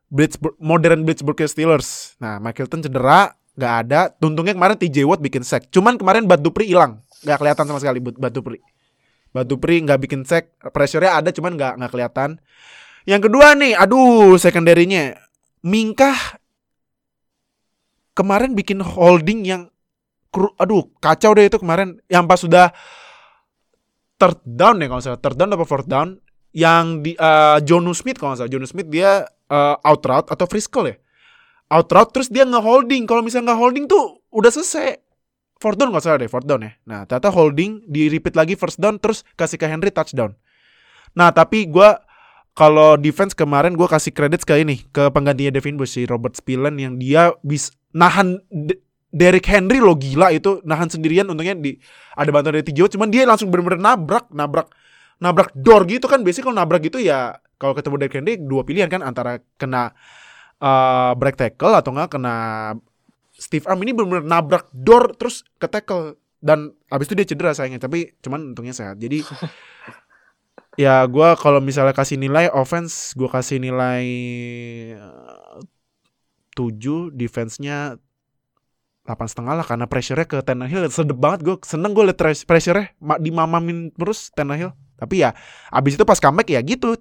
Blitzburg, 0.06 0.54
modern 0.62 1.02
Blitzburg 1.02 1.38
Steelers. 1.46 2.14
Nah, 2.22 2.38
Mike 2.38 2.62
Hilton 2.62 2.78
cedera, 2.78 3.34
nggak 3.58 3.74
ada. 3.86 4.00
Tuntungnya 4.14 4.54
kemarin 4.54 4.78
TJ 4.78 5.02
Watt 5.02 5.18
bikin 5.18 5.42
sack. 5.42 5.66
Cuman 5.74 5.98
kemarin 5.98 6.30
Bud 6.30 6.46
Dupree 6.46 6.70
hilang, 6.70 7.02
nggak 7.26 7.38
kelihatan 7.42 7.64
sama 7.66 7.78
sekali 7.82 7.98
Bud 7.98 8.14
Dupree. 8.30 8.62
Bud 9.34 9.46
Dupree 9.50 9.82
nggak 9.82 9.98
bikin 10.06 10.22
sack, 10.22 10.54
pressure-nya 10.70 11.18
ada 11.18 11.34
cuman 11.34 11.58
nggak 11.58 11.72
nggak 11.82 11.90
kelihatan. 11.90 12.38
Yang 13.06 13.30
kedua 13.30 13.54
nih, 13.58 13.74
aduh 13.74 14.38
secondary-nya 14.38 15.18
Minkah 15.66 16.14
kemarin 18.14 18.54
bikin 18.54 18.78
holding 18.78 19.42
yang 19.42 19.66
kru- 20.30 20.54
aduh 20.62 20.86
kacau 21.02 21.34
deh 21.34 21.50
itu 21.50 21.58
kemarin. 21.58 21.98
Yang 22.06 22.24
pas 22.30 22.38
sudah 22.38 22.66
third 24.14 24.38
down 24.46 24.78
ya 24.78 24.86
kalau 24.86 25.02
nggak 25.02 25.06
salah. 25.10 25.20
Third 25.20 25.36
down 25.36 25.50
atau 25.50 25.66
fourth 25.66 25.90
down? 25.90 26.22
Yang 26.54 26.84
di 27.02 27.12
eh, 27.18 27.58
Jonu 27.66 27.92
Smith 27.92 28.22
kalau 28.22 28.32
nggak 28.32 28.46
salah. 28.46 28.52
Jonu 28.54 28.66
Smith 28.70 28.86
dia 28.86 29.26
eh, 29.26 29.76
out 29.82 30.02
route 30.06 30.30
atau 30.30 30.46
free 30.46 30.62
school 30.62 30.86
ya? 30.86 30.96
Out 31.66 31.90
route 31.90 32.14
terus 32.14 32.30
dia 32.30 32.46
nge-holding. 32.46 33.10
Kalau 33.10 33.26
misalnya 33.26 33.50
nggak 33.50 33.60
holding 33.60 33.84
tuh 33.90 34.22
udah 34.30 34.54
selesai. 34.54 35.02
Fourth 35.58 35.82
down 35.82 35.90
nggak 35.90 36.04
salah 36.04 36.22
deh 36.22 36.30
fourth 36.30 36.46
down 36.46 36.62
ya. 36.62 36.72
Nah 36.86 37.10
ternyata 37.10 37.34
holding 37.34 37.82
di 37.90 38.06
repeat 38.06 38.38
lagi 38.38 38.54
first 38.54 38.78
down 38.78 39.02
terus 39.02 39.26
kasih 39.34 39.58
ke 39.58 39.66
Henry 39.66 39.90
touchdown. 39.90 40.36
Nah 41.18 41.34
tapi 41.34 41.66
gua 41.66 42.05
kalau 42.56 42.96
defense 42.96 43.36
kemarin 43.36 43.76
gue 43.76 43.84
kasih 43.84 44.16
kredit 44.16 44.40
sekali 44.42 44.64
nih 44.64 44.80
ke 44.88 45.12
penggantinya 45.12 45.52
Devin 45.52 45.76
Bush 45.76 46.00
si 46.00 46.08
Robert 46.08 46.32
Spillen 46.40 46.80
yang 46.80 46.96
dia 46.96 47.36
bis 47.44 47.68
nahan 47.92 48.40
De- 48.48 48.80
Derrick 49.12 49.44
Henry 49.48 49.80
lo 49.80 49.92
gila 49.96 50.32
itu 50.32 50.64
nahan 50.64 50.88
sendirian 50.88 51.28
untungnya 51.28 51.56
di 51.56 51.76
ada 52.16 52.28
bantuan 52.32 52.56
dari 52.56 52.64
Tijo 52.64 52.88
cuman 52.88 53.12
dia 53.12 53.28
langsung 53.28 53.52
bener-bener 53.52 53.80
nabrak 53.80 54.32
nabrak 54.32 54.68
nabrak 55.20 55.52
door 55.56 55.88
gitu 55.88 56.04
kan. 56.08 56.20
Biasanya 56.20 56.44
kalau 56.48 56.56
nabrak 56.56 56.80
gitu 56.84 56.98
ya 57.00 57.40
kalau 57.56 57.72
ketemu 57.72 57.94
Derrick 58.00 58.16
Henry 58.20 58.34
dua 58.36 58.62
pilihan 58.64 58.88
kan 58.92 59.00
antara 59.00 59.40
kena 59.56 59.96
uh, 60.60 61.16
break 61.16 61.40
tackle 61.40 61.72
atau 61.72 61.92
enggak 61.96 62.16
kena 62.16 62.34
Steve 63.36 63.64
Arm 63.68 63.80
ini 63.84 63.92
bener-bener 63.92 64.24
nabrak 64.24 64.68
door 64.72 65.16
terus 65.16 65.44
ke 65.60 65.68
tackle. 65.68 66.16
Dan 66.36 66.76
abis 66.92 67.08
itu 67.08 67.14
dia 67.16 67.26
cedera 67.26 67.56
sayangnya 67.56 67.88
tapi 67.88 68.12
cuman 68.20 68.52
untungnya 68.52 68.76
sehat. 68.76 69.00
Jadi 69.00 69.24
ya 70.76 71.04
gua 71.08 71.34
kalau 71.36 71.58
misalnya 71.64 71.96
kasih 71.96 72.20
nilai 72.20 72.52
offense 72.52 73.16
gua 73.16 73.32
kasih 73.32 73.60
nilai 73.60 74.04
eh, 74.96 75.60
7 76.56 77.12
defense-nya 77.12 78.00
delapan 79.06 79.28
setengah 79.30 79.54
lah 79.62 79.66
karena 79.68 79.86
pressure-nya 79.86 80.26
ke 80.26 80.38
Tannehill 80.42 80.88
sedep 80.90 81.14
banget. 81.14 81.46
Gue 81.46 81.56
seneng 81.62 81.94
gue 81.94 82.10
liat 82.10 82.18
pres- 82.18 82.42
pressure-nya 82.48 82.96
ma- 82.98 83.20
dimamamin 83.20 83.94
terus 83.94 84.34
Tannehill. 84.34 84.74
Tapi 84.96 85.22
ya 85.22 85.36
abis 85.70 86.00
itu 86.00 86.04
pas 86.08 86.18
comeback 86.18 86.48
ya 86.50 86.60
gitu 86.64 86.96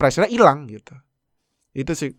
pressure-nya 0.00 0.32
hilang 0.32 0.66
gitu. 0.66 0.96
Itu 1.76 1.92
sih. 1.94 2.16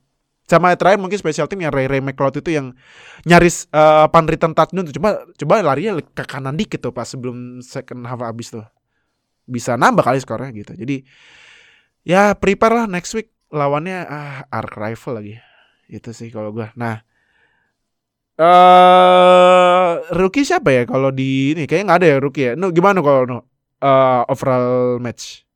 Sama 0.50 0.74
terakhir 0.74 0.98
mungkin 0.98 1.20
special 1.22 1.46
team 1.46 1.62
yang 1.62 1.70
Ray 1.70 1.86
Ray 1.86 2.02
McLeod 2.02 2.42
itu 2.42 2.50
yang 2.58 2.74
nyaris 3.22 3.70
uh, 3.70 4.10
pan 4.10 4.26
return 4.26 4.56
touchdown 4.56 4.88
tuh. 4.88 4.96
Coba 4.98 5.26
coba 5.38 5.54
larinya 5.62 6.00
ke 6.02 6.24
kanan 6.26 6.58
dikit 6.58 6.82
tuh 6.82 6.94
pas 6.96 7.06
sebelum 7.06 7.62
second 7.62 8.06
half 8.08 8.22
abis 8.26 8.58
tuh 8.58 8.66
bisa 9.50 9.76
nambah 9.82 10.04
kali 10.06 10.20
skornya 10.22 10.50
gitu. 10.56 10.74
Jadi 10.78 10.96
ya 12.04 12.34
prepare 12.38 12.74
lah 12.84 12.86
next 12.90 13.12
week 13.16 13.32
lawannya 13.50 14.06
ah 14.08 14.46
Ark 14.50 14.74
Rifle 14.78 15.16
lagi. 15.20 15.36
Itu 15.90 16.14
sih 16.14 16.30
kalau 16.30 16.54
gua. 16.54 16.70
Nah 16.78 17.02
eh 18.40 19.92
rookie 20.18 20.46
siapa 20.48 20.70
ya 20.78 20.82
kalau 20.92 21.10
di 21.12 21.52
ini? 21.54 21.62
Kayaknya 21.68 21.86
nggak 21.88 22.00
ada 22.02 22.08
ya 22.14 22.18
rookie 22.24 22.46
ya. 22.48 22.52
No 22.60 22.66
gimana 22.78 23.00
kalau 23.06 23.24
no 23.30 23.38
Eh, 23.80 24.22
overall 24.28 25.00
match? 25.00 25.48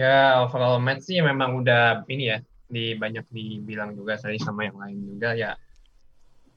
Ya 0.00 0.42
overall 0.42 0.76
match 0.86 1.02
sih 1.08 1.18
memang 1.28 1.50
udah 1.60 2.02
ini 2.12 2.22
ya 2.32 2.36
di 2.74 2.80
banyak 3.02 3.24
dibilang 3.36 3.90
juga 3.98 4.12
tadi 4.22 4.38
sama 4.46 4.60
yang 4.68 4.76
lain 4.82 4.98
juga. 5.10 5.28
Ya 5.42 5.50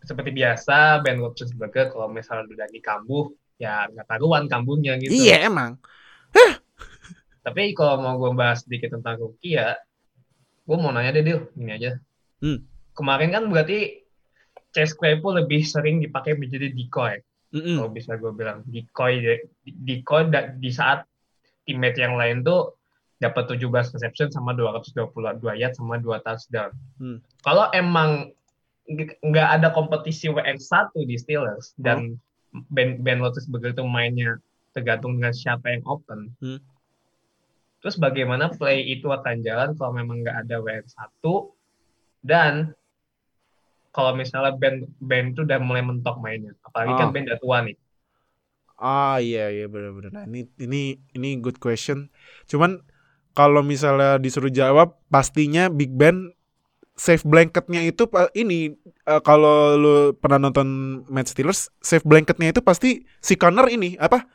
seperti 0.09 0.31
biasa 0.39 0.75
Ben 1.03 1.17
Roethlisberger 1.21 1.85
kalau 1.93 2.07
misalnya 2.17 2.43
udah 2.49 2.57
lagi 2.65 2.79
kambuh 2.87 3.25
ya 3.57 3.89
nggak 3.89 4.05
taruhan 4.05 4.45
kambuhnya 4.45 5.01
gitu. 5.01 5.13
iya 5.13 5.49
emang 5.49 5.81
Tapi 7.47 7.71
kalau 7.71 8.03
mau 8.03 8.19
gue 8.19 8.35
bahas 8.35 8.67
sedikit 8.67 8.99
tentang 8.99 9.23
rookie 9.23 9.55
ya, 9.55 9.79
gue 10.67 10.77
mau 10.77 10.91
nanya 10.91 11.15
deh 11.15 11.23
Dil, 11.23 11.39
ini 11.55 11.71
aja. 11.79 11.91
Hmm. 12.43 12.67
Kemarin 12.91 13.31
kan 13.31 13.47
berarti 13.47 14.03
Chase 14.75 14.91
Claypool 14.99 15.39
lebih 15.39 15.63
sering 15.63 16.03
dipakai 16.03 16.35
menjadi 16.35 16.75
decoy. 16.75 17.23
Mm-mm. 17.55 17.79
Kalau 17.79 17.91
bisa 17.95 18.19
gue 18.19 18.31
bilang 18.35 18.67
decoy, 18.67 19.39
decoy 19.63 20.27
di 20.59 20.71
saat 20.75 21.07
teammate 21.63 22.03
yang 22.03 22.19
lain 22.19 22.43
tuh 22.43 22.75
dapat 23.17 23.55
17 23.55 23.63
reception 23.95 24.27
sama 24.27 24.51
222 24.51 25.39
yard 25.55 25.73
sama 25.73 26.03
2 26.03 26.27
touchdown. 26.27 26.75
Hmm. 26.99 27.23
Kalau 27.47 27.71
emang 27.71 28.35
nggak 29.23 29.49
ada 29.59 29.71
kompetisi 29.71 30.27
WN1 30.27 30.91
di 31.07 31.15
Steelers 31.15 31.75
dan 31.79 32.19
Ben 32.71 32.99
Ben 33.03 33.19
Roethlisberger 33.19 33.75
itu 33.75 33.83
mainnya 33.85 34.39
tergantung 34.71 35.17
dengan 35.17 35.33
siapa 35.33 35.73
yang 35.73 35.83
open. 35.85 36.31
Hmm. 36.39 36.61
Terus 37.81 37.95
bagaimana 37.97 38.49
play 38.53 38.83
itu 38.87 39.09
akan 39.09 39.45
jalan 39.45 39.77
kalau 39.77 39.93
memang 39.93 40.25
nggak 40.25 40.47
ada 40.47 40.57
WN1 40.61 41.23
dan 42.25 42.73
kalau 43.93 44.13
misalnya 44.13 44.53
Ben 44.53 44.85
Ben 45.01 45.33
itu 45.33 45.41
udah 45.41 45.57
mulai 45.57 45.81
mentok 45.81 46.21
mainnya, 46.21 46.53
apalagi 46.61 46.93
Ah. 46.93 46.99
kan 47.01 47.09
Ben 47.13 47.25
udah 47.25 47.39
tua 47.41 47.57
nih. 47.65 47.77
Ah 48.77 49.17
iya 49.17 49.49
iya 49.49 49.65
benar-benar. 49.65 50.13
Nah, 50.13 50.23
ini 50.29 50.45
ini 50.61 50.81
ini 51.17 51.29
good 51.41 51.57
question. 51.57 52.13
Cuman 52.45 52.85
kalau 53.33 53.65
misalnya 53.65 54.21
disuruh 54.21 54.53
jawab 54.53 54.97
pastinya 55.09 55.65
Big 55.69 55.89
Ben 55.97 56.29
safe 56.97 57.21
blanketnya 57.23 57.85
itu 57.85 58.09
ini 58.33 58.73
eh, 59.05 59.21
kalau 59.21 59.77
lu 59.77 59.95
pernah 60.17 60.41
nonton 60.49 60.67
match 61.07 61.37
Steelers 61.37 61.69
safe 61.77 62.01
blanketnya 62.01 62.49
itu 62.49 62.65
pasti 62.65 63.05
si 63.21 63.37
Connor 63.37 63.69
ini 63.69 63.93
apa 64.01 64.25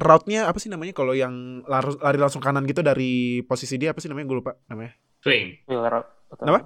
route-nya 0.00 0.50
apa 0.50 0.58
sih 0.58 0.66
namanya 0.66 0.90
kalau 0.96 1.14
yang 1.14 1.62
lari, 1.70 1.94
lari 2.02 2.18
langsung 2.18 2.42
kanan 2.42 2.66
gitu 2.66 2.82
dari 2.82 3.40
posisi 3.46 3.78
dia 3.78 3.94
apa 3.94 4.02
sih 4.02 4.10
namanya 4.10 4.26
gue 4.26 4.38
lupa 4.42 4.52
namanya 4.66 4.98
Swing. 5.20 5.52
Wheel 5.68 5.84
route. 5.84 6.08
Apa? 6.32 6.60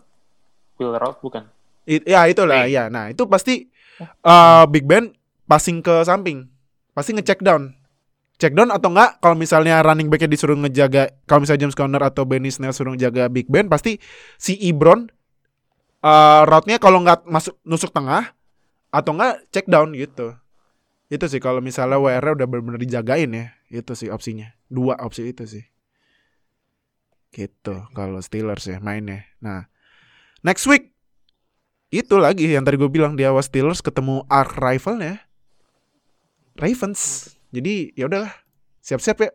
Wheel 0.79 0.95
route 0.95 1.19
bukan. 1.19 1.43
It- 1.85 2.07
ya 2.07 2.25
itulah 2.31 2.65
Swing. 2.65 2.73
ya 2.73 2.85
nah 2.89 3.13
itu 3.13 3.29
pasti 3.29 3.69
eh, 4.01 4.65
Big 4.73 4.89
Ben 4.89 5.13
passing 5.45 5.85
ke 5.85 6.01
samping 6.09 6.49
pasti 6.97 7.13
ngecek 7.13 7.45
down 7.45 7.77
check 8.37 8.53
down 8.53 8.75
atau 8.75 8.91
enggak 8.91 9.23
kalau 9.23 9.39
misalnya 9.39 9.79
running 9.81 10.11
backnya 10.11 10.31
disuruh 10.31 10.59
ngejaga 10.59 11.15
kalau 11.25 11.47
misalnya 11.47 11.67
James 11.67 11.77
Conner 11.79 12.03
atau 12.03 12.27
Benny 12.27 12.51
Snell 12.51 12.75
suruh 12.75 12.95
ngejaga 12.95 13.31
Big 13.31 13.47
Ben 13.47 13.71
pasti 13.71 14.03
si 14.37 14.59
Ibron 14.59 15.07
eh 16.05 16.43
route-nya 16.45 16.77
kalau 16.83 17.01
nggak 17.01 17.25
masuk 17.25 17.57
nusuk 17.65 17.95
tengah 17.95 18.35
atau 18.95 19.11
enggak 19.17 19.43
check 19.51 19.67
down 19.67 19.95
gitu. 19.95 20.37
Itu 21.09 21.27
sih 21.31 21.39
kalau 21.39 21.63
misalnya 21.63 22.01
WR 22.01 22.35
udah 22.35 22.47
benar-benar 22.47 22.81
dijagain 22.81 23.31
ya 23.31 23.47
itu 23.71 23.93
sih 23.95 24.11
opsinya. 24.11 24.55
Dua 24.71 24.99
opsi 24.99 25.31
itu 25.31 25.47
sih. 25.47 25.65
Gitu 27.35 27.77
kalau 27.95 28.19
Steelers 28.23 28.67
ya 28.67 28.79
mainnya. 28.83 29.27
Nah 29.43 29.67
next 30.43 30.67
week 30.67 30.95
itu 31.95 32.19
lagi 32.19 32.51
yang 32.51 32.67
tadi 32.67 32.75
gue 32.75 32.91
bilang 32.91 33.15
di 33.15 33.23
awal 33.23 33.43
Steelers 33.47 33.79
ketemu 33.79 34.27
Ark 34.27 34.59
Rival 34.59 34.99
ya 34.99 35.17
Ravens 36.59 37.34
jadi 37.55 37.95
ya 37.95 38.11
udahlah. 38.11 38.35
Siap-siap 38.83 39.17
ya. 39.23 39.31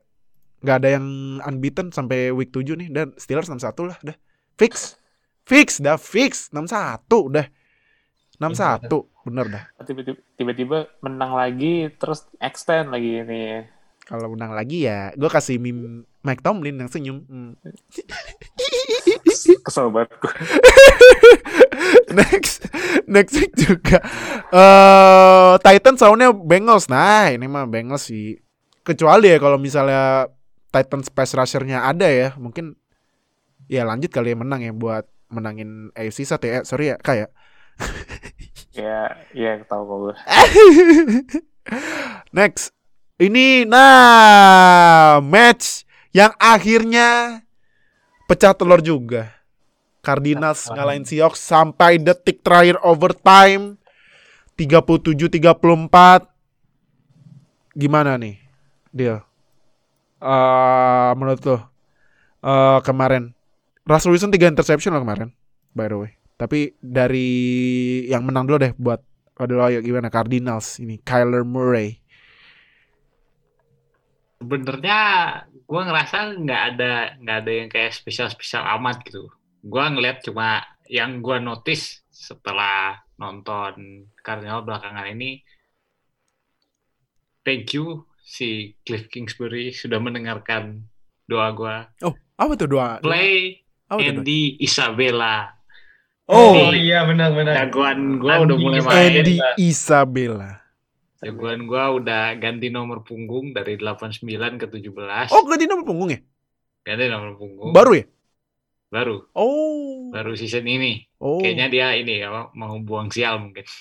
Nggak 0.60 0.78
ada 0.84 0.90
yang 1.00 1.06
unbeaten 1.40 1.96
sampai 1.96 2.36
week 2.36 2.52
7 2.52 2.76
nih. 2.76 2.90
Dan 2.92 3.16
Steelers 3.16 3.48
6-1 3.48 3.64
lah 3.88 3.98
udah 4.04 4.18
fix. 4.60 5.00
Fix 5.48 5.80
dah. 5.80 5.96
Fix. 5.96 6.52
6-1 6.52 7.08
udah 7.08 7.48
6-1 8.40 8.92
bener 9.24 9.46
dah. 9.48 9.64
Tiba-tiba 10.36 10.92
menang 11.00 11.36
lagi 11.36 11.88
terus 11.96 12.28
extend 12.44 12.92
lagi 12.92 13.24
ini. 13.24 13.64
Kalau 14.10 14.34
menang 14.34 14.58
lagi 14.58 14.90
ya 14.90 15.14
gue 15.14 15.30
kasih 15.30 15.62
meme 15.62 16.10
Mike 16.26 16.42
Tomlin 16.42 16.82
yang 16.82 16.90
senyum 16.90 17.22
Hmm. 17.30 17.54
Kesel 19.66 19.88
banget 19.94 20.12
gue. 20.20 20.34
next 22.18 22.68
next 23.08 23.34
week 23.38 23.54
juga 23.56 24.02
eh 24.50 25.30
Kalau 25.50 25.58
Titan 25.66 25.98
soundnya 25.98 26.30
Bengals. 26.30 26.86
Nah, 26.94 27.34
ini 27.34 27.50
mah 27.50 27.66
Bengals 27.66 28.06
sih. 28.06 28.38
Kecuali 28.86 29.34
ya 29.34 29.42
kalau 29.42 29.58
misalnya 29.58 30.30
Titan 30.70 31.02
pass 31.10 31.34
rusher-nya 31.34 31.90
ada 31.90 32.06
ya, 32.06 32.38
mungkin 32.38 32.78
ya 33.66 33.82
lanjut 33.82 34.14
kali 34.14 34.34
ya 34.34 34.38
menang 34.38 34.62
ya 34.62 34.70
buat 34.70 35.10
menangin 35.34 35.90
AFC 35.98 36.30
South 36.30 36.46
ya. 36.46 36.62
Eh, 36.62 36.64
sorry 36.70 36.94
ya, 36.94 36.98
kayak 37.02 37.34
Ya, 38.78 39.18
ya 39.34 39.58
tahu 39.66 39.82
kok 39.90 39.98
gue. 40.06 40.16
Next. 42.38 42.70
Ini 43.20 43.68
nah 43.68 45.20
match 45.20 45.84
yang 46.16 46.32
akhirnya 46.40 47.44
pecah 48.32 48.56
telur 48.56 48.80
juga. 48.80 49.36
Cardinals 50.00 50.72
ngalahin 50.72 51.04
Seahawks 51.04 51.44
sampai 51.44 52.00
detik 52.00 52.40
terakhir 52.40 52.80
overtime 52.80 53.76
37-34. 54.56 55.36
Gimana 57.76 58.16
nih? 58.16 58.40
Dia. 58.96 59.20
Eh 60.24 61.12
menurut 61.20 61.44
lo 61.44 61.60
eh 62.40 62.80
kemarin 62.88 63.36
Russell 63.84 64.16
Wilson 64.16 64.32
3 64.32 64.56
interception 64.56 64.96
loh 64.96 65.04
kemarin 65.04 65.36
by 65.76 65.92
the 65.92 65.98
way. 66.00 66.16
Tapi 66.40 66.72
dari 66.80 67.28
yang 68.08 68.24
menang 68.24 68.48
dulu 68.48 68.64
deh 68.64 68.72
buat 68.80 69.04
Aduh 69.40 69.60
ayo 69.64 69.80
gimana 69.80 70.08
Cardinals 70.12 70.80
ini 70.84 71.00
Kyler 71.04 71.44
Murray. 71.48 72.00
Sebenarnya 74.40 75.02
gue 75.52 75.82
ngerasa 75.84 76.18
nggak 76.40 76.64
ada 76.74 76.94
nggak 77.20 77.38
ada 77.44 77.52
yang 77.52 77.70
kayak 77.70 77.92
spesial 77.92 78.32
spesial 78.32 78.64
amat 78.80 79.04
gitu. 79.04 79.28
Gue 79.60 79.84
ngeliat 79.84 80.24
cuma 80.24 80.64
yang 80.88 81.20
gue 81.20 81.38
notice 81.44 82.02
setelah 82.08 83.04
nonton 83.20 84.08
Cardinal 84.24 84.64
belakangan 84.64 85.12
ini. 85.12 85.44
Thank 87.44 87.76
you 87.76 88.08
si 88.24 88.80
Cliff 88.88 89.12
Kingsbury 89.12 89.76
sudah 89.76 90.00
mendengarkan 90.00 90.88
doa 91.28 91.52
gue. 91.52 91.76
Oh, 92.08 92.16
apa 92.40 92.54
tuh 92.56 92.70
doa? 92.72 93.04
Play 93.04 93.62
Apa 93.92 94.00
tuh 94.02 94.14
doa? 94.18 94.22
Andy 94.24 94.56
Isabella. 94.64 95.60
Oh, 96.30 96.70
Oh 96.70 96.74
iya 96.74 97.04
benar-benar. 97.10 97.58
Jagoan 97.58 98.22
gue 98.22 98.30
Andy 98.30 98.46
udah 98.46 98.58
mulai 98.62 98.82
main. 98.86 99.12
Andy 99.20 99.36
Isabella. 99.58 100.62
Jagoan 101.20 101.68
gue 101.68 101.84
udah 102.00 102.40
ganti 102.40 102.72
nomor 102.72 103.04
punggung 103.04 103.52
dari 103.52 103.76
89 103.76 104.24
ke 104.56 104.66
17. 104.72 105.36
Oh, 105.36 105.44
ganti 105.44 105.68
nomor 105.68 105.84
punggung 105.84 106.10
ya? 106.16 106.20
Ganti 106.88 107.12
nomor 107.12 107.36
punggung. 107.36 107.76
Baru 107.76 107.92
ya? 107.92 108.08
Baru. 108.90 109.28
Oh. 109.36 110.10
Baru 110.16 110.34
season 110.40 110.66
ini. 110.66 111.04
Oh. 111.20 111.44
Kayaknya 111.44 111.68
dia 111.68 111.88
ini 112.00 112.24
apa 112.24 112.56
mau 112.56 112.80
buang 112.80 113.12
sial 113.12 113.44
mungkin. 113.44 113.68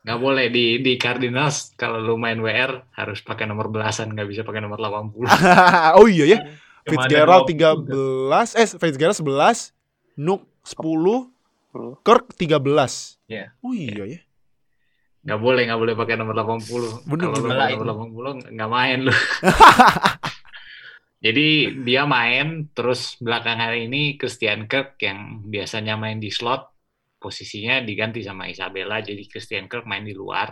Nggak 0.00 0.20
boleh 0.22 0.46
di 0.48 0.80
di 0.80 0.96
Cardinals 0.96 1.76
kalau 1.76 2.00
lu 2.00 2.16
main 2.16 2.40
WR 2.40 2.88
harus 2.96 3.20
pakai 3.20 3.44
nomor 3.44 3.68
belasan 3.68 4.16
nggak 4.16 4.32
bisa 4.32 4.42
pakai 4.48 4.64
nomor 4.64 4.80
80. 4.80 5.28
oh 6.00 6.08
iya 6.08 6.24
ya. 6.24 6.38
Fitzgerald 6.88 7.44
20 7.44 7.84
13, 7.84 8.56
eh 8.56 8.68
Fitzgerald 8.80 9.20
11, 9.20 9.76
Nuk 10.16 10.48
10, 10.64 11.28
Kirk 12.00 12.32
13. 12.32 12.48
Iya. 13.28 13.52
Oh 13.60 13.76
iya 13.76 14.08
ya. 14.08 14.20
Nggak 15.20 15.40
boleh 15.40 15.62
nggak 15.68 15.80
boleh 15.80 15.94
pakai 15.96 16.14
nomor 16.16 16.34
80. 16.36 17.08
Bener, 17.08 17.26
kalau 17.28 17.40
bener. 17.44 17.76
nomor 17.76 17.88
80 18.40 18.56
nggak 18.56 18.70
main 18.70 18.98
lu. 19.04 19.12
Jadi 21.24 21.48
dia 21.84 22.08
main 22.08 22.72
terus 22.72 23.20
belakangan 23.20 23.76
ini 23.76 24.16
Christian 24.16 24.64
Kirk 24.64 24.96
yang 25.04 25.44
biasanya 25.44 26.00
main 26.00 26.16
di 26.16 26.32
slot 26.32 26.72
posisinya 27.20 27.84
diganti 27.84 28.24
sama 28.24 28.48
Isabella 28.48 29.04
jadi 29.04 29.20
Christian 29.28 29.68
Kirk 29.68 29.84
main 29.84 30.00
di 30.00 30.16
luar. 30.16 30.48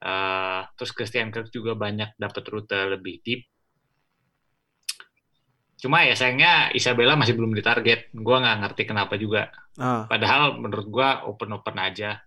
Eh, 0.00 0.60
terus 0.78 0.94
Christian 0.94 1.34
Kirk 1.34 1.50
juga 1.50 1.74
banyak 1.74 2.14
dapat 2.14 2.44
rute 2.46 2.78
lebih 2.94 3.18
deep. 3.26 3.42
Cuma 5.82 6.06
ya 6.06 6.14
sayangnya 6.14 6.70
Isabella 6.70 7.18
masih 7.18 7.34
belum 7.34 7.50
ditarget. 7.50 8.14
Gua 8.14 8.38
nggak 8.38 8.58
ngerti 8.62 8.82
kenapa 8.86 9.18
juga. 9.18 9.50
Ah. 9.76 10.06
Padahal 10.06 10.62
menurut 10.62 10.86
gua 10.86 11.26
open-open 11.26 11.76
aja. 11.82 12.22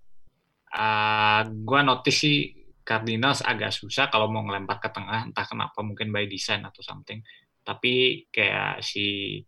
Uh, 0.73 1.45
gua 1.61 1.85
notice 1.85 2.17
sih 2.17 2.37
Cardinals 2.83 3.45
agak 3.45 3.71
susah 3.71 4.09
kalau 4.09 4.27
mau 4.27 4.41
ngelempar 4.43 4.81
ke 4.81 4.89
tengah, 4.89 5.29
entah 5.29 5.45
kenapa 5.45 5.79
mungkin 5.85 6.09
by 6.09 6.25
design 6.25 6.65
atau 6.65 6.81
something. 6.81 7.21
Tapi 7.61 8.25
kayak 8.27 8.81
si 8.81 9.39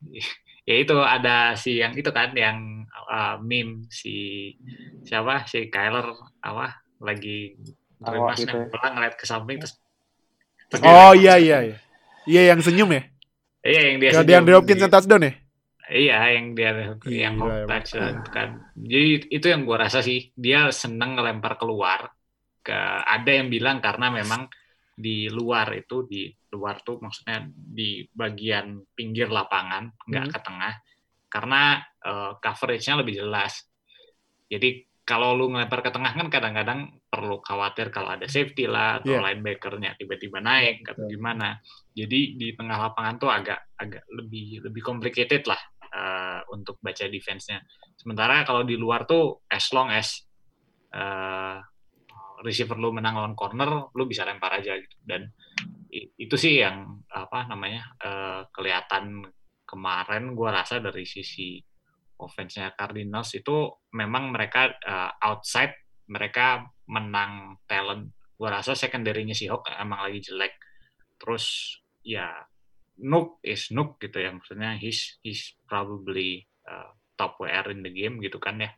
ya 0.68 0.74
itu 0.80 0.96
ada 0.96 1.52
si 1.58 1.76
yang 1.76 1.92
itu 1.92 2.08
kan 2.08 2.32
yang 2.32 2.86
uh, 3.04 3.36
meme 3.42 3.84
si 3.92 4.48
siapa 5.04 5.44
si 5.44 5.68
Kyler 5.68 6.08
apa 6.40 6.80
lagi 7.02 7.58
Oh, 8.04 8.12
bebas 8.12 8.36
gitu 8.36 8.52
ya. 8.52 8.68
pelan 8.68 8.92
ngeliat 9.00 9.14
ke 9.16 9.24
samping 9.24 9.56
terus, 9.56 9.80
Oh 10.84 11.16
iya 11.16 11.40
iya 11.40 11.58
iya. 11.64 11.76
Iya 12.28 12.42
yang 12.52 12.60
senyum 12.60 12.90
ya? 12.92 13.02
iya 13.64 13.80
yang 13.88 13.96
dia 13.96 14.10
Yang 14.12 14.24
senyum. 14.28 14.44
dia 14.44 14.54
Hopkins 14.60 14.80
yang 14.84 14.92
touchdown 14.92 15.22
ya? 15.24 15.32
Iya, 15.84 16.16
yang 16.40 16.46
dia 16.56 16.70
yang 17.04 17.34
Gila, 17.36 17.44
home 17.44 17.56
emang. 17.60 17.68
touchdown 17.68 18.16
kan. 18.32 18.48
Jadi 18.72 19.08
itu 19.28 19.46
yang 19.52 19.62
gua 19.68 19.78
rasa 19.84 20.00
sih 20.00 20.32
dia 20.32 20.72
seneng 20.72 21.16
ngelempar 21.16 21.60
keluar. 21.60 22.08
Ke 22.64 22.72
ada 23.04 23.30
yang 23.30 23.52
bilang 23.52 23.84
karena 23.84 24.08
memang 24.08 24.48
di 24.96 25.28
luar 25.28 25.74
itu 25.76 26.06
di 26.08 26.30
luar 26.54 26.80
tuh 26.86 27.02
maksudnya 27.02 27.44
di 27.52 28.06
bagian 28.14 28.80
pinggir 28.96 29.28
lapangan 29.28 29.90
nggak 30.08 30.24
Hmm. 30.24 30.32
ke 30.32 30.38
tengah 30.40 30.74
karena 31.28 31.62
eh, 32.04 32.32
coverage-nya 32.40 32.94
lebih 33.04 33.14
jelas. 33.20 33.52
Jadi 34.48 34.86
kalau 35.04 35.36
lu 35.36 35.52
ngelempar 35.52 35.84
ke 35.84 35.90
tengah 35.92 36.16
kan 36.16 36.28
kadang-kadang 36.32 36.80
perlu 37.12 37.36
khawatir 37.44 37.92
kalau 37.92 38.16
ada 38.16 38.24
safety 38.24 38.64
lah 38.64 39.04
atau 39.04 39.20
Iya. 39.20 39.36
linebacker-nya 39.36 40.00
tiba-tiba 40.00 40.40
naik 40.40 40.80
atau 40.88 41.04
gimana. 41.12 41.60
Jadi 41.92 42.40
di 42.40 42.48
tengah 42.56 42.88
lapangan 42.88 43.14
tuh 43.20 43.28
agak 43.28 43.60
agak 43.76 44.04
lebih 44.08 44.64
lebih 44.64 44.80
complicated 44.80 45.44
lah 45.44 45.60
untuk 46.52 46.80
baca 46.82 47.04
defense-nya. 47.08 47.62
Sementara 47.94 48.44
kalau 48.44 48.66
di 48.66 48.74
luar 48.74 49.08
tuh 49.08 49.44
as 49.48 49.70
long 49.72 49.88
as 49.88 50.24
eh, 50.92 51.58
receiver 52.44 52.76
lu 52.76 52.92
menang 52.92 53.16
lawan 53.16 53.36
corner, 53.38 53.88
lu 53.96 54.04
bisa 54.04 54.28
lempar 54.28 54.60
aja 54.60 54.76
gitu. 54.76 54.96
Dan 55.00 55.32
itu 55.94 56.34
sih 56.34 56.60
yang 56.60 57.04
apa 57.08 57.46
namanya 57.48 57.82
eh, 58.02 58.42
kelihatan 58.50 59.24
kemarin 59.64 60.36
gua 60.36 60.60
rasa 60.60 60.82
dari 60.82 61.08
sisi 61.08 61.56
offense-nya 62.20 62.76
Cardinals 62.76 63.32
itu 63.34 63.70
memang 63.96 64.34
mereka 64.34 64.74
eh, 64.74 65.12
outside 65.24 65.72
mereka 66.10 66.68
menang 66.90 67.62
talent. 67.64 68.12
Gua 68.34 68.60
rasa 68.60 68.76
secondary-nya 68.76 69.32
si 69.32 69.48
Hawk 69.48 69.70
emang 69.72 70.04
lagi 70.04 70.20
jelek. 70.20 70.58
Terus 71.16 71.78
ya 72.04 72.28
Nook 73.02 73.42
is 73.42 73.74
Nook 73.74 73.98
gitu 73.98 74.22
ya. 74.22 74.30
Maksudnya 74.30 74.78
he's 74.78 75.18
he's 75.24 75.58
probably 75.66 76.46
uh, 76.68 76.94
top 77.18 77.38
WR 77.42 77.74
in 77.74 77.82
the 77.82 77.90
game 77.90 78.22
gitu 78.22 78.38
kan 78.38 78.62
ya. 78.62 78.70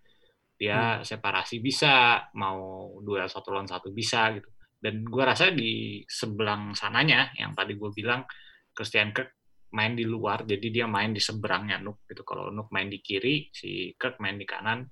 Dia 0.56 1.04
separasi 1.04 1.60
bisa 1.60 2.24
mau 2.32 2.88
duel 3.04 3.28
satu 3.28 3.52
lawan 3.52 3.68
satu 3.68 3.92
bisa 3.92 4.32
gitu. 4.32 4.48
Dan 4.76 5.04
gua 5.04 5.36
rasa 5.36 5.52
di 5.52 6.00
sebelang 6.08 6.72
sananya 6.72 7.32
yang 7.36 7.52
tadi 7.52 7.76
gue 7.76 7.90
bilang 7.92 8.24
Christian 8.72 9.12
Kirk 9.12 9.36
main 9.72 9.98
di 9.98 10.06
luar 10.06 10.46
jadi 10.46 10.68
dia 10.72 10.86
main 10.88 11.12
di 11.12 11.20
seberangnya 11.20 11.76
Nook 11.84 12.08
gitu. 12.08 12.24
Kalau 12.24 12.48
Nook 12.48 12.72
main 12.72 12.88
di 12.88 13.04
kiri 13.04 13.52
si 13.52 13.92
Kirk 14.00 14.16
main 14.20 14.40
di 14.40 14.48
kanan. 14.48 14.88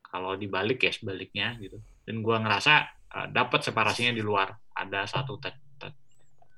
Kalau 0.00 0.36
dibalik 0.36 0.80
ya 0.84 0.92
sebaliknya 0.92 1.56
gitu. 1.60 1.80
Dan 2.04 2.24
gua 2.24 2.40
ngerasa 2.40 2.74
uh, 3.16 3.28
dapat 3.28 3.60
separasinya 3.68 4.12
di 4.16 4.24
luar. 4.24 4.52
Ada 4.72 5.04
satu 5.04 5.36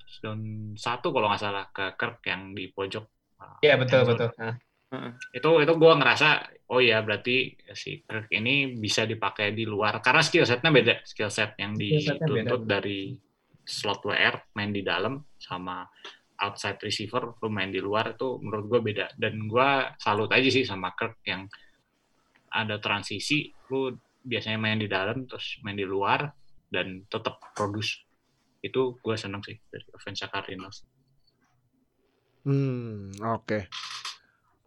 touchdown 0.05 0.41
satu 0.77 1.09
kalau 1.11 1.33
nggak 1.33 1.43
salah 1.43 1.65
ke 1.73 1.97
Kirk 1.97 2.21
yang 2.29 2.53
di 2.53 2.69
pojok 2.69 3.05
uh, 3.41 3.59
Iya 3.65 3.81
betul 3.81 4.05
end 4.05 4.07
zone. 4.07 4.13
betul. 4.15 4.31
Nah, 4.39 4.55
itu 5.35 5.51
itu 5.59 5.73
gue 5.75 5.93
ngerasa 5.99 6.29
oh 6.71 6.79
ya 6.79 7.03
berarti 7.03 7.57
si 7.75 8.05
Kirk 8.07 8.31
ini 8.31 8.79
bisa 8.79 9.03
dipakai 9.09 9.51
di 9.51 9.67
luar 9.67 9.99
karena 9.99 10.23
skill 10.23 10.47
setnya 10.47 10.71
beda 10.71 10.95
skill 11.03 11.33
set 11.33 11.59
yang 11.59 11.75
dituntut 11.75 12.63
beda. 12.63 12.79
dari 12.79 13.19
slot 13.65 14.05
WR 14.05 14.55
main 14.55 14.71
di 14.71 14.85
dalam 14.85 15.19
sama 15.41 15.83
outside 16.39 16.79
receiver 16.85 17.41
lu 17.41 17.49
main 17.51 17.73
di 17.73 17.81
luar 17.81 18.15
itu 18.15 18.39
menurut 18.39 18.67
gue 18.71 18.81
beda 18.93 19.07
dan 19.19 19.49
gue 19.49 19.71
salut 19.99 20.31
aja 20.31 20.49
sih 20.53 20.63
sama 20.63 20.93
Kirk 20.95 21.25
yang 21.27 21.49
ada 22.55 22.79
transisi 22.79 23.51
lu 23.73 23.91
biasanya 24.23 24.59
main 24.61 24.79
di 24.79 24.87
dalam 24.87 25.27
terus 25.27 25.59
main 25.67 25.75
di 25.75 25.87
luar 25.89 26.31
dan 26.71 27.03
tetap 27.11 27.41
produce 27.57 28.04
itu 28.65 28.97
gue 28.97 29.17
seneng 29.21 29.45
sih 29.45 29.61
dari 29.69 29.85
offense 29.93 30.25
Cardinals 30.25 30.89
Hmm, 32.45 33.17
oke. 33.25 33.73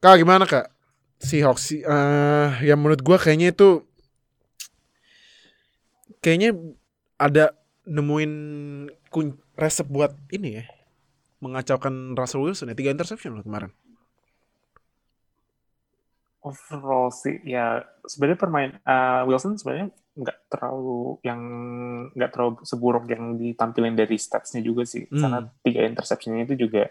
Kak 0.01 0.17
gimana 0.17 0.49
kak? 0.49 0.73
Seahawks 1.21 1.69
sih, 1.69 1.85
eh 1.85 2.49
yang 2.65 2.81
menurut 2.81 3.05
gua 3.05 3.21
kayaknya 3.21 3.53
itu 3.53 3.85
kayaknya 6.21 6.57
ada 7.21 7.53
nemuin 7.85 8.33
kun 9.13 9.37
resep 9.57 9.85
buat 9.89 10.13
ini 10.33 10.61
ya 10.61 10.65
mengacaukan 11.37 12.17
Russell 12.17 12.45
Wilson 12.45 12.73
ya 12.73 12.77
tiga 12.77 12.89
interception 12.93 13.37
loh 13.37 13.45
kemarin. 13.45 13.69
overall 16.47 17.11
sih 17.11 17.43
ya 17.43 17.83
sebenarnya 18.07 18.39
permain 18.39 18.71
uh, 18.87 19.27
Wilson 19.27 19.59
sebenarnya 19.59 19.91
nggak 20.17 20.49
terlalu 20.49 21.21
yang 21.21 21.41
nggak 22.11 22.29
terlalu 22.29 22.53
seburuk 22.63 23.05
yang 23.05 23.37
ditampilin 23.37 23.93
dari 23.93 24.17
statsnya 24.17 24.59
juga 24.59 24.81
sih 24.83 25.05
Hmm. 25.05 25.21
karena 25.21 25.39
tiga 25.61 25.81
interceptionnya 25.85 26.43
itu 26.43 26.55
juga 26.59 26.89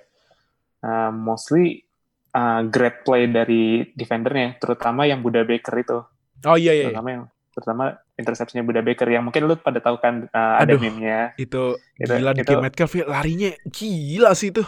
uh, 0.80 1.10
mostly 1.10 1.82
uh, 2.30 2.62
great 2.64 3.02
play 3.02 3.26
dari 3.26 3.62
defendernya 3.92 4.56
terutama 4.56 5.04
yang 5.04 5.20
Buda 5.20 5.42
Baker 5.42 5.74
itu 5.76 5.98
Oh 6.42 6.54
iya 6.54 6.70
iya. 6.70 6.72
iya. 6.72 6.84
terutama 6.88 7.08
yang 7.10 7.24
terutama 7.50 7.84
interceptionnya 8.14 8.62
Buda 8.62 8.80
Baker 8.80 9.08
yang 9.08 9.24
mungkin 9.24 9.42
lu 9.42 9.56
pada 9.56 9.80
tahu 9.80 9.96
kan 9.96 10.28
uh, 10.28 10.54
ada 10.56 10.70
Aduh. 10.70 10.78
meme-nya 10.78 11.34
Itu 11.34 11.74
Itu- 11.96 12.14
gila 12.14 12.30
itu- 12.30 12.38
Dickie 12.38 12.60
Metcalf 12.60 12.92
ya, 12.92 13.04
larinya 13.04 13.50
gila 13.66 14.30
sih 14.32 14.50
itu. 14.50 14.62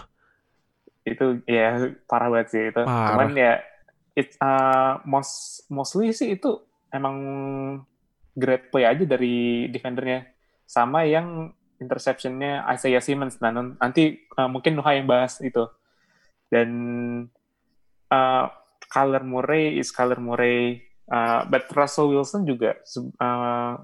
itu 1.04 1.40
ya 1.44 1.72
parah 2.04 2.28
banget 2.28 2.48
sih 2.50 2.62
itu. 2.68 2.82
Parah. 2.82 3.08
Cuman 3.12 3.28
ya 3.32 3.56
it 4.12 4.36
uh, 4.38 5.00
most 5.04 5.64
mostly 5.68 6.10
sih 6.10 6.34
itu 6.34 6.60
emang 6.90 7.16
great 8.38 8.70
play 8.70 8.86
aja 8.86 9.02
dari 9.02 9.66
defendernya. 9.68 10.30
Sama 10.62 11.02
yang 11.02 11.50
interceptionnya 11.82 12.62
Isaiah 12.70 13.02
Simmons. 13.02 13.42
Nah, 13.42 13.50
nanti 13.54 14.22
uh, 14.38 14.46
mungkin 14.46 14.78
Nuha 14.78 14.94
yang 14.94 15.10
bahas 15.10 15.42
itu. 15.42 15.66
Dan 16.46 16.70
uh, 18.08 18.46
Kyler 18.88 19.26
Murray 19.26 19.76
is 19.82 19.90
Kyler 19.90 20.22
Murray. 20.22 20.86
Uh, 21.08 21.42
but 21.48 21.64
Russell 21.72 22.12
Wilson 22.12 22.44
juga 22.44 22.76
uh, 23.16 23.74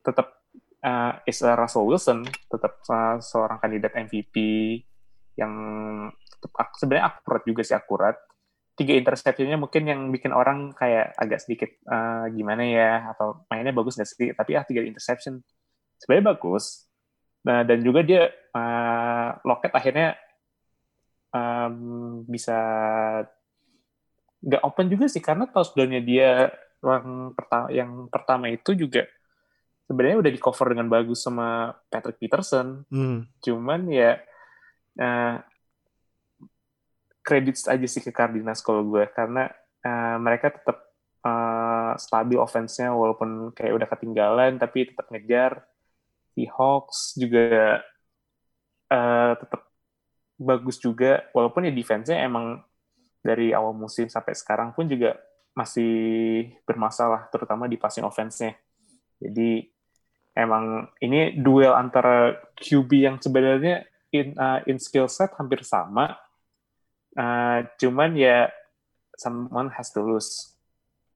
tetap 0.00 0.40
uh, 0.80 1.12
is 1.28 1.38
Russell 1.44 1.84
Wilson, 1.84 2.24
tetap 2.48 2.80
uh, 2.88 3.20
seorang 3.20 3.60
kandidat 3.60 3.92
MVP 3.92 4.36
yang 5.36 5.52
sebenarnya 6.76 7.12
akurat 7.12 7.42
juga 7.44 7.62
sih 7.62 7.76
akurat. 7.76 8.16
Tiga 8.72 8.96
interceptionnya 8.96 9.60
mungkin 9.60 9.84
yang 9.84 10.08
bikin 10.08 10.32
orang 10.32 10.72
kayak 10.72 11.12
agak 11.20 11.44
sedikit 11.44 11.68
eh, 11.68 12.24
gimana 12.32 12.62
ya 12.64 13.12
atau 13.12 13.44
mainnya 13.52 13.76
bagus 13.76 14.00
nggak 14.00 14.08
sih? 14.08 14.32
Tapi 14.32 14.50
ah 14.56 14.64
tiga 14.64 14.80
interception 14.80 15.40
sebenarnya 16.00 16.36
bagus. 16.36 16.88
Nah 17.44 17.62
dan 17.68 17.84
juga 17.84 18.00
dia 18.00 18.32
eh, 18.32 19.30
Lockett 19.44 19.74
akhirnya 19.76 20.16
em, 21.32 21.76
bisa 22.28 22.58
nggak 24.42 24.62
open 24.66 24.86
juga 24.90 25.06
sih 25.06 25.22
karena 25.22 25.46
touchdownnya 25.46 26.02
dia 26.02 26.50
yang 26.82 27.30
pertama 27.32 27.66
yang 27.70 27.90
pertama 28.10 28.50
itu 28.50 28.74
juga 28.74 29.06
sebenarnya 29.86 30.18
udah 30.18 30.32
di 30.34 30.40
cover 30.42 30.74
dengan 30.74 30.90
bagus 30.90 31.22
sama 31.22 31.70
Patrick 31.86 32.18
Peterson 32.18 32.82
Hmm. 32.90 33.30
cuman 33.38 33.86
ya 33.86 34.18
eh 34.98 35.34
kredit 37.22 37.56
aja 37.70 37.86
sih 37.86 38.02
ke 38.02 38.10
Cardinals 38.10 38.60
kalau 38.60 38.82
gue 38.86 39.06
karena 39.14 39.48
eh, 39.82 40.16
mereka 40.18 40.50
tetap 40.50 40.78
eh, 41.22 41.92
stabil 41.98 42.38
offense-nya 42.38 42.90
walaupun 42.92 43.54
kayak 43.54 43.74
udah 43.78 43.88
ketinggalan 43.88 44.58
tapi 44.58 44.90
tetap 44.90 45.06
ngejar. 45.10 45.64
Hawks 46.32 47.14
juga 47.20 47.84
eh, 48.88 49.32
tetap 49.38 49.62
bagus 50.40 50.76
juga 50.82 51.22
walaupun 51.30 51.68
ya 51.68 51.72
defense-nya 51.72 52.24
emang 52.26 52.60
dari 53.22 53.54
awal 53.54 53.76
musim 53.76 54.10
sampai 54.10 54.34
sekarang 54.34 54.74
pun 54.74 54.90
juga 54.90 55.14
masih 55.54 56.48
bermasalah 56.66 57.28
terutama 57.30 57.70
di 57.70 57.78
passing 57.78 58.02
offense-nya. 58.02 58.56
Jadi 59.22 59.62
emang 60.34 60.88
ini 60.98 61.36
duel 61.38 61.76
antara 61.76 62.34
QB 62.58 62.90
yang 62.90 63.16
sebenarnya 63.20 63.84
in 64.12 64.34
uh, 64.36 64.60
in 64.64 64.80
skill 64.80 65.06
set 65.06 65.32
hampir 65.36 65.60
sama 65.62 66.16
Uh, 67.12 67.68
cuman 67.76 68.16
ya 68.16 68.48
someone 69.20 69.68
has 69.76 69.92
to 69.92 70.00
lose 70.00 70.56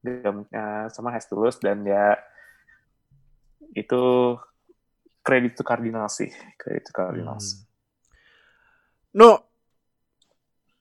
uh, 0.04 0.86
someone 0.92 1.16
has 1.16 1.24
to 1.24 1.34
lose 1.34 1.56
dan 1.56 1.82
ya 1.88 2.20
itu 3.72 4.36
kredit 5.24 5.56
to 5.56 5.64
Cardinals 5.64 6.20
sih 6.20 6.28
kredit 6.60 6.84
to 6.88 6.92
Cardinals 6.92 7.56
Hmm. 7.56 7.64
No, 9.16 9.48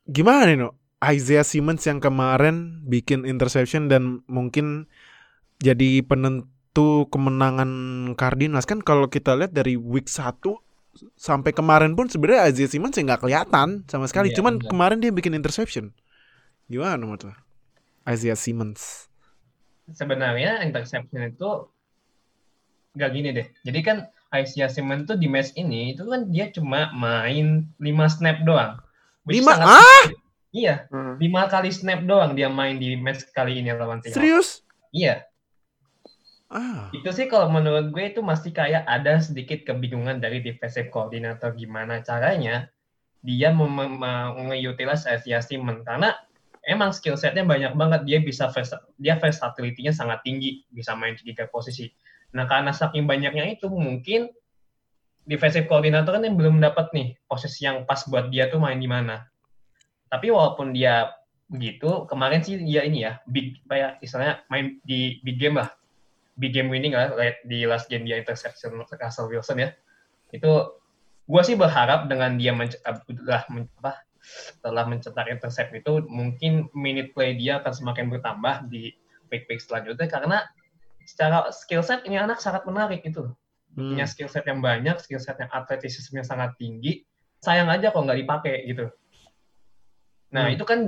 gimana 0.04 0.44
nih 0.44 0.60
no? 0.60 0.76
Isaiah 1.00 1.48
Simmons 1.48 1.88
yang 1.88 2.04
kemarin 2.04 2.84
bikin 2.84 3.24
interception 3.24 3.88
dan 3.88 4.28
mungkin 4.28 4.92
jadi 5.64 6.04
penentu 6.04 7.08
kemenangan 7.08 7.72
Cardinals 8.20 8.68
kan 8.68 8.84
kalau 8.84 9.08
kita 9.08 9.40
lihat 9.40 9.56
dari 9.56 9.80
week 9.80 10.12
1 10.12 10.44
sampai 11.16 11.52
kemarin 11.52 11.94
pun 11.94 12.08
sebenarnya 12.08 12.48
Isaiah 12.48 12.72
Simmons 12.72 12.96
ya 12.96 13.04
nggak 13.04 13.22
kelihatan 13.24 13.84
sama 13.86 14.08
sekali. 14.08 14.32
Iya, 14.32 14.40
Cuman 14.40 14.60
benar. 14.60 14.70
kemarin 14.72 14.98
dia 15.04 15.12
bikin 15.12 15.36
interception. 15.36 15.92
Gimana 16.66 16.98
menurut 16.98 17.30
lo? 17.30 17.34
Isaiah 18.06 18.38
Simmons. 18.38 19.10
sebenarnya 19.86 20.66
interception 20.66 21.30
itu 21.30 21.70
nggak 22.98 23.10
gini 23.14 23.30
deh. 23.32 23.48
Jadi 23.62 23.80
kan 23.86 23.98
Isaiah 24.34 24.66
Simmons 24.66 25.06
tuh 25.06 25.14
di 25.14 25.30
match 25.30 25.54
ini 25.54 25.94
itu 25.94 26.02
kan 26.10 26.26
dia 26.28 26.50
cuma 26.50 26.90
main 26.92 27.70
5 27.78 27.86
snap 28.10 28.42
doang. 28.42 28.82
Which 29.24 29.46
Lima? 29.46 29.54
sangat 29.54 29.70
Ah? 29.70 30.06
Iya, 30.50 30.76
Hmm. 30.90 31.20
5 31.20 31.52
kali 31.52 31.70
snap 31.70 32.02
doang 32.02 32.34
dia 32.34 32.48
main 32.48 32.80
di 32.80 32.96
match 32.96 33.28
kali 33.30 33.60
ini 33.62 33.76
lawan 33.76 34.00
Seahawks. 34.02 34.16
Serius? 34.16 34.48
Iya, 34.90 35.28
Ah. 36.56 36.88
itu 36.96 37.12
sih 37.12 37.28
kalau 37.28 37.52
menurut 37.52 37.92
gue 37.92 38.16
itu 38.16 38.24
masih 38.24 38.56
kayak 38.56 38.88
ada 38.88 39.20
sedikit 39.20 39.68
kebingungan 39.68 40.24
dari 40.24 40.40
defensive 40.40 40.88
coordinator 40.88 41.52
gimana 41.52 42.00
caranya 42.00 42.72
dia 43.20 43.52
Isaiah 45.12 45.44
Simmons 45.44 45.84
karena 45.84 46.16
emang 46.64 46.94
skill 46.96 47.18
setnya 47.18 47.44
banyak 47.44 47.74
banget. 47.74 48.02
Dia 48.06 48.20
bisa 48.22 48.48
vers- 48.54 48.86
dia 49.02 49.18
versatility-nya 49.18 49.92
sangat 49.92 50.22
tinggi 50.24 50.64
bisa 50.70 50.94
main 50.94 51.18
tiga 51.18 51.50
posisi. 51.50 51.90
Nah 52.32 52.46
karena 52.46 52.72
saking 52.72 53.04
banyaknya 53.04 53.52
itu 53.52 53.68
mungkin 53.68 54.30
defensive 55.26 55.66
coordinator 55.66 56.16
kan 56.16 56.24
yang 56.24 56.38
belum 56.38 56.62
dapat 56.62 56.94
nih 56.94 57.18
posisi 57.26 57.66
yang 57.66 57.84
pas 57.90 58.06
buat 58.06 58.30
dia 58.30 58.48
tuh 58.48 58.62
main 58.62 58.78
di 58.78 58.88
mana. 58.88 59.26
Tapi 60.08 60.30
walaupun 60.30 60.72
dia 60.72 61.12
begitu 61.50 62.10
kemarin 62.10 62.42
sih 62.42 62.58
dia 62.62 62.82
ini 62.86 63.06
ya 63.06 63.22
big 63.30 63.62
kayak 63.70 64.02
istilahnya 64.02 64.42
main 64.50 64.82
di 64.82 65.22
big 65.22 65.38
game 65.38 65.62
lah 65.62 65.70
big 66.36 66.52
game 66.52 66.68
winning 66.68 66.92
lah 66.92 67.12
di 67.48 67.64
last 67.64 67.88
game 67.88 68.04
dia 68.04 68.20
interception 68.20 68.76
Russell 68.76 69.32
Wilson 69.32 69.64
ya 69.64 69.70
itu 70.36 70.52
gue 71.26 71.42
sih 71.42 71.56
berharap 71.58 72.06
dengan 72.12 72.36
dia 72.38 72.52
menc- 72.52 72.78
telah 73.08 73.44
men- 73.50 73.72
apa 73.82 74.04
telah 74.62 74.84
mencetak 74.90 75.30
intercept 75.30 75.72
itu 75.74 76.02
mungkin 76.10 76.68
minute 76.74 77.14
play 77.14 77.38
dia 77.38 77.62
akan 77.62 77.74
semakin 77.74 78.10
bertambah 78.10 78.68
di 78.70 78.92
pick 79.30 79.46
pick 79.46 79.62
selanjutnya 79.62 80.10
karena 80.10 80.44
secara 81.06 81.50
skill 81.54 81.86
set 81.86 82.02
ini 82.10 82.18
anak 82.18 82.42
sangat 82.42 82.66
menarik 82.66 83.02
itu 83.06 83.32
Hmm. 83.76 83.92
punya 83.92 84.08
skill 84.08 84.32
set 84.32 84.48
yang 84.48 84.64
banyak 84.64 84.96
skill 85.04 85.20
set 85.20 85.36
yang 85.36 85.52
atletisismenya 85.52 86.24
sangat 86.24 86.56
tinggi 86.56 87.04
sayang 87.44 87.68
aja 87.68 87.92
kok 87.92 88.08
nggak 88.08 88.24
dipakai 88.24 88.64
gitu 88.72 88.88
nah 90.32 90.48
Hmm. 90.48 90.56
itu 90.56 90.64
kan 90.64 90.80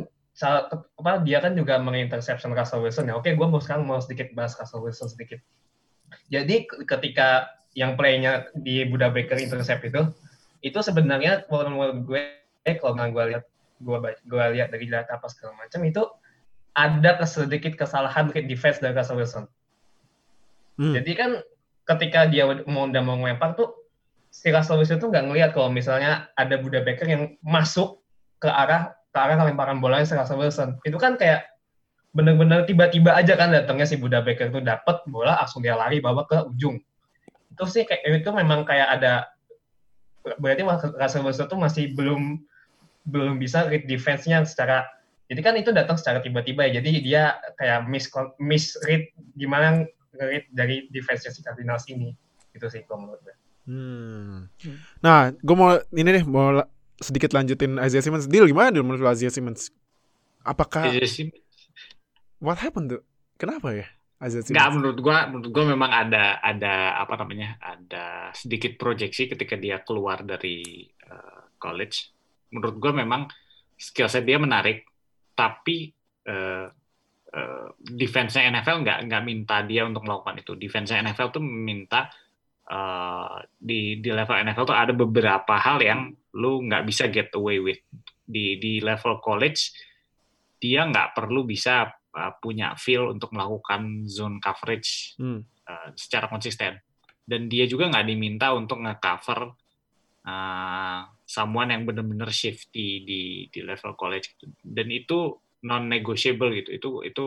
apa 0.46 1.26
dia 1.26 1.42
kan 1.42 1.58
juga 1.58 1.82
menginterception 1.82 2.54
Russell 2.54 2.86
Wilson 2.86 3.10
ya. 3.10 3.18
Oke 3.18 3.34
gue 3.34 3.48
mau 3.48 3.58
sekarang 3.58 3.90
mau 3.90 3.98
sedikit 3.98 4.30
bahas 4.38 4.54
Russell 4.58 4.86
Wilson 4.86 5.10
sedikit. 5.10 5.42
Jadi 6.30 6.70
ketika 6.86 7.58
yang 7.74 7.98
playnya 7.98 8.50
di 8.54 8.86
Buda 8.86 9.10
Baker 9.10 9.38
intercept 9.38 9.86
itu 9.86 10.02
itu 10.62 10.80
sebenarnya 10.82 11.46
kalau 11.46 11.70
menurut 11.70 12.00
gue 12.06 12.22
eh, 12.66 12.76
kalau 12.78 12.98
nggak 12.98 13.10
gue 13.14 13.24
lihat 13.34 13.44
gue 13.82 13.98
gue 14.26 14.44
lihat 14.58 14.70
dari 14.74 14.86
data 14.90 15.18
apa 15.18 15.30
segala 15.30 15.58
macam 15.58 15.82
itu 15.86 16.02
ada 16.78 17.18
sedikit 17.26 17.74
kesalahan 17.74 18.30
ke 18.30 18.46
defense 18.46 18.82
dari 18.82 18.94
Russell 18.94 19.22
Wilson. 19.22 19.46
Hmm. 20.78 20.94
jadi 20.94 21.12
kan 21.18 21.32
ketika 21.90 22.30
dia 22.30 22.46
mau 22.70 22.86
udah 22.86 23.02
mau 23.02 23.18
ngelempar 23.18 23.58
tuh 23.58 23.74
si 24.30 24.54
Russell 24.54 24.78
Wilson 24.78 25.02
tuh 25.02 25.10
nggak 25.10 25.26
ngelihat 25.26 25.52
kalau 25.58 25.74
misalnya 25.74 26.30
ada 26.38 26.58
Buda 26.62 26.86
Baker 26.86 27.10
yang 27.10 27.34
masuk 27.42 28.02
ke 28.38 28.46
arah 28.46 28.97
ke 29.18 29.20
arah 29.26 29.41
lemparan 29.41 29.82
bolanya 29.82 30.05
si 30.05 30.13
Russell 30.13 30.38
Wilson. 30.38 30.78
Itu 30.86 31.01
kan 31.01 31.18
kayak 31.18 31.49
bener-bener 32.13 32.70
tiba-tiba 32.70 33.18
aja 33.18 33.34
kan 33.34 33.49
datangnya 33.49 33.89
si 33.89 33.97
Buda 33.97 34.22
Baker 34.22 34.53
tuh 34.53 34.61
dapat 34.61 35.01
bola 35.09 35.41
langsung 35.41 35.65
dia 35.65 35.74
lari 35.74 35.97
bawa 35.97 36.30
ke 36.30 36.38
ujung. 36.53 36.78
Itu 37.49 37.65
sih 37.65 37.89
kayak 37.89 38.22
itu 38.22 38.30
memang 38.30 38.61
kayak 38.61 39.01
ada 39.01 39.26
berarti 40.38 40.61
Russell 40.93 41.26
Wilson 41.26 41.49
tuh 41.49 41.57
masih 41.57 41.97
belum 41.97 42.38
belum 43.09 43.41
bisa 43.41 43.65
read 43.65 43.89
defense-nya 43.89 44.45
secara 44.45 44.86
jadi 45.28 45.41
kan 45.43 45.55
itu 45.59 45.76
datang 45.76 45.99
secara 45.99 46.24
tiba-tiba 46.24 46.70
ya. 46.70 46.80
Jadi 46.80 47.03
dia 47.03 47.24
kayak 47.59 47.89
miss 47.89 48.07
misread 48.39 49.11
gimana 49.36 49.84
read 50.15 50.47
dari 50.55 50.88
defense 50.93 51.28
si 51.28 51.41
Cardinals 51.43 51.89
ini. 51.91 52.15
Itu 52.55 52.70
sih 52.72 52.86
kalau 52.86 53.09
menurut 53.09 53.22
gue. 53.26 53.36
Hmm. 53.68 54.47
Nah, 55.03 55.36
gue 55.36 55.55
mau 55.59 55.76
ini 55.91 56.09
deh 56.15 56.24
mau 56.24 56.63
sedikit 57.02 57.34
lanjutin 57.34 57.78
Isaiah 57.78 58.04
Simmons. 58.04 58.26
Deal 58.26 58.50
gimana 58.50 58.74
deal 58.74 58.86
menurut 58.86 59.06
Isaiah 59.14 59.34
Simmons? 59.34 59.70
Apakah 60.41 60.89
Isaiah 60.91 61.10
Simmons 61.10 61.48
what 62.41 62.58
happened 62.62 62.93
tuh? 62.93 63.04
Kenapa 63.38 63.74
ya 63.74 63.88
Isaiah 64.22 64.41
Nggak, 64.41 64.50
Simmons? 64.50 64.76
menurut 64.82 64.98
gua 65.02 65.18
menurut 65.30 65.50
gua 65.54 65.66
memang 65.70 65.91
ada 65.93 66.41
ada 66.41 66.98
apa 66.98 67.14
namanya 67.22 67.58
ada 67.62 68.34
sedikit 68.34 68.78
proyeksi 68.78 69.30
ketika 69.30 69.54
dia 69.58 69.82
keluar 69.86 70.26
dari 70.26 70.86
eh, 70.89 71.41
college 71.62 72.14
menurut 72.54 72.76
gua 72.82 72.93
memang 72.93 73.30
skill 73.78 74.10
set 74.10 74.26
dia 74.26 74.41
menarik 74.41 74.86
tapi 75.38 75.93
eh, 76.26 76.68
eh, 77.34 77.68
defense-nya 77.78 78.50
NFL 78.50 78.82
nggak 78.82 79.00
nggak 79.06 79.24
minta 79.26 79.62
dia 79.62 79.86
untuk 79.86 80.02
melakukan 80.06 80.41
itu. 80.41 80.58
Defense-nya 80.58 81.06
NFL 81.06 81.30
tuh 81.38 81.43
minta 81.45 82.10
eh, 82.66 83.38
di 83.54 84.02
di 84.02 84.10
level 84.10 84.34
NFL 84.50 84.66
tuh 84.66 84.78
ada 84.78 84.93
beberapa 84.98 85.56
hal 85.62 85.78
yang 85.78 86.10
lu 86.38 86.62
nggak 86.70 86.86
bisa 86.86 87.10
get 87.10 87.34
away 87.34 87.58
with 87.58 87.82
di 88.22 88.62
di 88.62 88.78
level 88.80 89.18
college 89.18 89.74
dia 90.62 90.86
nggak 90.86 91.18
perlu 91.18 91.46
bisa 91.46 91.90
uh, 91.90 92.34
punya 92.38 92.78
feel 92.78 93.10
untuk 93.10 93.34
melakukan 93.34 94.06
zone 94.06 94.38
coverage 94.38 95.18
Hmm. 95.18 95.42
uh, 95.66 95.90
secara 95.98 96.30
konsisten 96.30 96.78
dan 97.28 97.52
dia 97.52 97.68
juga 97.68 97.92
nggak 97.92 98.08
diminta 98.08 98.56
untuk 98.56 98.80
nge-cover 98.80 99.52
uh, 100.24 101.00
someone 101.28 101.76
yang 101.76 101.84
benar-benar 101.84 102.32
shifty 102.32 103.04
di 103.04 103.22
di 103.52 103.60
level 103.66 103.98
college 104.00 104.38
gitu. 104.38 104.48
dan 104.64 104.88
itu 104.88 105.36
non 105.68 105.90
negotiable 105.90 106.54
gitu 106.56 106.70
itu 106.72 106.90
itu 107.04 107.26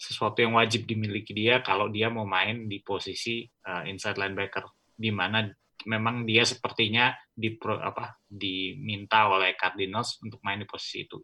sesuatu 0.00 0.40
yang 0.40 0.56
wajib 0.56 0.88
dimiliki 0.88 1.32
dia 1.36 1.60
kalau 1.60 1.88
dia 1.92 2.08
mau 2.08 2.24
main 2.24 2.68
di 2.68 2.80
posisi 2.80 3.44
uh, 3.68 3.84
inside 3.84 4.16
linebacker 4.16 4.64
di 4.96 5.08
mana 5.12 5.44
memang 5.86 6.28
dia 6.28 6.44
sepertinya 6.44 7.14
di 7.30 7.56
apa 7.60 8.20
diminta 8.26 9.30
oleh 9.30 9.56
Cardinals 9.56 10.20
untuk 10.20 10.40
main 10.44 10.60
di 10.60 10.68
posisi 10.68 11.04
itu. 11.06 11.20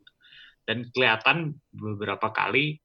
Dan 0.67 0.89
kelihatan 0.91 1.55
beberapa 1.71 2.33
kali 2.35 2.77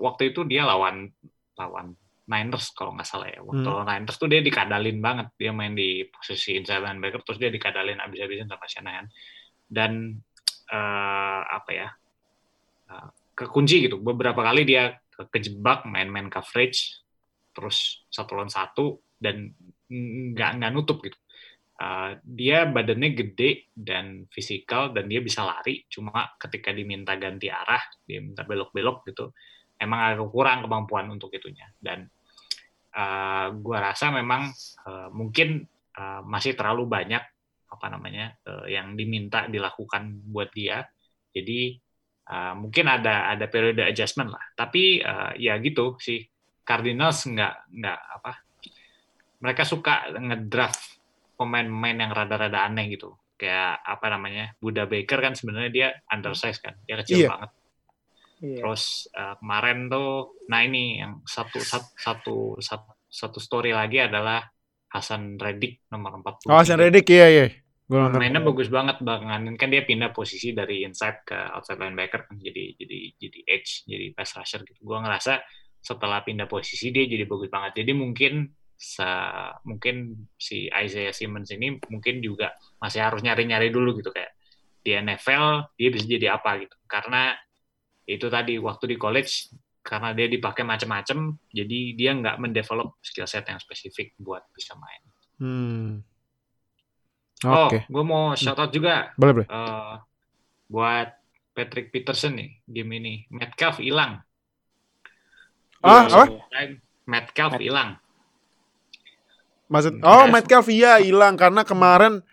waktu 0.00 0.32
itu 0.32 0.46
dia 0.48 0.64
lawan 0.64 1.10
lawan 1.58 1.96
Niners 2.28 2.76
kalau 2.76 2.92
nggak 2.92 3.08
salah 3.08 3.28
ya. 3.32 3.40
Waktu 3.40 3.64
hmm. 3.64 3.84
Niners 3.88 4.16
tuh 4.20 4.28
dia 4.28 4.44
dikadalin 4.44 5.00
banget. 5.00 5.32
Dia 5.40 5.50
main 5.56 5.72
di 5.72 6.04
posisi 6.12 6.60
inside 6.60 6.84
linebacker 6.84 7.24
terus 7.24 7.40
dia 7.40 7.48
dikadalin 7.48 8.04
abis-abisan 8.04 8.52
sama 8.52 8.68
Shanahan. 8.68 9.06
Dan 9.64 10.20
uh, 10.68 11.40
apa 11.48 11.70
ya 11.72 11.88
uh, 12.92 13.08
kekunci 13.32 13.88
gitu. 13.88 13.96
Beberapa 13.96 14.44
kali 14.44 14.68
dia 14.68 15.00
kejebak 15.18 15.88
main-main 15.88 16.28
coverage 16.28 17.00
terus 17.56 18.06
satu 18.06 18.38
lawan 18.38 18.52
satu 18.52 19.02
dan 19.18 19.50
nggak 19.88 20.50
nggak 20.60 20.72
nutup 20.72 21.00
gitu. 21.00 21.16
Uh, 21.78 22.18
dia 22.26 22.66
badannya 22.66 23.14
gede 23.14 23.70
dan 23.70 24.26
fisikal 24.34 24.90
dan 24.90 25.06
dia 25.06 25.22
bisa 25.22 25.46
lari, 25.46 25.86
cuma 25.86 26.34
ketika 26.34 26.74
diminta 26.74 27.14
ganti 27.14 27.46
arah, 27.46 27.78
dia 28.02 28.18
minta 28.18 28.42
belok-belok 28.42 29.06
gitu, 29.06 29.30
emang 29.78 30.10
agak 30.10 30.26
kurang 30.34 30.66
kemampuan 30.66 31.06
untuk 31.06 31.30
itunya. 31.30 31.70
Dan 31.78 32.10
uh, 32.98 33.54
gua 33.62 33.94
rasa 33.94 34.10
memang 34.10 34.50
uh, 34.90 35.06
mungkin 35.14 35.62
uh, 35.94 36.26
masih 36.26 36.58
terlalu 36.58 36.90
banyak 36.90 37.22
apa 37.70 37.86
namanya 37.94 38.34
uh, 38.50 38.66
yang 38.66 38.98
diminta 38.98 39.46
dilakukan 39.46 40.18
buat 40.34 40.50
dia. 40.50 40.82
Jadi 41.30 41.78
uh, 42.26 42.58
mungkin 42.58 42.90
ada 42.90 43.30
ada 43.30 43.46
periode 43.46 43.86
adjustment 43.86 44.34
lah. 44.34 44.42
Tapi 44.58 44.98
uh, 44.98 45.30
ya 45.38 45.54
gitu 45.62 45.94
sih, 46.02 46.26
Cardinals 46.66 47.22
nggak 47.22 47.70
nggak 47.70 47.98
apa 48.18 48.47
mereka 49.38 49.62
suka 49.62 50.10
ngedraft 50.14 50.98
pemain-pemain 51.38 51.96
yang 52.08 52.12
rada-rada 52.14 52.66
aneh 52.66 52.90
gitu. 52.90 53.14
Kayak 53.38 53.78
apa 53.86 54.06
namanya? 54.10 54.58
Buda 54.58 54.90
Baker 54.90 55.22
kan 55.22 55.38
sebenarnya 55.38 55.70
dia 55.70 55.88
undersize 56.10 56.58
kan. 56.58 56.74
Dia 56.84 56.98
kecil 57.02 57.26
Iya. 57.26 57.30
banget. 57.30 57.50
Terus 58.38 59.10
uh, 59.18 59.34
kemarin 59.42 59.90
tuh 59.90 60.38
nah 60.46 60.62
ini 60.62 61.02
yang 61.02 61.22
satu 61.26 61.58
satu 61.58 61.90
satu 61.98 62.36
satu, 62.62 62.90
satu 63.10 63.38
story 63.42 63.74
lagi 63.74 63.98
adalah 63.98 64.46
Hasan 64.88 65.36
Reddick 65.36 65.86
nomor 65.90 66.22
40. 66.22 66.46
Oh, 66.48 66.58
Hasan 66.58 66.78
Reddick 66.78 67.06
iya 67.10 67.26
iya. 67.28 67.46
Gua. 67.88 68.12
Mainnya 68.12 68.44
bagus 68.44 68.68
banget 68.68 69.00
banget 69.00 69.56
kan 69.56 69.68
dia 69.72 69.82
pindah 69.82 70.12
posisi 70.12 70.52
dari 70.52 70.84
inside 70.84 71.24
ke 71.24 71.34
outside 71.34 71.80
linebacker 71.80 72.28
kan 72.28 72.36
jadi 72.36 72.76
jadi 72.76 72.98
jadi 73.16 73.38
edge 73.48 73.88
jadi 73.88 74.06
pass 74.12 74.36
rusher 74.36 74.60
gitu. 74.62 74.80
Gua 74.84 75.00
ngerasa 75.02 75.40
setelah 75.80 76.20
pindah 76.22 76.46
posisi 76.46 76.92
dia 76.92 77.08
jadi 77.08 77.24
bagus 77.24 77.48
banget. 77.48 77.80
Jadi 77.82 77.92
mungkin 77.96 78.44
sa 78.78 79.10
mungkin 79.66 80.14
si 80.38 80.70
Isaiah 80.70 81.10
Simmons 81.10 81.50
ini 81.50 81.82
mungkin 81.90 82.22
juga 82.22 82.54
masih 82.78 83.02
harus 83.02 83.26
nyari-nyari 83.26 83.74
dulu 83.74 83.98
gitu 83.98 84.14
kayak 84.14 84.30
di 84.86 84.94
NFL 84.94 85.74
dia 85.74 85.88
bisa 85.90 86.06
jadi 86.06 86.38
apa 86.38 86.62
gitu 86.62 86.78
karena 86.86 87.34
itu 88.06 88.30
tadi 88.30 88.54
waktu 88.62 88.94
di 88.94 88.96
college 88.96 89.50
karena 89.82 90.14
dia 90.14 90.30
dipakai 90.30 90.62
macam-macam 90.62 91.34
jadi 91.50 91.78
dia 91.98 92.10
nggak 92.14 92.38
mendevelop 92.38 93.02
skill 93.02 93.26
set 93.26 93.50
yang 93.50 93.58
spesifik 93.58 94.14
buat 94.16 94.46
bisa 94.54 94.78
main. 94.78 95.02
Hmm. 95.38 95.88
Oh, 97.46 97.70
Oke. 97.70 97.86
gue 97.86 98.04
mau 98.06 98.34
shout 98.34 98.58
out 98.58 98.70
juga 98.74 99.14
Boleh, 99.14 99.42
boleh. 99.42 99.46
eh, 99.46 99.94
buat 100.70 101.08
Patrick 101.54 101.90
Peterson 101.90 102.34
nih 102.38 102.50
game 102.66 102.90
ini. 102.98 103.14
Metcalf 103.30 103.78
hilang. 103.82 104.22
Ah, 105.82 106.06
apa? 106.06 106.24
Metcalf 107.06 107.58
hilang. 107.58 107.98
Maksud 109.68 110.00
Hmm. 110.00 110.04
Oh, 110.04 110.24
Yes. 110.24 110.32
Metcalf 110.32 110.66
iya 110.68 110.96
hilang 110.98 111.36
karena 111.36 111.62
kemarin 111.62 112.24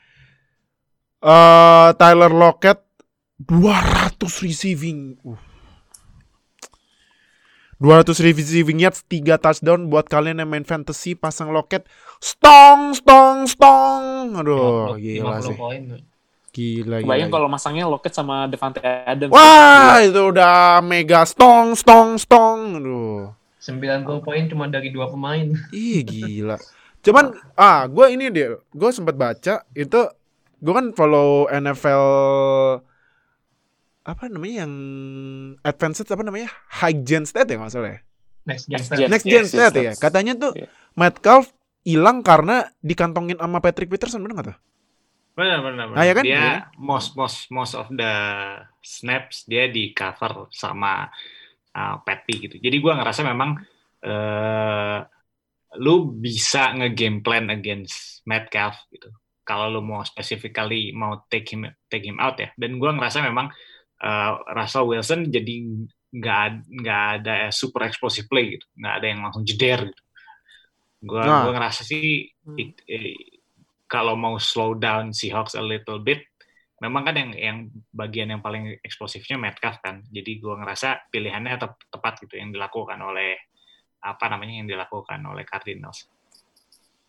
eh 1.19 1.89
Tyler 1.95 2.31
Lockett 2.31 2.79
200 3.38 4.15
receiving. 4.41 5.19
Uh. 5.21 5.36
200 7.75 8.15
receiving 8.23 8.79
yards, 8.79 9.03
3 9.03 9.36
touchdown 9.36 9.91
buat 9.91 10.07
kalian 10.07 10.39
yang 10.39 10.47
main 10.47 10.63
fantasy 10.63 11.11
pasang 11.11 11.51
Lockett. 11.51 11.83
Stong, 12.23 12.95
stong, 12.95 13.43
stong. 13.45 14.31
Aduh, 14.31 14.95
50 14.95 15.03
gila 15.03 15.36
50 15.36 15.43
sih. 15.43 15.55
poin. 15.59 15.81
Gila, 16.55 16.95
gila. 16.95 17.03
Kebayang 17.03 17.27
gila. 17.27 17.36
kalau 17.36 17.47
masangnya 17.51 17.83
Lockett 17.83 18.15
sama 18.15 18.47
Devante 18.47 18.79
Adams. 18.79 19.27
Wah, 19.27 19.99
itu 19.99 20.21
udah 20.23 20.79
mega 20.79 21.27
stong, 21.27 21.75
stong, 21.75 22.15
stong. 22.15 22.79
Aduh. 22.79 23.36
90 23.59 24.23
poin 24.23 24.47
cuma 24.47 24.71
dari 24.71 24.88
dua 24.88 25.11
pemain. 25.11 25.51
Ih 25.75 25.99
gila. 25.99 26.55
Cuman 27.06 27.26
ah 27.53 27.86
gue 27.86 28.06
ini 28.10 28.28
dia, 28.28 28.58
gue 28.58 28.89
sempat 28.89 29.14
baca 29.14 29.62
itu 29.72 29.99
gue 30.58 30.74
kan 30.74 30.89
follow 30.91 31.45
NFL 31.47 32.06
apa 34.01 34.30
namanya 34.30 34.66
yang 34.66 34.74
advanced 35.62 36.06
apa 36.06 36.22
namanya 36.22 36.49
high 36.72 36.93
gen 36.95 37.26
stat 37.26 37.45
ya 37.45 37.58
nggak 37.58 37.70
salah 37.70 37.91
ya. 37.93 37.99
Next 38.45 38.66
gen. 38.66 38.78
Next 39.10 39.26
Yes, 39.26 39.34
gen 39.34 39.41
yes, 39.41 39.49
stat 39.49 39.74
ya. 39.74 39.82
that's- 39.89 39.97
Katanya 39.97 40.34
tuh 40.36 40.51
Iya. 40.53 40.70
Metcalf 40.93 41.49
hilang 41.82 42.22
karena 42.22 42.70
dikantongin 42.82 43.38
sama 43.38 43.58
Patrick 43.60 43.89
Peterson 43.89 44.22
bener 44.22 44.34
nggak 44.36 44.47
tuh? 44.53 44.58
Benar, 45.36 45.60
benar, 45.62 45.86
benar. 45.91 45.97
Ah, 45.99 46.06
ya 46.06 46.14
kan? 46.14 46.24
Dia 46.24 46.34
Iya. 46.34 46.53
most 46.78 47.14
most 47.14 47.49
most 47.49 47.74
of 47.74 47.89
the 47.91 48.14
snaps 48.80 49.45
dia 49.45 49.66
di 49.68 49.91
cover 49.91 50.47
sama 50.49 51.10
uh, 51.74 51.95
Patty 52.01 52.45
gitu. 52.45 52.56
Jadi 52.58 52.78
gua 52.78 52.95
ngerasa 52.95 53.22
memang 53.22 53.58
eh 53.99 54.97
lu 55.80 56.11
bisa 56.15 56.73
nge-game 56.76 57.19
plan 57.21 57.47
against 57.51 58.23
Metcalf 58.26 58.76
gitu. 58.89 59.11
Kalau 59.45 59.69
lu 59.69 59.82
mau 59.86 60.01
specifically 60.01 60.89
mau 60.95 61.21
take 61.30 61.45
him 61.53 61.69
take 61.91 62.05
him 62.05 62.17
out 62.17 62.39
ya. 62.41 62.49
Dan 62.57 62.82
gua 62.82 62.95
ngerasa 62.95 63.21
memang 63.21 63.51
eh, 64.01 64.32
Russell 64.57 64.89
Wilson 64.89 65.30
jadi 65.30 65.55
nggak 66.15 66.43
nggak 66.84 67.03
ada 67.21 67.36
super 67.51 67.86
explosive 67.86 68.26
play 68.28 68.57
gitu. 68.57 68.65
Nggak 68.80 68.93
ada 68.97 69.05
yang 69.07 69.21
langsung 69.21 69.43
jeder 69.45 69.91
gitu. 69.91 70.01
Gua 71.05 71.21
Nah. 71.21 71.41
gua 71.45 71.51
ngerasa 71.59 71.86
sih 71.86 72.26
it- 72.57 72.82
eh, 72.89 73.13
kalau 73.86 74.17
mau 74.17 74.41
slow 74.41 74.73
down 74.73 75.13
Seahawks 75.13 75.53
a 75.53 75.61
little 75.61 76.01
bit, 76.01 76.26
memang 76.82 77.05
kan 77.05 77.15
yang 77.15 77.32
yang 77.38 77.57
bagian 77.93 78.34
yang 78.34 78.41
paling 78.41 78.82
eksplosifnya 78.82 79.38
Metcalf 79.38 79.78
kan. 79.86 80.01
Jadi 80.09 80.41
gua 80.41 80.57
ngerasa 80.57 81.05
pilihannya 81.13 81.55
tep- 81.61 81.86
tepat 81.93 82.26
gitu 82.26 82.41
yang 82.41 82.49
dilakukan 82.49 82.97
oleh 82.97 83.38
apa 84.06 84.26
namanya 84.30 84.62
yang 84.62 84.70
dilakukan 84.70 85.18
oleh 85.26 85.41
Cardinals. 85.41 86.06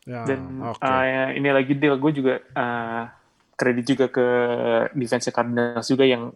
Ya, 0.06 0.24
Dan 0.24 0.62
oke. 0.64 0.80
uh, 0.80 1.34
ini 1.36 1.48
lagi 1.52 1.76
deal 1.76 1.98
gue 2.00 2.12
juga 2.14 2.34
uh, 2.56 3.04
kredit 3.58 3.84
juga 3.84 4.06
ke 4.08 4.26
defense 4.96 5.28
Cardinals 5.28 5.88
juga 5.90 6.06
yang 6.08 6.30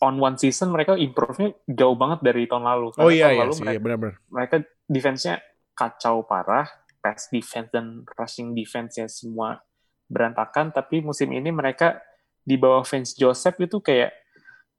on 0.00 0.16
one 0.16 0.36
season 0.40 0.72
mereka 0.72 0.96
improve-nya 0.96 1.52
jauh 1.68 1.98
banget 1.98 2.24
dari 2.24 2.48
tahun 2.48 2.64
lalu. 2.64 2.86
oh 2.88 2.92
Karena 2.96 3.12
iya 3.12 3.24
tahun 3.28 3.34
iya 3.36 3.42
lalu 3.44 3.52
sih, 3.52 3.60
mereka, 3.60 3.74
iya 3.74 3.80
benar-benar. 3.84 4.14
mereka 4.32 4.56
defense-nya 4.88 5.34
kacau 5.76 6.16
parah, 6.24 6.66
pass 7.04 7.28
defense 7.28 7.68
dan 7.68 8.04
rushing 8.16 8.56
defense-nya 8.56 9.06
semua 9.12 9.60
berantakan. 10.08 10.72
Tapi 10.72 11.04
musim 11.04 11.28
ini 11.36 11.52
mereka 11.52 12.00
di 12.40 12.56
bawah 12.56 12.82
Vince 12.86 13.12
Joseph 13.18 13.60
itu 13.60 13.78
kayak 13.84 14.16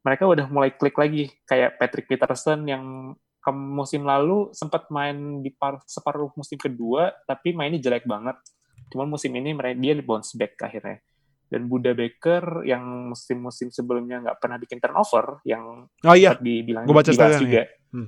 mereka 0.02 0.26
udah 0.26 0.50
mulai 0.50 0.74
klik 0.74 0.98
lagi. 0.98 1.30
Kayak 1.46 1.78
Patrick 1.78 2.10
Peterson 2.10 2.66
yang 2.66 2.84
ke 3.42 3.52
musim 3.52 4.06
lalu 4.06 4.54
sempat 4.54 4.86
main 4.94 5.42
di 5.42 5.50
par- 5.50 5.82
separuh 5.90 6.30
musim 6.38 6.62
kedua, 6.62 7.10
tapi 7.26 7.58
mainnya 7.58 7.82
jelek 7.82 8.06
banget. 8.06 8.38
Cuman 8.94 9.10
musim 9.10 9.34
ini 9.34 9.58
dia 9.82 9.94
bounce 10.06 10.38
back 10.38 10.62
akhirnya. 10.62 11.02
Dan 11.52 11.68
Buda 11.68 11.92
Baker 11.92 12.64
yang 12.64 13.12
musim-musim 13.12 13.74
sebelumnya 13.74 14.24
nggak 14.24 14.38
pernah 14.40 14.56
bikin 14.62 14.80
turnover, 14.80 15.44
yang 15.44 15.90
Oh 16.06 16.16
iya, 16.16 16.38
dibilang 16.40 16.88
Gua 16.88 17.04
baca 17.04 17.12
dibahas 17.12 17.42
juga. 17.42 17.68
Hmm. 17.92 18.08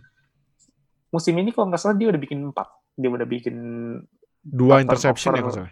Musim 1.12 1.36
ini 1.42 1.50
kalau 1.52 1.68
nggak 1.68 1.82
salah 1.82 1.98
dia 1.98 2.08
udah 2.14 2.22
bikin 2.22 2.40
empat. 2.40 2.70
Dia 2.96 3.10
udah 3.10 3.28
bikin 3.28 3.56
dua 4.44 4.86
interception 4.86 5.34
ya 5.34 5.42
kalau 5.44 5.66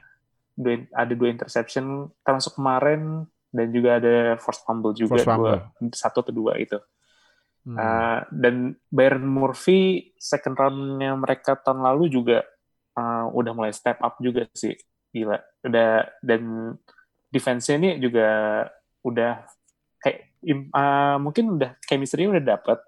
dua, 0.56 0.74
ada 0.96 1.14
dua 1.16 1.30
interception 1.32 2.12
termasuk 2.24 2.56
kemarin 2.56 3.24
dan 3.52 3.68
juga 3.72 4.00
ada 4.00 4.40
forced 4.40 4.64
fumble 4.64 4.96
juga 4.96 5.20
Forced 5.20 5.28
fumble. 5.28 5.60
dua 5.80 5.96
satu 5.96 6.24
atau 6.24 6.34
dua 6.34 6.56
itu. 6.60 6.80
Hmm. 7.62 7.78
Uh, 7.78 8.20
dan 8.34 8.74
Byron 8.90 9.26
Murphy 9.30 10.12
second 10.18 10.58
round-nya 10.58 11.14
mereka 11.14 11.54
tahun 11.62 11.86
lalu 11.86 12.10
juga 12.10 12.42
uh, 12.98 13.30
udah 13.30 13.54
mulai 13.54 13.70
step 13.70 14.02
up 14.02 14.18
juga 14.18 14.50
sih. 14.58 14.74
Gila. 15.14 15.38
Udah 15.70 16.10
dan 16.26 16.74
defense-nya 17.30 17.76
ini 17.78 17.90
juga 18.02 18.66
udah 19.06 19.46
kayak 20.02 20.42
uh, 20.74 21.18
mungkin 21.22 21.62
udah 21.62 21.78
chemistry 21.86 22.26
udah 22.26 22.42
dapet. 22.42 22.82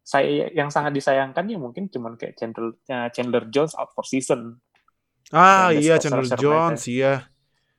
Saya 0.00 0.48
yang 0.56 0.72
sangat 0.72 0.96
disayangkan 0.96 1.44
ya 1.46 1.60
mungkin 1.60 1.92
cuman 1.92 2.16
kayak 2.16 2.40
Chandler 2.40 2.72
uh, 2.88 3.08
Chandler 3.12 3.44
Jones 3.52 3.76
out 3.76 3.92
for 3.92 4.02
season. 4.08 4.58
Ah 5.30 5.70
iya 5.70 6.00
Chandler 6.00 6.26
Jones 6.40 6.88
iya. 6.88 7.28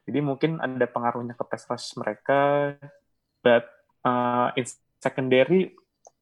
Jadi 0.05 0.19
mungkin 0.21 0.61
ada 0.61 0.85
pengaruhnya 0.85 1.33
ke 1.33 1.43
pass 1.49 1.65
rush 1.65 1.97
mereka 1.97 2.73
but 3.41 3.65
uh, 4.05 4.53
in 4.53 4.69
secondary 5.01 5.73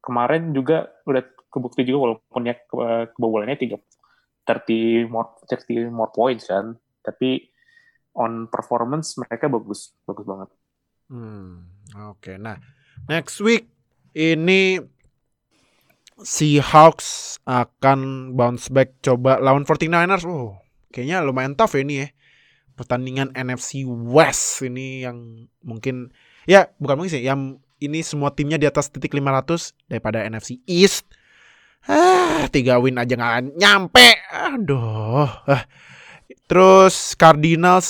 kemarin 0.09 0.49
juga 0.49 0.89
udah 1.05 1.21
kebukti 1.53 1.85
juga 1.85 2.09
walaupun 2.09 2.41
ya 2.49 2.57
ke- 2.57 3.13
kebobolannya 3.13 3.57
tiga 3.61 3.77
30 4.49 5.05
more 5.05 5.37
30 5.45 5.93
more 5.93 6.09
points 6.09 6.49
kan 6.49 6.73
tapi 7.05 7.45
on 8.17 8.49
performance 8.49 9.13
mereka 9.21 9.45
bagus 9.45 9.93
bagus 10.09 10.25
banget 10.25 10.49
Hmm, 11.09 11.65
oke. 12.13 12.37
Nah, 12.37 12.61
next 13.09 13.41
week 13.41 13.65
ini 14.13 14.77
Seahawks 16.19 17.39
akan 17.47 18.31
bounce 18.37 18.69
back 18.69 19.01
coba 19.01 19.41
lawan 19.41 19.65
49ers. 19.65 20.27
Oh, 20.29 20.61
kayaknya 20.93 21.25
lumayan 21.25 21.57
tough 21.57 21.73
ya 21.73 21.81
ini 21.81 21.95
ya. 22.05 22.07
Pertandingan 22.77 23.33
NFC 23.33 23.83
West 23.87 24.61
ini 24.61 25.01
yang 25.03 25.49
mungkin 25.65 26.13
ya 26.45 26.69
bukan 26.77 27.01
mungkin 27.01 27.13
sih, 27.17 27.23
yang 27.25 27.57
ini 27.79 28.03
semua 28.03 28.35
timnya 28.35 28.59
di 28.59 28.67
atas 28.67 28.91
titik 28.91 29.15
500 29.15 29.73
daripada 29.87 30.23
NFC 30.27 30.59
East. 30.67 31.07
Ah, 31.87 32.45
tiga 32.51 32.75
win 32.77 32.99
aja 32.99 33.15
nggak 33.15 33.55
nyampe. 33.55 34.07
Aduh. 34.29 35.27
Ah. 35.47 35.63
Terus 36.45 37.15
Cardinals 37.15 37.87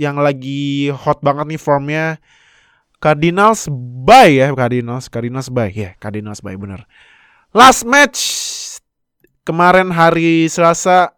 yang 0.00 0.20
lagi 0.20 0.88
hot 0.88 1.20
banget 1.20 1.52
nih 1.52 1.60
formnya 1.60 2.04
Cardinals 3.02 3.68
bye 4.06 4.30
ya 4.30 4.54
Cardinals 4.54 5.10
Cardinals 5.10 5.48
bye 5.52 5.68
ya 5.68 5.92
Cardinals 5.98 6.40
bye 6.40 6.56
bener 6.56 6.86
last 7.52 7.84
match 7.84 8.20
kemarin 9.44 9.92
hari 9.92 10.46
Selasa 10.48 11.12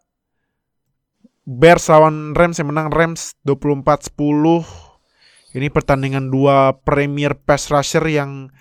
Bears 1.45 1.85
lawan 1.87 2.33
Rams 2.33 2.57
yang 2.57 2.73
menang 2.73 2.89
Rams 2.89 3.37
24-10 3.45 4.84
ini 5.55 5.71
pertandingan 5.71 6.27
dua 6.27 6.75
premier 6.83 7.31
pass 7.33 7.71
rusher 7.71 8.03
yang 8.03 8.51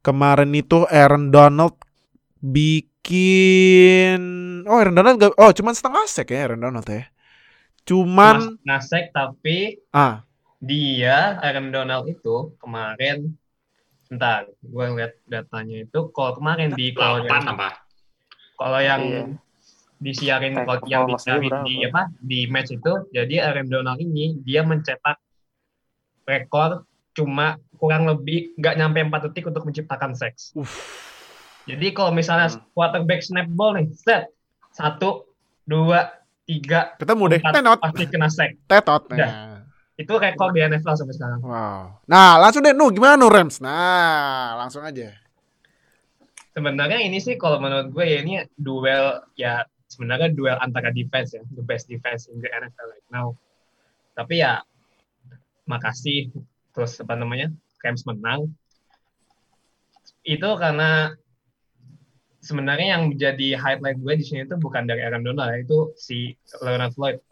kemarin 0.00 0.56
itu 0.56 0.88
Aaron 0.88 1.28
Donald 1.28 1.76
bikin 2.40 4.20
oh 4.64 4.80
Aaron 4.80 4.96
Donald 4.96 5.20
gak, 5.20 5.36
oh 5.36 5.52
cuman 5.52 5.76
setengah 5.76 6.04
sek 6.08 6.32
ya 6.32 6.48
Aaron 6.48 6.64
Donald 6.64 6.88
ya 6.88 7.04
cuman 7.84 8.56
Nasek 8.64 9.12
tapi 9.12 9.76
ah 9.92 10.24
dia 10.60 11.36
Aaron 11.40 11.72
Donald 11.72 12.08
itu 12.08 12.56
kemarin 12.60 13.36
bentar 14.08 14.48
gue 14.60 14.84
lihat 14.96 15.14
datanya 15.28 15.86
itu 15.86 16.10
kalau 16.10 16.34
kemarin 16.34 16.74
di 16.74 16.90
kalau 16.92 17.22
yang, 17.22 17.46
apa? 17.46 17.68
kalau 18.58 18.80
yang 18.82 19.00
Iya. 19.00 19.24
disiarin 20.00 20.54
kalau 20.66 20.82
yang 20.88 21.06
disiarin 21.06 21.52
di 21.62 21.86
apa 21.86 22.10
di 22.18 22.48
match 22.50 22.74
itu 22.74 22.92
jadi 23.14 23.48
Aaron 23.48 23.68
Donald 23.70 24.00
ini 24.00 24.40
dia 24.42 24.66
mencetak 24.66 25.20
rekor 26.30 26.86
cuma 27.10 27.58
kurang 27.74 28.06
lebih 28.06 28.54
nggak 28.54 28.78
nyampe 28.78 29.02
4 29.02 29.26
detik 29.26 29.50
untuk 29.50 29.66
menciptakan 29.66 30.14
seks. 30.14 30.54
Jadi 31.66 31.86
kalau 31.90 32.14
misalnya 32.14 32.54
Hmm. 32.54 32.62
quarterback 32.72 33.20
snap 33.20 33.50
ball 33.50 33.74
nih, 33.76 33.90
set 33.92 34.30
satu, 34.70 35.26
dua, 35.66 36.08
tiga, 36.46 36.94
ketemu 36.96 37.22
deh 37.36 37.40
empat, 37.42 37.52
tenot 37.58 37.78
pasti 37.82 38.04
kena 38.06 38.28
sek. 38.30 38.50
tetot 38.66 39.02
nah. 39.10 39.62
Itu 40.00 40.16
rekor 40.16 40.56
di 40.56 40.64
NFL 40.64 40.96
sampai 40.96 41.12
sekarang. 41.12 41.40
Wow. 41.44 42.00
Nah, 42.08 42.40
langsung 42.40 42.64
deh, 42.64 42.72
Nu, 42.72 42.88
gimana 42.88 43.20
Nu 43.20 43.28
Rams? 43.28 43.60
Nah, 43.60 44.56
langsung 44.56 44.80
aja. 44.80 45.12
Sebenarnya 46.56 47.04
ini 47.04 47.20
sih 47.20 47.36
kalau 47.36 47.60
menurut 47.60 47.92
gue 47.92 48.04
ya 48.08 48.24
ini 48.24 48.40
duel 48.56 49.20
ya 49.36 49.62
sebenarnya 49.92 50.32
duel 50.32 50.56
antara 50.56 50.88
defense 50.88 51.36
ya, 51.36 51.44
the 51.52 51.60
best 51.60 51.84
defense 51.86 52.32
in 52.32 52.40
the 52.40 52.48
NFL 52.48 52.88
right 52.88 53.08
now. 53.12 53.36
Tapi 54.16 54.40
ya 54.40 54.64
makasih 55.70 56.34
terus 56.74 56.98
apa 56.98 57.14
namanya 57.14 57.54
Rams 57.78 58.02
menang. 58.02 58.50
Itu 60.26 60.50
karena 60.58 61.14
sebenarnya 62.42 62.98
yang 62.98 63.14
menjadi 63.14 63.54
highlight 63.54 63.98
gue 64.02 64.14
di 64.18 64.24
sini 64.26 64.40
itu 64.44 64.58
bukan 64.58 64.90
dari 64.90 65.06
Aaron 65.06 65.22
Donald 65.22 65.54
ya, 65.54 65.58
itu 65.62 65.94
si 65.94 66.34
Leonard 66.58 66.92
Floyd. 66.98 67.22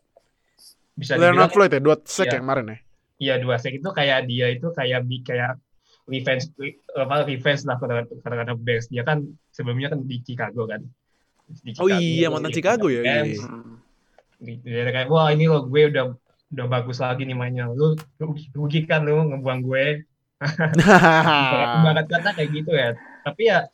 Bisa 0.94 1.18
Leonard 1.18 1.50
Floyd 1.50 1.74
ya, 1.74 1.80
dua 1.82 1.96
sek 2.06 2.30
Iya. 2.30 2.38
yang 2.38 2.44
kemarin 2.46 2.66
ya. 2.70 2.78
Iya 3.18 3.34
dua 3.42 3.58
set 3.58 3.74
itu 3.74 3.90
kayak 3.90 4.30
dia 4.30 4.46
itu 4.54 4.70
kayak 4.70 5.02
kayak 5.26 5.58
revenge 6.06 6.54
apa 6.94 7.26
revenge 7.26 7.66
lah 7.66 7.76
kata 7.82 8.06
kata 8.22 8.54
Bears 8.54 8.86
dia 8.86 9.02
kan 9.02 9.26
sebelumnya 9.50 9.90
kan 9.90 10.06
di 10.06 10.22
Chicago 10.22 10.70
kan 10.70 10.86
di 11.50 11.74
Oh 11.82 11.90
iya, 11.90 12.30
mantan 12.30 12.54
di 12.54 12.62
Chicago 12.62 12.86
ya, 12.86 13.02
iya. 13.26 13.42
Dia 14.38 14.86
kayak 14.94 15.10
wah 15.10 15.34
ini 15.34 15.50
loh 15.50 15.66
gue 15.66 15.90
udah 15.90 16.14
udah 16.52 16.66
bagus 16.68 16.98
lagi 17.00 17.28
nih 17.28 17.36
mainnya. 17.36 17.68
Lu 17.68 17.96
rugi 18.54 18.84
kan 18.88 19.04
lu 19.04 19.32
ngebuang 19.32 19.60
gue. 19.64 19.84
Ibarat- 20.38 21.74
ibarat 21.82 22.06
kata 22.06 22.30
kayak 22.36 22.50
gitu 22.54 22.72
ya. 22.72 22.94
Tapi 23.26 23.42
ya 23.50 23.66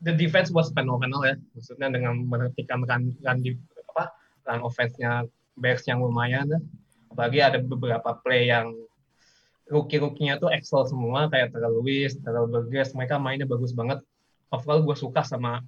the 0.00 0.12
defense 0.16 0.48
was 0.52 0.72
phenomenal 0.72 1.24
ya. 1.24 1.36
Maksudnya 1.56 1.88
dengan 1.92 2.24
menghentikan 2.24 2.84
run, 2.84 3.12
run 3.20 3.38
di 3.44 3.56
apa 3.92 4.12
run 4.48 4.60
offense-nya 4.64 5.24
Bears 5.60 5.84
yang 5.84 6.00
lumayan 6.00 6.48
ya. 6.48 6.60
apalagi 7.10 7.42
ada 7.42 7.58
beberapa 7.58 8.16
play 8.22 8.48
yang 8.54 8.70
rookie-rookie-nya 9.66 10.38
tuh 10.38 10.46
excel 10.54 10.86
semua 10.86 11.26
kayak 11.26 11.50
Terrell 11.50 11.82
Lewis, 11.82 12.14
Terrell 12.22 12.46
Burgess 12.46 12.94
mereka 12.94 13.18
mainnya 13.18 13.50
bagus 13.50 13.74
banget. 13.74 13.98
Overall 14.50 14.82
gue 14.86 14.96
suka 14.98 15.22
sama 15.26 15.62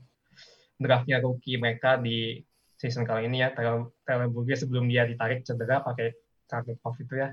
draftnya 0.79 1.19
rookie 1.23 1.59
mereka 1.59 1.99
di 1.99 2.43
season 2.83 3.07
kali 3.07 3.31
ini 3.31 3.47
ya 3.47 3.55
Terrell 3.55 4.31
Burgess 4.35 4.67
sebelum 4.67 4.91
dia 4.91 5.07
ditarik 5.07 5.47
cedera 5.47 5.79
pakai 5.79 6.11
kartu 6.51 6.75
off 6.83 6.99
itu 6.99 7.15
ya 7.15 7.31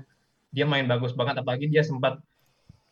dia 0.48 0.62
main 0.62 0.86
bagus 0.86 1.10
banget 1.10 1.42
apalagi 1.42 1.66
dia 1.66 1.82
sempat 1.82 2.22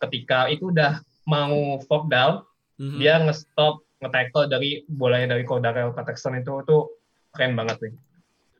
ketika 0.03 0.51
itu 0.51 0.75
udah 0.75 0.99
mau 1.25 1.79
fourth 1.87 2.11
down 2.11 2.43
Mhm. 2.79 2.99
dia 2.99 3.15
nge-stop 3.19 3.83
nge-tackle 3.99 4.47
dari 4.47 4.87
bolanya 4.87 5.35
dari 5.35 5.43
Cordarrelle 5.43 5.91
Patterson 5.91 6.39
itu 6.39 6.63
tuh 6.63 6.95
keren 7.31 7.55
banget 7.55 7.79
nih 7.83 7.95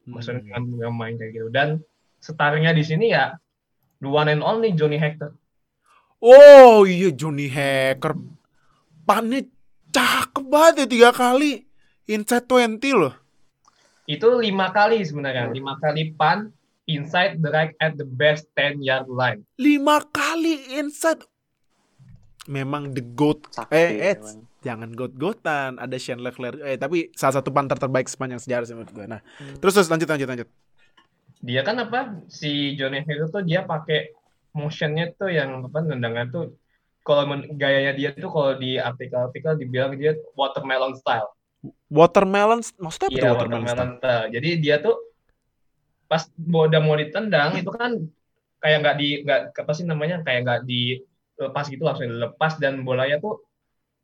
maksudnya 0.07 0.43
Hmm. 0.43 0.47
dengan 0.47 0.63
dengan 0.75 0.93
main 0.95 1.15
kayak 1.15 1.33
gitu 1.35 1.49
dan 1.51 1.79
starnya 2.19 2.71
di 2.71 2.83
sini 2.83 3.15
ya 3.15 3.39
the 3.99 4.11
one 4.11 4.27
and 4.27 4.43
only 4.43 4.71
Johnny 4.71 4.99
Hector 4.99 5.35
Oh 6.19 6.83
iya 6.83 7.15
Johnny 7.15 7.47
Hacker. 7.47 8.19
Pannya 9.07 9.47
cakep 9.95 10.45
banget 10.51 10.75
ya 10.75 10.87
tiga 10.91 11.11
kali. 11.15 11.63
Inside 12.11 12.43
20 12.51 12.91
loh. 12.91 13.15
Itu 14.09 14.29
lima 14.41 14.73
kali 14.73 15.05
sebenarnya 15.05 15.53
lima 15.53 15.77
kali 15.77 16.17
pan 16.17 16.49
inside 16.89 17.45
the 17.45 17.53
right 17.53 17.77
at 17.85 18.01
the 18.01 18.09
best 18.09 18.49
10 18.57 18.81
yard 18.81 19.05
line 19.13 19.45
Lima 19.61 20.01
kali 20.09 20.81
inside. 20.81 21.21
Memang 22.49 22.97
the 22.97 23.05
GOAT. 23.05 23.45
Sakti 23.53 23.77
Eh, 23.77 24.17
eh, 24.17 24.17
jangan 24.65 24.89
GOAT-GOATan. 24.97 25.77
Ada 25.77 25.97
Shane 26.01 26.25
Leclerc. 26.25 26.57
Eh, 26.65 26.81
tapi 26.81 27.13
salah 27.13 27.45
satu 27.45 27.53
panter 27.53 27.77
terbaik 27.77 28.09
sepanjang 28.09 28.41
sejarah 28.41 28.65
sih 28.65 28.73
menurut 28.73 28.89
gue. 28.89 29.05
Nah, 29.05 29.21
terus 29.61 29.77
terus 29.77 29.93
lanjut 29.93 30.09
lanjut 30.09 30.29
lanjut. 30.33 30.49
dia 31.39 31.63
kan 31.63 31.79
apa 31.79 32.19
si 32.27 32.75
Johnny 32.75 32.99
Hector 33.07 33.31
tuh 33.31 33.47
dia 33.47 33.63
pakai 33.63 34.11
motionnya 34.59 35.15
tuh 35.15 35.31
yang 35.31 35.71
apa 35.71 35.87
tendangan 35.87 36.27
tuh 36.35 36.59
kalau 37.07 37.31
gayanya 37.55 37.95
dia 37.95 38.11
tuh 38.11 38.27
kalau 38.27 38.59
di 38.59 38.75
artikel-artikel 38.75 39.55
dibilang 39.55 39.95
dia 39.95 40.19
watermelon 40.35 40.99
style. 40.99 41.31
Watermelon, 41.89 42.61
maksudnya 42.77 43.09
apa 43.09 43.17
Iya 43.17 43.31
watermelon? 43.31 43.65
watermelon 43.65 43.91
style. 43.97 44.27
Jadi 44.31 44.51
dia 44.59 44.77
tuh 44.79 44.97
pas 46.05 46.23
udah 46.39 46.81
mau 46.81 46.95
ditendang 46.95 47.57
itu 47.57 47.69
kan 47.71 47.93
kayak 48.59 48.77
nggak 48.81 48.97
di 48.97 49.09
nggak 49.23 49.41
apa 49.55 49.73
sih 49.73 49.85
namanya 49.85 50.21
kayak 50.21 50.41
nggak 50.43 50.61
dilepas 50.65 51.65
gitu 51.67 51.83
langsung 51.83 52.07
dilepas 52.07 52.57
dan 52.57 52.81
bolanya 52.81 53.17
tuh 53.19 53.45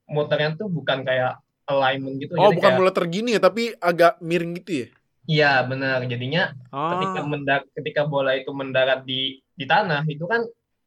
muternya 0.06 0.52
tuh 0.54 0.68
bukan 0.68 1.00
kayak 1.02 1.40
alignment 1.64 2.20
gitu. 2.20 2.36
Oh, 2.36 2.48
Jadi 2.48 2.56
bukan 2.56 2.64
kayak- 2.66 2.78
bola 2.78 2.92
tergini 2.92 3.30
ya, 3.32 3.40
tapi 3.40 3.72
agak 3.74 4.20
miring 4.20 4.52
gitu 4.54 4.72
ya. 4.74 4.86
Iya 5.24 5.52
benar. 5.64 6.04
Jadinya 6.04 6.52
ketika 6.68 7.20
Ah. 7.20 7.24
mendak 7.24 7.62
ketika 7.72 8.02
bola 8.04 8.32
itu 8.32 8.52
mendarat 8.52 9.00
di 9.02 9.20
di 9.50 9.64
tanah 9.64 10.04
itu 10.04 10.24
kan 10.24 10.44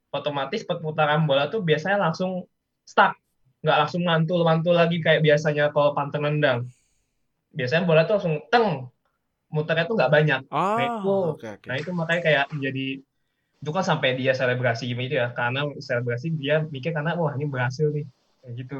otomatis 0.09 0.61
perputaran 0.61 1.25
bola 1.25 1.45
tuh 1.47 1.59
biasanya 1.59 1.97
langsung 1.99 2.45
stuck 2.83 3.17
nggak 3.63 3.77
langsung 3.83 4.03
mantul 4.05 4.41
mantul 4.41 4.75
lagi 4.77 5.01
kayak 5.01 5.21
biasanya 5.25 5.69
kalau 5.73 5.91
panteng 5.91 6.23
nendang. 6.23 6.59
Biasanya 7.51 7.83
bola 7.83 8.05
tuh 8.05 8.21
langsung 8.21 8.35
teng 8.53 8.87
muternya 9.49 9.87
tuh 9.87 9.95
nggak 9.97 10.11
banyak. 10.11 10.41
Ah, 10.51 10.75
Nah, 10.77 10.85
itu- 10.85 11.27
oke 11.33 11.47
oke. 11.57 11.65
nah 11.67 11.75
itu 11.75 11.89
makanya 11.91 12.21
kayak 12.21 12.43
jadi 12.53 12.85
itu 13.57 13.69
kan 13.73 13.81
sampai 13.81 14.13
dia 14.13 14.37
selebrasi 14.37 14.85
gitu 14.87 15.17
ya 15.17 15.33
karena 15.33 15.65
selebrasi 15.81 16.29
dia 16.37 16.61
mikir 16.69 16.93
karena 16.93 17.17
wah 17.17 17.33
ini 17.33 17.49
berhasil 17.49 17.89
nih. 17.89 18.05
Kayak 18.43 18.53
gitu. 18.61 18.77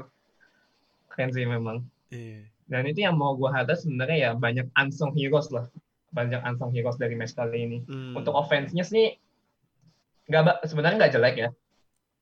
Keren 1.10 1.30
sih 1.34 1.46
memang. 1.46 1.82
Iya. 2.08 2.48
dan 2.68 2.84
itu 2.84 3.00
yang 3.00 3.16
mau 3.16 3.32
gue 3.32 3.48
highlight 3.48 3.80
sebenarnya 3.80 4.18
ya 4.20 4.32
banyak 4.36 4.68
unsung 4.76 5.16
heroes 5.16 5.48
lah. 5.56 5.72
Banyak 6.12 6.44
unsung 6.44 6.72
heroes 6.76 7.00
dari 7.00 7.16
match 7.16 7.32
kali 7.32 7.64
ini. 7.64 7.78
Hmm. 7.88 8.12
untuk 8.16 8.36
offense-nya 8.36 8.84
sih 8.84 9.16
nggak 10.28 10.68
sebenarnya 10.68 10.98
nggak 11.00 11.14
jelek 11.16 11.36
ya 11.40 11.50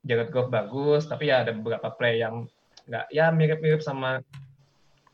Jared 0.05 0.29
Goff 0.29 0.53
bagus 0.53 1.09
tapi 1.09 1.33
ya 1.33 1.41
ada 1.41 1.51
beberapa 1.51 1.89
play 1.97 2.21
yang 2.21 2.45
nggak 2.85 3.05
ya 3.09 3.33
mirip-mirip 3.33 3.81
sama 3.81 4.21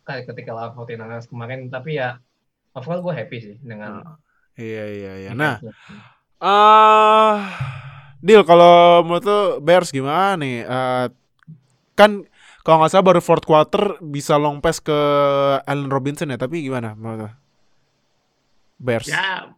kayak 0.03 0.27
ketika 0.27 0.51
lawan 0.51 0.76
49ers 0.76 1.31
kemarin 1.31 1.72
tapi 1.72 1.95
ya 1.95 2.19
overall 2.76 2.99
gue 2.99 3.13
happy 3.15 3.38
sih 3.39 3.55
dengan 3.63 4.03
Iya 4.59 4.84
iya 4.91 5.13
iya. 5.26 5.31
Nah, 5.31 5.63
ah 6.43 7.39
Deal 8.22 8.45
kalau 8.45 9.01
menurut 9.01 9.26
lu 9.26 9.41
Bears 9.65 9.89
gimana 9.89 10.38
nih? 10.38 10.61
Eh, 10.61 11.05
kan 11.97 12.22
kalau 12.61 12.77
nggak 12.84 12.91
salah 12.93 13.07
baru 13.09 13.22
fourth 13.23 13.47
quarter 13.49 13.97
bisa 14.03 14.38
long 14.38 14.61
pass 14.61 14.77
ke 14.77 14.93
Allen 15.65 15.89
Robinson 15.89 16.30
ya, 16.30 16.38
tapi 16.38 16.61
gimana 16.61 16.93
menurut 16.93 17.26
lu? 17.26 17.31
Bears. 18.77 19.09
Ya, 19.09 19.49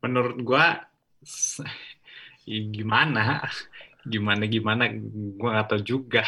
menurut 0.00 0.40
gua 0.40 0.88
s- 1.20 1.60
ya 2.48 2.60
gimana, 2.72 3.44
gimana 4.08 4.44
gimana, 4.48 4.90
gua 5.38 5.48
nggak 5.60 5.68
tahu 5.68 5.82
juga. 5.84 6.24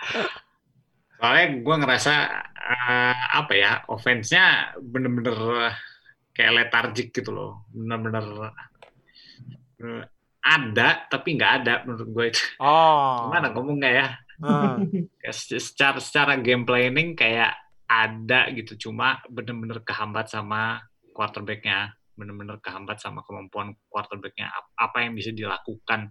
Soalnya 1.20 1.46
gua 1.60 1.76
ngerasa 1.84 2.14
eh, 2.56 3.16
apa 3.36 3.52
ya, 3.54 3.72
offense-nya 3.86 4.76
bener-bener 4.80 5.36
kayak 6.32 6.54
letargik 6.56 7.12
gitu 7.12 7.30
loh, 7.30 7.68
bener-bener 7.70 8.24
eh, 9.84 10.04
ada 10.40 11.04
tapi 11.06 11.36
nggak 11.36 11.52
ada 11.62 11.74
menurut 11.84 12.08
gue 12.08 12.24
itu. 12.32 12.42
Oh. 12.56 13.28
Gimana 13.28 13.52
ngomongnya 13.52 13.90
ya? 13.92 14.06
Se- 15.36 15.60
secara 15.60 16.00
secara 16.00 16.32
game 16.40 16.64
planning 16.64 17.12
kayak 17.12 17.52
ada 17.90 18.48
gitu 18.54 18.88
cuma 18.88 19.20
bener-bener 19.28 19.82
kehambat 19.84 20.30
sama 20.30 20.80
quarterbacknya 21.12 21.92
bener-bener 22.14 22.62
kehambat 22.62 23.02
sama 23.02 23.26
kemampuan 23.26 23.74
quarterbacknya 23.90 24.46
Ap- 24.46 24.72
apa 24.78 25.02
yang 25.02 25.18
bisa 25.18 25.34
dilakukan 25.34 26.08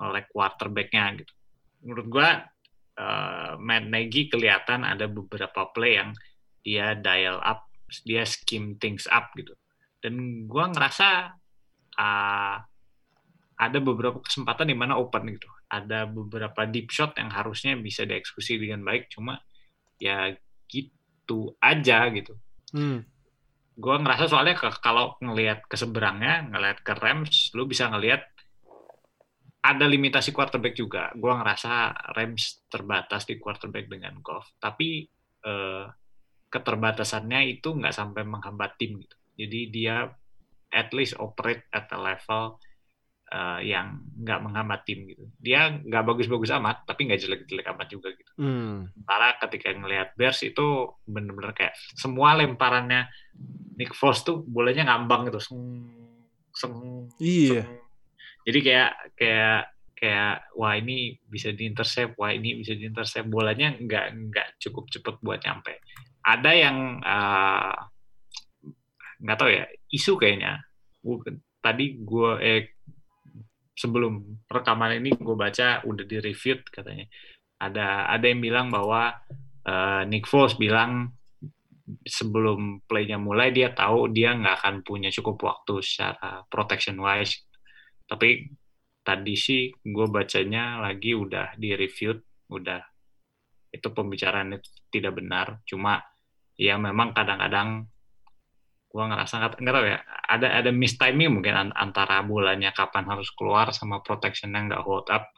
oleh 0.00 0.24
quarterbacknya 0.28 1.24
gitu. 1.24 1.32
Menurut 1.84 2.06
gua 2.08 2.28
eh, 2.96 3.52
Matt 3.60 3.86
Nagy 3.88 4.28
kelihatan 4.32 4.84
ada 4.84 5.06
beberapa 5.08 5.70
play 5.72 6.00
yang 6.00 6.10
dia 6.60 6.98
dial 6.98 7.38
up 7.40 7.70
dia 8.02 8.26
scheme 8.26 8.76
things 8.76 9.06
up 9.06 9.30
gitu. 9.38 9.54
Dan 10.02 10.44
gua 10.50 10.68
ngerasa 10.72 11.32
ah, 11.96 12.56
ada 13.56 13.78
beberapa 13.80 14.20
kesempatan 14.20 14.68
di 14.68 14.76
mana 14.76 15.00
open 15.00 15.32
gitu. 15.32 15.48
Ada 15.66 16.06
beberapa 16.06 16.68
deep 16.68 16.92
shot 16.92 17.16
yang 17.18 17.32
harusnya 17.32 17.74
bisa 17.74 18.04
dieksekusi 18.04 18.60
dengan 18.60 18.84
baik 18.86 19.10
cuma 19.10 19.40
ya 19.96 20.30
gitu 20.68 21.56
aja 21.58 22.06
gitu. 22.12 22.36
Hmm. 22.74 23.06
gue 23.76 23.92
ngerasa 23.92 24.24
soalnya 24.32 24.56
ke- 24.56 24.80
kalau 24.80 25.20
ngelihat 25.20 25.68
ke 25.68 25.76
seberangnya 25.76 26.48
ngelihat 26.48 26.80
ke 26.80 26.92
Rams 26.96 27.52
lu 27.52 27.68
bisa 27.68 27.92
ngelihat 27.92 28.24
ada 29.66 29.84
limitasi 29.84 30.30
quarterback 30.30 30.74
juga 30.74 31.10
gue 31.12 31.32
ngerasa 31.32 31.72
Rams 32.14 32.66
terbatas 32.68 33.26
di 33.26 33.34
quarterback 33.36 33.90
dengan 33.90 34.18
Goff 34.20 34.54
tapi 34.56 35.02
eh, 35.42 35.84
keterbatasannya 36.46 37.40
itu 37.50 37.74
nggak 37.74 37.94
sampai 37.94 38.22
menghambat 38.22 38.78
tim 38.78 39.02
gitu 39.02 39.16
jadi 39.34 39.60
dia 39.68 39.96
at 40.70 40.90
least 40.94 41.18
operate 41.18 41.66
at 41.70 41.90
a 41.90 41.98
level 41.98 42.62
eh, 43.26 43.60
yang 43.66 44.00
nggak 44.22 44.40
menghambat 44.46 44.80
tim 44.86 45.06
gitu 45.06 45.26
dia 45.36 45.74
nggak 45.74 46.04
bagus-bagus 46.06 46.54
amat 46.56 46.86
tapi 46.86 47.10
nggak 47.10 47.20
jelek-jelek 47.20 47.66
amat 47.74 47.88
juga 47.90 48.08
gitu 48.14 48.26
Hmm. 48.36 48.92
Sementara 48.92 49.40
ketika 49.40 49.72
ngelihat 49.72 50.12
Bears 50.12 50.44
itu 50.44 50.92
bener-bener 51.08 51.56
kayak 51.56 51.72
semua 51.96 52.36
lemparannya 52.36 53.08
Nick 53.80 53.96
Foles 53.96 54.20
tuh 54.20 54.44
bolanya 54.44 54.92
ngambang 54.92 55.32
gitu. 55.32 55.40
Seng, 55.40 55.88
seng, 56.52 57.08
Iya. 57.16 57.64
seng. 57.64 57.80
Jadi 58.46 58.58
kayak 58.62 58.90
kayak 59.18 59.60
kayak 59.96 60.34
wah 60.54 60.74
ini 60.78 61.18
bisa 61.26 61.50
diintercept, 61.50 62.14
wah 62.20 62.30
ini 62.30 62.62
bisa 62.62 62.78
diintercept. 62.78 63.26
Bolanya 63.26 63.74
nggak 63.74 64.06
nggak 64.30 64.48
cukup 64.62 64.86
cepet 64.94 65.14
buat 65.18 65.40
nyampe. 65.42 65.82
Ada 66.22 66.50
yang 66.54 66.76
eh, 67.02 67.74
nggak 69.22 69.36
tahu 69.38 69.50
ya 69.50 69.64
isu 69.90 70.12
kayaknya. 70.20 70.62
Gua- 71.02 71.42
Tadi 71.66 71.98
gue 71.98 72.30
eh 72.46 72.62
sebelum 73.74 74.22
rekaman 74.46 75.02
ini 75.02 75.10
gue 75.18 75.34
baca 75.34 75.82
udah 75.82 76.04
di 76.06 76.16
review 76.22 76.62
katanya 76.62 77.10
ada 77.58 78.06
ada 78.06 78.22
yang 78.22 78.38
bilang 78.38 78.66
bahwa 78.70 79.12
eh, 79.66 80.02
Nick 80.06 80.30
Foles 80.30 80.54
bilang 80.54 81.10
sebelum 82.02 82.82
playnya 82.86 83.18
mulai 83.18 83.54
dia 83.54 83.70
tahu 83.70 84.10
dia 84.10 84.34
nggak 84.34 84.62
akan 84.62 84.74
punya 84.82 85.10
cukup 85.14 85.38
waktu 85.42 85.82
secara 85.82 86.42
protection 86.50 86.98
wise 86.98 87.45
tapi 88.06 88.50
tadi 89.06 89.34
sih 89.38 89.70
gue 89.70 90.06
bacanya 90.10 90.82
lagi 90.82 91.14
udah 91.14 91.54
di 91.54 91.74
review 91.78 92.18
udah. 92.50 92.82
Itu 93.70 93.92
pembicaraan 93.92 94.56
itu 94.56 94.68
tidak 94.88 95.18
benar 95.20 95.60
cuma 95.68 96.00
ya 96.56 96.80
memang 96.80 97.12
kadang-kadang 97.12 97.84
gue 98.86 99.04
ngerasa 99.04 99.60
nggak 99.60 99.74
tahu 99.76 99.86
ya 99.92 100.00
ada 100.24 100.46
ada 100.56 100.70
mistiming 100.72 101.28
mungkin 101.28 101.52
an- 101.52 101.76
antara 101.76 102.24
bolanya 102.24 102.72
kapan 102.72 103.04
harus 103.12 103.28
keluar 103.36 103.68
sama 103.76 104.00
protectionnya 104.00 104.72
nggak 104.72 104.82
hold 104.82 105.06
up. 105.12 105.28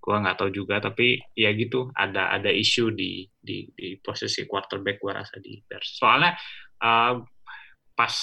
Gue 0.00 0.16
nggak 0.16 0.40
tahu 0.40 0.50
juga 0.54 0.80
tapi 0.80 1.20
ya 1.36 1.50
gitu 1.52 1.90
ada 1.92 2.30
ada 2.32 2.48
isu 2.48 2.94
di 2.94 3.26
di 3.36 3.68
di 3.74 3.98
posisi 4.00 4.46
quarterback 4.46 5.02
gue 5.02 5.12
rasa 5.12 5.36
di 5.42 5.58
Bears. 5.60 5.98
Soalnya 5.98 6.38
uh, 6.80 7.20
pas 7.98 8.14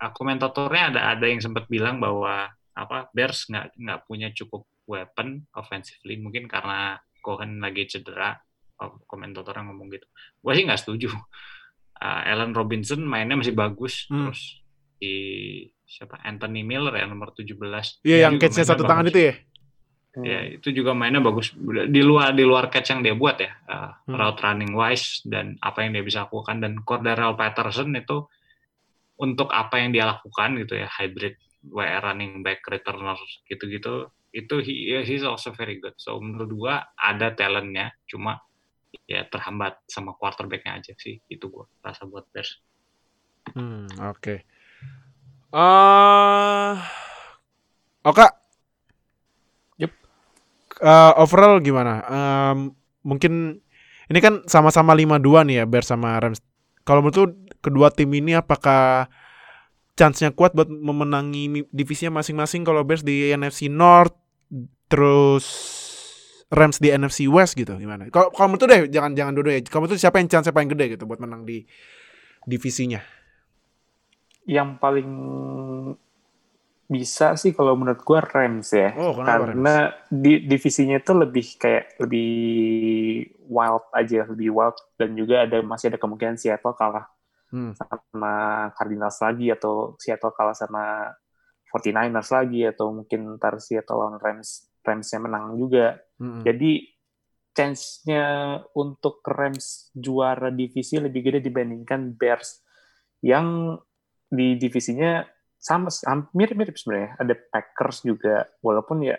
uh, 0.00 0.10
komentatornya 0.16 0.96
ada 0.96 1.00
ada 1.14 1.26
yang 1.28 1.38
sempat 1.38 1.68
bilang 1.68 2.00
bahwa 2.00 2.50
apa 2.74 3.10
Bears 3.10 3.46
nggak 3.46 3.74
nggak 3.76 4.00
punya 4.06 4.28
cukup 4.30 4.64
weapon 4.86 5.46
offensively 5.52 6.18
mungkin 6.18 6.46
karena 6.46 6.98
Cohen 7.20 7.60
lagi 7.60 7.86
cedera 7.86 8.34
oh, 8.78 8.98
komentatornya 9.04 9.68
ngomong 9.68 9.90
gitu 9.90 10.06
gue 10.40 10.52
sih 10.54 10.64
nggak 10.66 10.80
setuju 10.80 11.10
Uh, 12.00 12.24
Allen 12.32 12.56
Robinson 12.56 13.04
mainnya 13.04 13.36
masih 13.36 13.52
bagus 13.52 14.08
Hmm. 14.08 14.32
terus 14.32 14.64
di 14.96 15.14
siapa 15.84 16.16
Anthony 16.24 16.64
Miller 16.64 16.96
ya 16.96 17.04
nomor 17.04 17.36
17 17.36 17.60
Iya, 18.00 18.24
yang 18.24 18.40
catch-nya 18.40 18.64
satu 18.64 18.88
tangan 18.88 19.04
bagus. 19.04 19.12
itu 19.12 19.20
ya. 19.20 19.34
Ya, 20.10 20.40
itu 20.58 20.68
juga 20.72 20.90
mainnya 20.90 21.20
bagus. 21.20 21.52
Di 21.86 22.02
luar 22.02 22.32
di 22.32 22.42
luar 22.42 22.66
catch 22.66 22.90
yang 22.90 23.00
dia 23.00 23.12
buat 23.12 23.36
ya, 23.38 23.52
uh, 23.68 23.92
Hmm. 24.08 24.16
route 24.16 24.40
running 24.40 24.72
wise 24.72 25.20
dan 25.22 25.60
apa 25.60 25.84
yang 25.84 25.92
dia 25.92 26.02
bisa 26.02 26.24
lakukan 26.24 26.58
dan 26.58 26.72
Cordarrelle 26.82 27.36
Patterson 27.36 27.92
itu 27.92 28.24
untuk 29.16 29.52
apa 29.52 29.76
yang 29.78 29.92
dia 29.92 30.08
lakukan 30.08 30.56
gitu 30.56 30.80
ya, 30.80 30.88
hybrid 30.88 31.36
WR 31.64 32.00
running 32.00 32.40
back 32.40 32.64
returner 32.68 33.16
gitu-gitu, 33.48 34.08
itu 34.32 34.54
he, 34.64 35.04
he's 35.04 35.26
also 35.26 35.52
very 35.52 35.76
good. 35.76 35.94
So 36.00 36.16
menurut 36.22 36.50
gua 36.56 36.74
ada 36.96 37.34
talentnya, 37.36 37.92
cuma 38.08 38.40
ya 39.06 39.26
terhambat 39.28 39.84
sama 39.86 40.16
quarterbacknya 40.16 40.80
aja 40.80 40.92
sih. 40.96 41.20
Itu 41.28 41.52
gua 41.52 41.68
rasa 41.84 42.08
buat 42.08 42.24
Bears. 42.32 42.58
Hmm, 43.52 43.88
oke. 44.00 44.46
Ah, 45.50 46.78
Oka. 48.00 48.32
Yup. 49.76 49.92
Eh, 50.80 51.12
overall 51.20 51.60
gimana? 51.60 52.00
Em, 52.08 52.72
mungkin 53.04 53.60
ini 54.08 54.18
kan 54.24 54.40
sama-sama 54.48 54.96
5-2 54.96 55.44
nih 55.44 55.62
ya 55.62 55.64
Bears 55.68 55.92
sama 55.92 56.16
Rams. 56.16 56.40
Kalau 56.88 57.04
menurut 57.04 57.16
lu 57.20 57.26
kedua 57.60 57.92
tim 57.92 58.08
ini 58.16 58.32
apakah 58.32 59.12
chance-nya 60.00 60.32
kuat 60.32 60.56
buat 60.56 60.72
memenangi 60.72 61.68
divisinya 61.68 62.24
masing-masing 62.24 62.64
kalau 62.64 62.80
Bears 62.80 63.04
di 63.04 63.28
NFC 63.36 63.68
North 63.68 64.16
terus 64.88 65.44
Rams 66.48 66.80
di 66.80 66.88
NFC 66.88 67.28
West 67.28 67.52
gitu 67.52 67.76
gimana? 67.76 68.08
Kalau 68.08 68.32
menurut 68.48 68.64
lu 68.64 68.68
deh 68.72 68.80
jangan 68.88 69.12
jangan 69.12 69.36
dulu 69.36 69.52
ya. 69.52 69.60
Menurut 69.60 69.92
lu 69.92 70.00
siapa 70.00 70.18
yang 70.18 70.32
chance 70.32 70.48
paling 70.48 70.72
gede 70.72 70.96
gitu 70.96 71.04
buat 71.04 71.20
menang 71.20 71.44
di 71.44 71.62
divisinya? 72.48 73.04
Yang 74.48 74.68
paling 74.80 75.10
bisa 76.90 77.38
sih 77.38 77.54
kalau 77.54 77.78
menurut 77.78 78.02
gua 78.02 78.24
Rams 78.24 78.72
ya. 78.74 78.96
Oh, 78.98 79.14
Karena 79.20 79.94
di 80.10 80.42
divisinya 80.42 80.98
itu 80.98 81.12
lebih 81.14 81.46
kayak 81.54 82.02
lebih 82.02 82.32
wild 83.46 83.86
aja, 83.94 84.26
lebih 84.26 84.50
wild 84.50 84.74
dan 84.98 85.14
juga 85.14 85.46
ada 85.46 85.62
masih 85.62 85.94
ada 85.94 86.02
kemungkinan 86.02 86.34
Seattle 86.34 86.74
kalah 86.74 87.06
Hmm. 87.50 87.74
sama 87.74 88.70
Cardinals 88.78 89.18
lagi 89.18 89.50
atau 89.50 89.98
Seattle 89.98 90.30
kalah 90.34 90.54
sama 90.54 91.10
49ers 91.70 92.30
lagi 92.30 92.66
atau 92.66 92.94
mungkin 92.94 93.38
ntar 93.38 93.58
Seattle 93.58 93.98
lawan 93.98 94.18
Rams 94.22 94.70
Ramsnya 94.80 95.18
menang 95.20 95.58
juga. 95.60 95.98
Mm-mm. 96.18 96.42
Jadi 96.42 96.82
chance-nya 97.50 98.56
untuk 98.72 99.20
Rams 99.26 99.90
juara 99.92 100.48
divisi 100.48 100.96
lebih 100.96 101.20
gede 101.26 101.40
dibandingkan 101.44 102.14
Bears 102.16 102.62
yang 103.20 103.76
di 104.30 104.56
divisinya 104.56 105.26
sama 105.60 105.92
mirip-mirip 106.32 106.72
sebenarnya. 106.78 107.20
Ada 107.20 107.34
Packers 107.36 108.06
juga, 108.06 108.48
walaupun 108.64 109.04
ya 109.04 109.18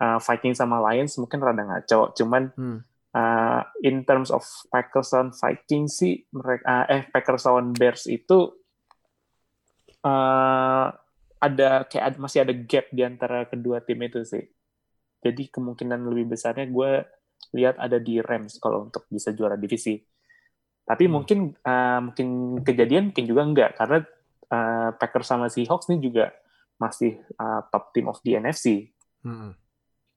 uh, 0.00 0.18
Vikings 0.22 0.58
sama 0.62 0.80
Lions 0.80 1.20
mungkin 1.20 1.42
rada 1.44 1.62
ngaco. 1.62 2.16
Cuman 2.16 2.42
Hmm. 2.56 2.80
Uh, 3.14 3.62
in 3.80 4.02
terms 4.04 4.28
of 4.34 4.42
Packers 4.68 5.14
lawan 5.14 5.30
Vikings 5.32 6.02
sih 6.02 6.26
mereka 6.34 6.84
eh 6.90 7.06
Packers 7.08 7.46
lawan 7.46 7.70
Bears 7.72 8.10
itu 8.10 8.52
uh, 10.04 10.86
ada 11.40 11.70
kayak 11.88 12.04
ada, 12.14 12.16
masih 12.18 12.40
ada 12.44 12.54
gap 12.56 12.86
di 12.90 13.02
antara 13.04 13.46
kedua 13.48 13.80
tim 13.84 14.00
itu 14.04 14.20
sih. 14.24 14.44
Jadi 15.24 15.48
kemungkinan 15.48 16.04
lebih 16.04 16.36
besarnya 16.36 16.68
gue 16.68 17.04
lihat 17.56 17.80
ada 17.80 17.96
di 17.96 18.20
Rams 18.20 18.60
kalau 18.60 18.88
untuk 18.88 19.08
bisa 19.08 19.32
juara 19.32 19.56
divisi. 19.56 19.96
Tapi 20.84 21.08
Hmm. 21.08 21.12
mungkin 21.16 21.38
uh, 21.64 22.00
mungkin 22.10 22.60
kejadian 22.60 23.12
mungkin 23.12 23.24
juga 23.24 23.42
enggak 23.44 23.70
karena 23.80 23.98
uh, 24.52 24.90
Packers 25.00 25.28
sama 25.28 25.48
Seahawks 25.48 25.88
ini 25.88 26.04
juga 26.04 26.28
masih 26.76 27.16
uh, 27.40 27.64
top 27.72 27.92
team 27.96 28.08
of 28.12 28.20
the 28.20 28.36
NFC. 28.36 28.92
Hmm. 29.24 29.56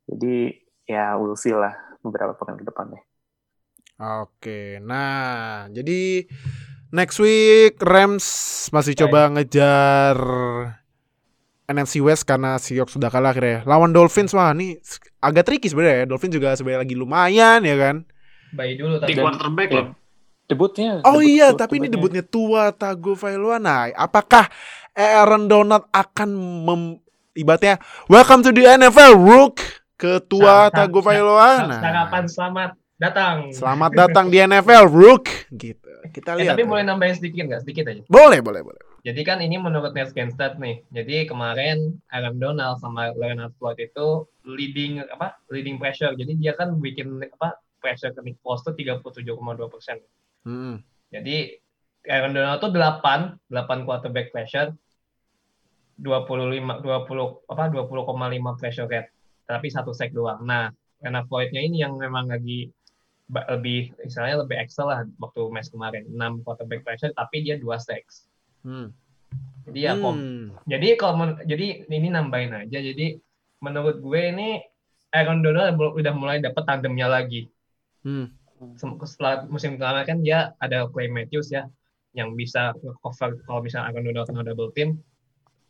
Jadi 0.07 0.66
ya 0.87 1.13
we'll 1.15 1.35
see 1.35 1.51
lah 1.51 1.75
beberapa 1.99 2.33
pekan 2.33 2.55
ke 2.55 2.65
depannya. 2.65 3.01
Oke, 3.97 4.77
nah 4.79 5.65
jadi 5.67 6.25
next 6.89 7.17
week 7.17 7.81
Rams 7.81 8.25
masih 8.69 8.93
coba 8.95 9.27
ngejar 9.33 10.15
NFC 11.67 11.99
West 11.99 12.23
karena 12.23 12.55
Seahawks 12.55 12.95
sudah 12.95 13.11
kalah 13.11 13.35
akhirnya. 13.35 13.67
Lawan 13.67 13.91
Dolphins 13.91 14.31
wah 14.31 14.55
ini 14.55 14.79
agak 15.19 15.43
tricky 15.43 15.67
sebenarnya. 15.67 15.97
ya. 15.99 16.05
Dolphins 16.07 16.31
juga 16.31 16.55
sebenarnya 16.55 16.87
lagi 16.87 16.95
lumayan 16.95 17.59
ya 17.59 17.75
kan. 17.75 17.95
Bayi 18.55 18.79
dulu 18.79 19.03
Di 19.03 19.11
tapi 19.11 19.19
quarterback 19.19 19.67
Dan 19.67 19.75
loh. 19.75 19.87
Debutnya. 20.47 20.89
Oh 21.03 21.19
debut- 21.19 21.27
iya, 21.27 21.47
debut- 21.51 21.59
tapi 21.59 21.73
ini 21.75 21.87
debutnya. 21.91 22.23
debutnya 22.23 22.23
tua 22.23 22.63
Tagovailoa. 22.71 23.57
Nah, 23.59 23.91
apakah 23.91 24.47
Aaron 24.95 25.51
Donald 25.51 25.91
akan 25.91 26.29
mem 26.63 26.81
ibaratnya 27.35 27.77
welcome 28.07 28.39
to 28.39 28.49
the 28.49 28.63
NFL 28.63 29.13
Rook 29.13 29.59
ketua 29.97 30.69
Tagovailoa. 30.69 31.51
Nah, 31.67 31.81
sarapan 31.81 32.23
selamat 32.25 32.71
datang. 32.95 33.35
selamat 33.51 33.91
datang 33.91 34.25
di 34.29 34.37
NFL 34.37 34.85
Rook 34.87 35.25
gitu. 35.51 35.89
Kita 36.07 36.33
Eh, 36.33 36.45
lihat. 36.45 36.55
tapi 36.55 36.63
ya. 36.63 36.69
boleh 36.69 36.83
nambahin 36.83 37.15
sedikit 37.15 37.43
nggak? 37.45 37.61
Sedikit 37.61 37.83
aja. 37.85 38.01
Boleh, 38.07 38.39
boleh, 38.39 38.61
boleh. 38.61 38.81
Jadi 39.01 39.21
kan 39.21 39.39
ini 39.39 39.55
menurut 39.55 39.91
Netscanstat 39.91 40.57
nih. 40.57 40.83
Jadi 40.89 41.25
kemarin 41.25 41.97
Aaron 42.07 42.37
Donald 42.37 42.77
sama 42.77 43.11
Leonard 43.11 43.55
Floyd 43.55 43.77
itu 43.77 44.07
leading 44.43 44.99
apa? 45.03 45.39
Leading 45.47 45.77
pressure. 45.77 46.11
Jadi 46.11 46.35
dia 46.35 46.53
kan 46.53 46.77
bikin 46.77 47.17
apa? 47.23 47.55
Pressure 47.77 48.09
ke 48.09 48.21
Nick 48.21 48.41
Foles 48.41 48.61
itu 48.61 48.73
37,2 48.75 49.05
persen. 49.67 49.97
Hmm. 50.43 50.81
Jadi 51.07 51.55
Aaron 52.03 52.33
Donald 52.33 52.57
tuh 52.57 52.69
8, 52.69 53.37
8 53.47 53.85
quarterback 53.85 54.31
pressure, 54.31 54.73
25 55.97 56.81
20 56.81 57.47
apa 57.47 57.63
20,5 57.67 58.13
pressure 58.55 58.87
rate. 58.87 59.09
Tapi 59.47 59.67
satu 59.71 59.95
sack 59.95 60.11
doang. 60.11 60.43
Nah, 60.43 60.69
Leonard 61.01 61.25
Floyd-nya 61.31 61.61
ini 61.63 61.81
yang 61.81 61.95
memang 61.95 62.27
lagi 62.27 62.69
lebih 63.27 63.91
istilahnya 64.07 64.47
lebih 64.47 64.55
excel 64.55 64.87
lah 64.87 65.03
waktu 65.19 65.41
match 65.51 65.67
kemarin. 65.71 66.07
6 66.07 66.47
quarterback 66.47 66.87
pressure 66.87 67.11
tapi 67.11 67.43
dia 67.43 67.59
2 67.59 67.67
sacks. 67.75 68.31
Hmm. 68.63 68.95
Jadi 69.67 69.79
ya 69.83 69.99
Hmm. 69.99 70.55
jadi 70.63 70.95
kalau 70.95 71.35
jadi 71.43 71.83
ini 71.91 72.07
nambahin 72.07 72.55
aja. 72.55 72.79
Jadi 72.79 73.19
menurut 73.59 73.99
gue 73.99 74.21
ini 74.31 74.63
Aaron 75.11 75.43
Donald 75.43 75.75
udah 75.75 76.13
mulai 76.15 76.39
dapat 76.39 76.63
tandemnya 76.63 77.11
lagi. 77.11 77.51
Hmm. 78.07 78.31
Setelah 78.79 79.43
musim 79.51 79.75
kemarin 79.75 80.07
kan 80.07 80.23
dia 80.23 80.55
ada 80.63 80.87
Clay 80.87 81.11
Matthews 81.11 81.51
ya 81.51 81.67
yang 82.15 82.33
bisa 82.33 82.73
cover 83.03 83.35
kalau 83.43 83.59
misalnya 83.59 83.91
Aaron 83.91 84.07
Donald 84.07 84.27
kena 84.31 84.47
double 84.47 84.71
team. 84.71 85.03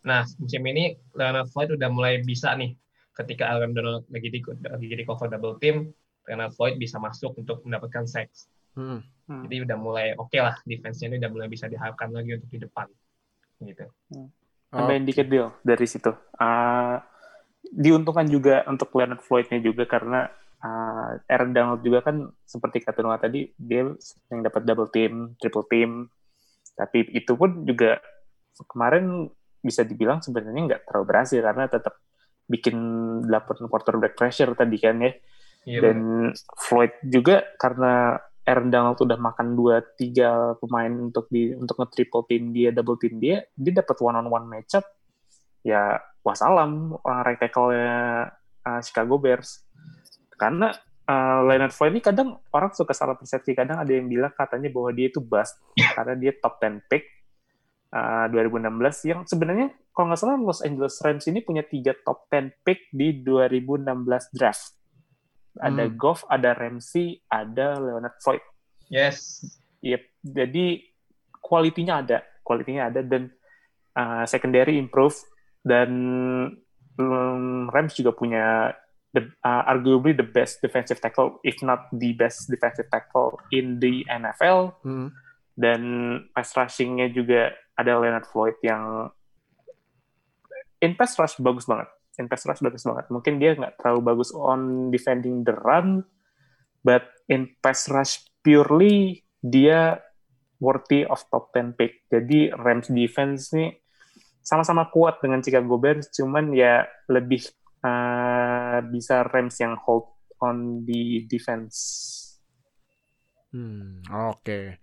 Nah 0.06 0.30
musim 0.38 0.62
ini 0.70 0.94
Leonard 1.18 1.50
Floyd 1.50 1.74
udah 1.74 1.90
mulai 1.90 2.22
bisa 2.22 2.54
nih 2.54 2.78
ketika 3.18 3.50
Aaron 3.50 3.74
Donald 3.74 4.06
lagi 4.14 4.30
di 4.30 4.40
lagi 4.46 4.86
di 4.94 5.06
cover 5.06 5.28
double 5.28 5.58
team, 5.58 5.90
Leonard 6.30 6.54
Floyd 6.54 6.78
bisa 6.78 7.02
masuk 7.02 7.34
untuk 7.40 7.66
mendapatkan 7.66 8.06
sacks. 8.06 8.52
Hmm. 8.78 9.02
Jadi 9.26 9.66
udah 9.66 9.78
mulai 9.80 10.14
oke 10.14 10.38
lah 10.38 10.54
defense-nya 10.64 11.10
ini 11.10 11.18
udah 11.18 11.32
mulai 11.34 11.48
bisa 11.50 11.66
diharapkan 11.66 12.14
lagi 12.14 12.38
untuk 12.38 12.50
di 12.54 12.60
depan. 12.62 12.88
Gitu. 13.58 13.86
Tambahin 14.70 15.04
dikit 15.08 15.26
Bill 15.26 15.50
dari 15.66 15.86
situ. 15.90 16.14
Ah, 16.38 17.02
diuntungkan 17.74 18.30
juga 18.30 18.62
untuk 18.70 18.94
Leonard 18.94 19.26
Floyd-nya 19.26 19.58
juga 19.66 19.90
karena 19.90 20.30
ah, 20.62 21.18
Aaron 21.26 21.58
Donald 21.58 21.82
juga 21.82 22.06
kan 22.06 22.30
seperti 22.46 22.86
kata 22.86 23.02
Noah 23.02 23.18
tadi 23.18 23.50
dia 23.58 23.90
yang 24.30 24.42
dapat 24.46 24.62
double 24.62 24.94
team, 24.94 25.34
triple 25.42 25.66
team. 25.66 26.06
Tapi 26.78 27.18
itu 27.18 27.34
pun 27.34 27.66
juga 27.66 27.98
kemarin 28.70 29.26
bisa 29.58 29.82
dibilang 29.82 30.22
sebenarnya 30.22 30.62
nggak 30.70 30.82
terlalu 30.86 31.06
berhasil 31.10 31.42
karena 31.42 31.66
tetap 31.66 31.98
bikin 32.48 32.76
8 33.28 33.68
quarterback 33.68 34.16
pressure 34.16 34.56
tadi 34.56 34.78
kan 34.80 34.98
ya. 35.04 35.12
Iya, 35.68 35.80
Dan 35.84 36.32
Floyd 36.56 36.96
juga 37.04 37.44
karena 37.60 38.16
Aaron 38.48 38.72
Donald 38.72 38.96
udah 38.96 39.20
makan 39.20 39.60
dua 39.60 39.84
tiga 40.00 40.56
pemain 40.64 40.88
untuk 40.88 41.28
di 41.28 41.52
untuk 41.52 41.76
nge-triple 41.84 42.24
team 42.32 42.56
dia, 42.56 42.72
double 42.72 42.96
team 42.96 43.20
dia, 43.20 43.44
dia 43.52 43.74
dapat 43.84 44.00
one 44.00 44.16
on 44.24 44.28
one 44.32 44.48
matchup. 44.48 44.88
Ya 45.68 46.00
wassalam 46.24 46.96
orang 47.04 47.22
right 47.28 47.40
tackle-nya 47.44 48.32
uh, 48.64 48.80
Chicago 48.80 49.20
Bears. 49.20 49.68
Karena 50.40 50.72
uh, 51.12 51.44
Leonard 51.44 51.76
Floyd 51.76 51.92
ini 51.92 52.00
kadang 52.00 52.40
orang 52.56 52.72
suka 52.72 52.96
salah 52.96 53.20
persepsi, 53.20 53.52
kadang 53.52 53.84
ada 53.84 53.92
yang 53.92 54.08
bilang 54.08 54.32
katanya 54.32 54.72
bahwa 54.72 54.96
dia 54.96 55.12
itu 55.12 55.20
bust 55.20 55.60
karena 56.00 56.16
dia 56.16 56.32
top 56.40 56.64
10 56.64 56.88
pick 56.88 57.17
uh, 57.94 58.26
2016 58.32 59.10
yang 59.10 59.20
sebenarnya 59.24 59.72
kalau 59.98 60.14
nggak 60.14 60.22
salah 60.22 60.38
Los 60.38 60.62
Angeles 60.62 61.02
Rams 61.02 61.26
ini 61.26 61.42
punya 61.42 61.66
tiga 61.66 61.98
top 62.06 62.30
10 62.30 62.54
pick 62.62 62.94
di 62.94 63.26
2016 63.26 64.38
draft. 64.38 64.78
Ada 65.58 65.90
Hmm. 65.90 65.98
Goff, 65.98 66.22
ada 66.30 66.54
Ramsey, 66.54 67.18
ada 67.26 67.82
Leonard 67.82 68.14
Floyd. 68.22 68.46
Yes. 68.94 69.42
Yep. 69.82 70.02
Jadi 70.22 70.86
kualitinya 71.42 72.06
ada, 72.06 72.22
kualitinya 72.46 72.94
ada 72.94 73.02
dan 73.02 73.34
uh, 73.98 74.22
secondary 74.30 74.78
improve 74.78 75.18
dan 75.66 75.90
um, 77.02 77.66
Rams 77.74 77.98
juga 77.98 78.14
punya 78.14 78.78
the, 79.18 79.34
uh, 79.42 79.64
arguably 79.66 80.14
the 80.14 80.26
best 80.26 80.62
defensive 80.62 81.02
tackle, 81.02 81.42
if 81.42 81.58
not 81.66 81.90
the 81.90 82.14
best 82.14 82.46
defensive 82.54 82.86
tackle 82.94 83.42
in 83.50 83.82
the 83.82 84.06
NFL. 84.06 84.78
Hmm. 84.86 85.10
Dan 85.58 85.82
pass 86.38 86.54
rushing-nya 86.54 87.10
juga 87.10 87.50
ada 87.78 88.02
Leonard 88.02 88.26
Floyd 88.26 88.58
yang 88.66 89.14
in 90.82 90.98
pass 90.98 91.14
rush 91.18 91.38
bagus 91.38 91.70
banget. 91.70 91.90
In 92.18 92.26
pass 92.26 92.44
rush 92.50 92.62
bagus 92.66 92.84
banget. 92.84 93.06
Mungkin 93.14 93.38
dia 93.38 93.54
nggak 93.54 93.78
terlalu 93.78 94.02
bagus 94.02 94.34
on 94.34 94.90
defending 94.90 95.46
the 95.46 95.54
run, 95.54 96.02
but 96.82 97.06
in 97.30 97.54
pass 97.62 97.86
rush 97.94 98.26
purely 98.42 99.22
dia 99.46 100.02
worthy 100.58 101.06
of 101.06 101.22
top 101.30 101.54
10 101.54 101.78
pick. 101.78 102.10
Jadi 102.10 102.50
Rams 102.54 102.90
defense 102.90 103.54
nih 103.54 103.78
sama-sama 104.42 104.90
kuat 104.90 105.22
dengan 105.22 105.44
Chicago 105.44 105.78
Bears, 105.78 106.10
cuman 106.10 106.56
ya 106.56 106.88
lebih 107.12 107.46
uh, 107.84 108.80
bisa 108.90 109.28
Rams 109.28 109.60
yang 109.60 109.78
hold 109.78 110.18
on 110.42 110.88
the 110.88 111.28
defense. 111.28 111.76
Hmm, 113.52 114.02
oke. 114.08 114.80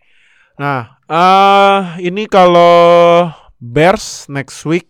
Nah, 0.54 1.02
eh 1.10 2.06
ini 2.06 2.30
kalau 2.30 3.26
Bears 3.58 4.30
next 4.30 4.62
week 4.62 4.86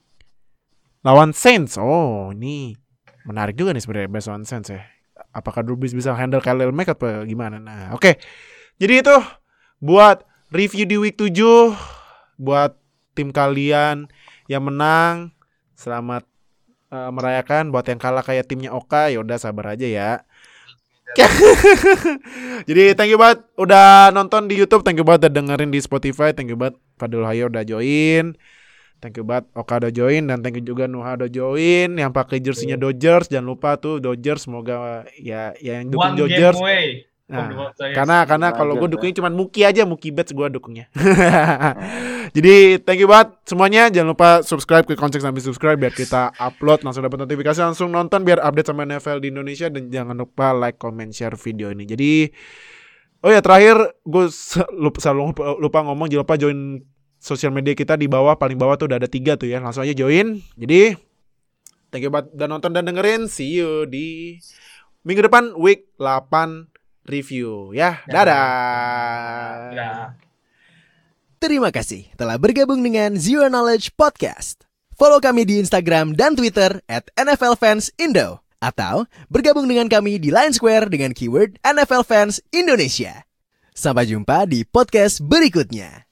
lawan 1.01 1.33
Saints. 1.33 1.81
Oh, 1.81 2.29
ini 2.37 2.77
menarik 3.25 3.57
juga 3.57 3.73
nih 3.73 3.81
sebenarnya 3.81 4.11
Bears 4.13 4.29
lawan 4.29 4.45
Saints 4.45 4.69
ya. 4.69 4.85
Apakah 5.33 5.65
Drew 5.65 5.81
bisa 5.81 6.13
handle 6.13 6.45
Khalil 6.45 6.69
Mack 6.71 6.93
atau 6.93 7.25
gimana? 7.25 7.57
Nah, 7.57 7.97
oke. 7.97 8.21
Jadi 8.77 8.95
itu 9.01 9.17
buat 9.81 10.27
review 10.53 10.85
di 10.85 10.97
week 11.01 11.17
7 11.17 11.73
buat 12.37 12.77
tim 13.17 13.33
kalian 13.33 14.11
yang 14.53 14.63
menang. 14.69 15.33
Selamat 15.75 16.29
eh, 16.93 17.11
merayakan 17.11 17.73
buat 17.73 17.89
yang 17.89 17.99
kalah 17.99 18.23
kayak 18.23 18.47
timnya 18.47 18.71
Oka 18.77 19.09
ya 19.09 19.25
udah 19.25 19.41
sabar 19.41 19.73
aja 19.75 19.89
ya. 19.89 20.11
Jadi 22.69 22.97
thank 22.97 23.13
you 23.13 23.21
banget 23.21 23.45
udah 23.61 24.11
nonton 24.11 24.49
di 24.49 24.57
YouTube, 24.57 24.83
thank 24.83 24.97
you 24.97 25.07
banget 25.07 25.29
udah 25.29 25.35
dengerin 25.37 25.71
di 25.71 25.81
Spotify, 25.85 26.33
thank 26.33 26.49
you 26.49 26.59
banget 26.59 26.81
Fadil 26.97 27.23
Hayo 27.29 27.53
udah 27.53 27.65
join. 27.65 28.35
Thank 29.05 29.21
you 29.21 29.25
banget 29.29 29.53
Oka 29.53 29.85
udah 29.85 29.93
join 29.93 30.33
dan 30.33 30.41
thank 30.41 30.57
you 30.57 30.65
juga 30.65 30.89
Nuha 30.89 31.21
udah 31.21 31.29
join 31.29 31.93
yang 32.01 32.09
pakai 32.09 32.41
jersinya 32.41 32.81
Dodgers 32.81 33.29
jangan 33.29 33.53
lupa 33.53 33.77
tuh 33.77 34.01
Dodgers 34.01 34.49
semoga 34.49 35.05
ya 35.21 35.53
ya 35.61 35.85
yang 35.85 35.93
dukung 35.93 36.17
One 36.17 36.25
game 36.25 36.33
Dodgers 36.33 36.57
away. 36.57 37.05
Nah, 37.25 37.73
karena 37.97 38.29
karena 38.29 38.53
kalau 38.53 38.77
gue 38.77 38.89
dukungnya 38.93 39.25
cuma 39.25 39.33
Muki 39.33 39.65
aja, 39.65 39.89
Muki 39.89 40.13
Bets 40.13 40.37
gue 40.37 40.45
dukungnya. 40.53 40.93
Jadi 42.37 42.85
thank 42.85 43.01
you 43.01 43.09
banget 43.09 43.33
semuanya. 43.49 43.89
Jangan 43.89 44.09
lupa 44.13 44.29
subscribe 44.45 44.85
ke 44.85 44.93
Konsep 44.93 45.25
sambil 45.25 45.41
subscribe 45.41 45.81
biar 45.81 45.97
kita 45.97 46.37
upload 46.37 46.85
langsung 46.85 47.01
dapat 47.01 47.25
notifikasi 47.25 47.65
langsung 47.65 47.89
nonton 47.89 48.29
biar 48.29 48.45
update 48.45 48.69
sama 48.69 48.85
NFL 48.85 49.25
di 49.25 49.33
Indonesia 49.33 49.73
dan 49.73 49.89
jangan 49.89 50.21
lupa 50.21 50.53
like, 50.53 50.77
comment, 50.77 51.09
share 51.17 51.33
video 51.41 51.73
ini. 51.73 51.89
Jadi 51.89 52.29
oh 53.25 53.33
ya 53.33 53.41
terakhir 53.41 54.05
gue 54.05 54.25
lupa, 54.77 54.99
selalu 55.01 55.33
lupa, 55.33 55.43
lupa 55.57 55.79
ngomong 55.81 56.13
jangan 56.13 56.25
lupa 56.29 56.37
join 56.37 56.85
sosial 57.17 57.57
media 57.57 57.73
kita 57.73 57.97
di 57.97 58.05
bawah 58.05 58.37
paling 58.37 58.61
bawah 58.61 58.77
tuh 58.77 58.85
udah 58.93 59.01
ada 59.01 59.09
tiga 59.09 59.41
tuh 59.41 59.49
ya. 59.49 59.65
Langsung 59.65 59.81
aja 59.81 59.97
join. 59.97 60.45
Jadi 60.61 60.93
thank 61.89 62.05
you 62.05 62.13
buat 62.13 62.29
udah 62.37 62.49
nonton 62.53 62.77
dan 62.77 62.85
dengerin. 62.85 63.33
See 63.33 63.57
you 63.57 63.89
di 63.89 64.37
minggu 65.09 65.25
depan 65.25 65.57
week 65.57 65.89
8 65.97 66.74
review 67.09 67.73
ya. 67.77 68.03
Dadah. 68.09 69.73
Ya. 69.73 69.91
Terima 71.41 71.69
kasih 71.69 72.09
telah 72.17 72.41
bergabung 72.41 72.81
dengan 72.81 73.21
Zero 73.21 73.53
Knowledge 73.53 73.93
Podcast. 73.95 74.65
Follow 74.97 75.21
kami 75.21 75.45
di 75.45 75.61
Instagram 75.61 76.17
dan 76.17 76.39
Twitter 76.39 76.81
at 76.89 77.11
NFL 77.19 77.61
Fans 77.61 77.93
Indo. 78.01 78.41
Atau 78.65 79.05
bergabung 79.29 79.69
dengan 79.69 79.93
kami 79.93 80.17
di 80.17 80.33
Line 80.33 80.57
Square 80.57 80.89
dengan 80.89 81.13
keyword 81.13 81.61
NFL 81.61 82.09
Fans 82.09 82.41
Indonesia. 82.49 83.29
Sampai 83.77 84.09
jumpa 84.09 84.49
di 84.49 84.65
podcast 84.65 85.21
berikutnya. 85.21 86.09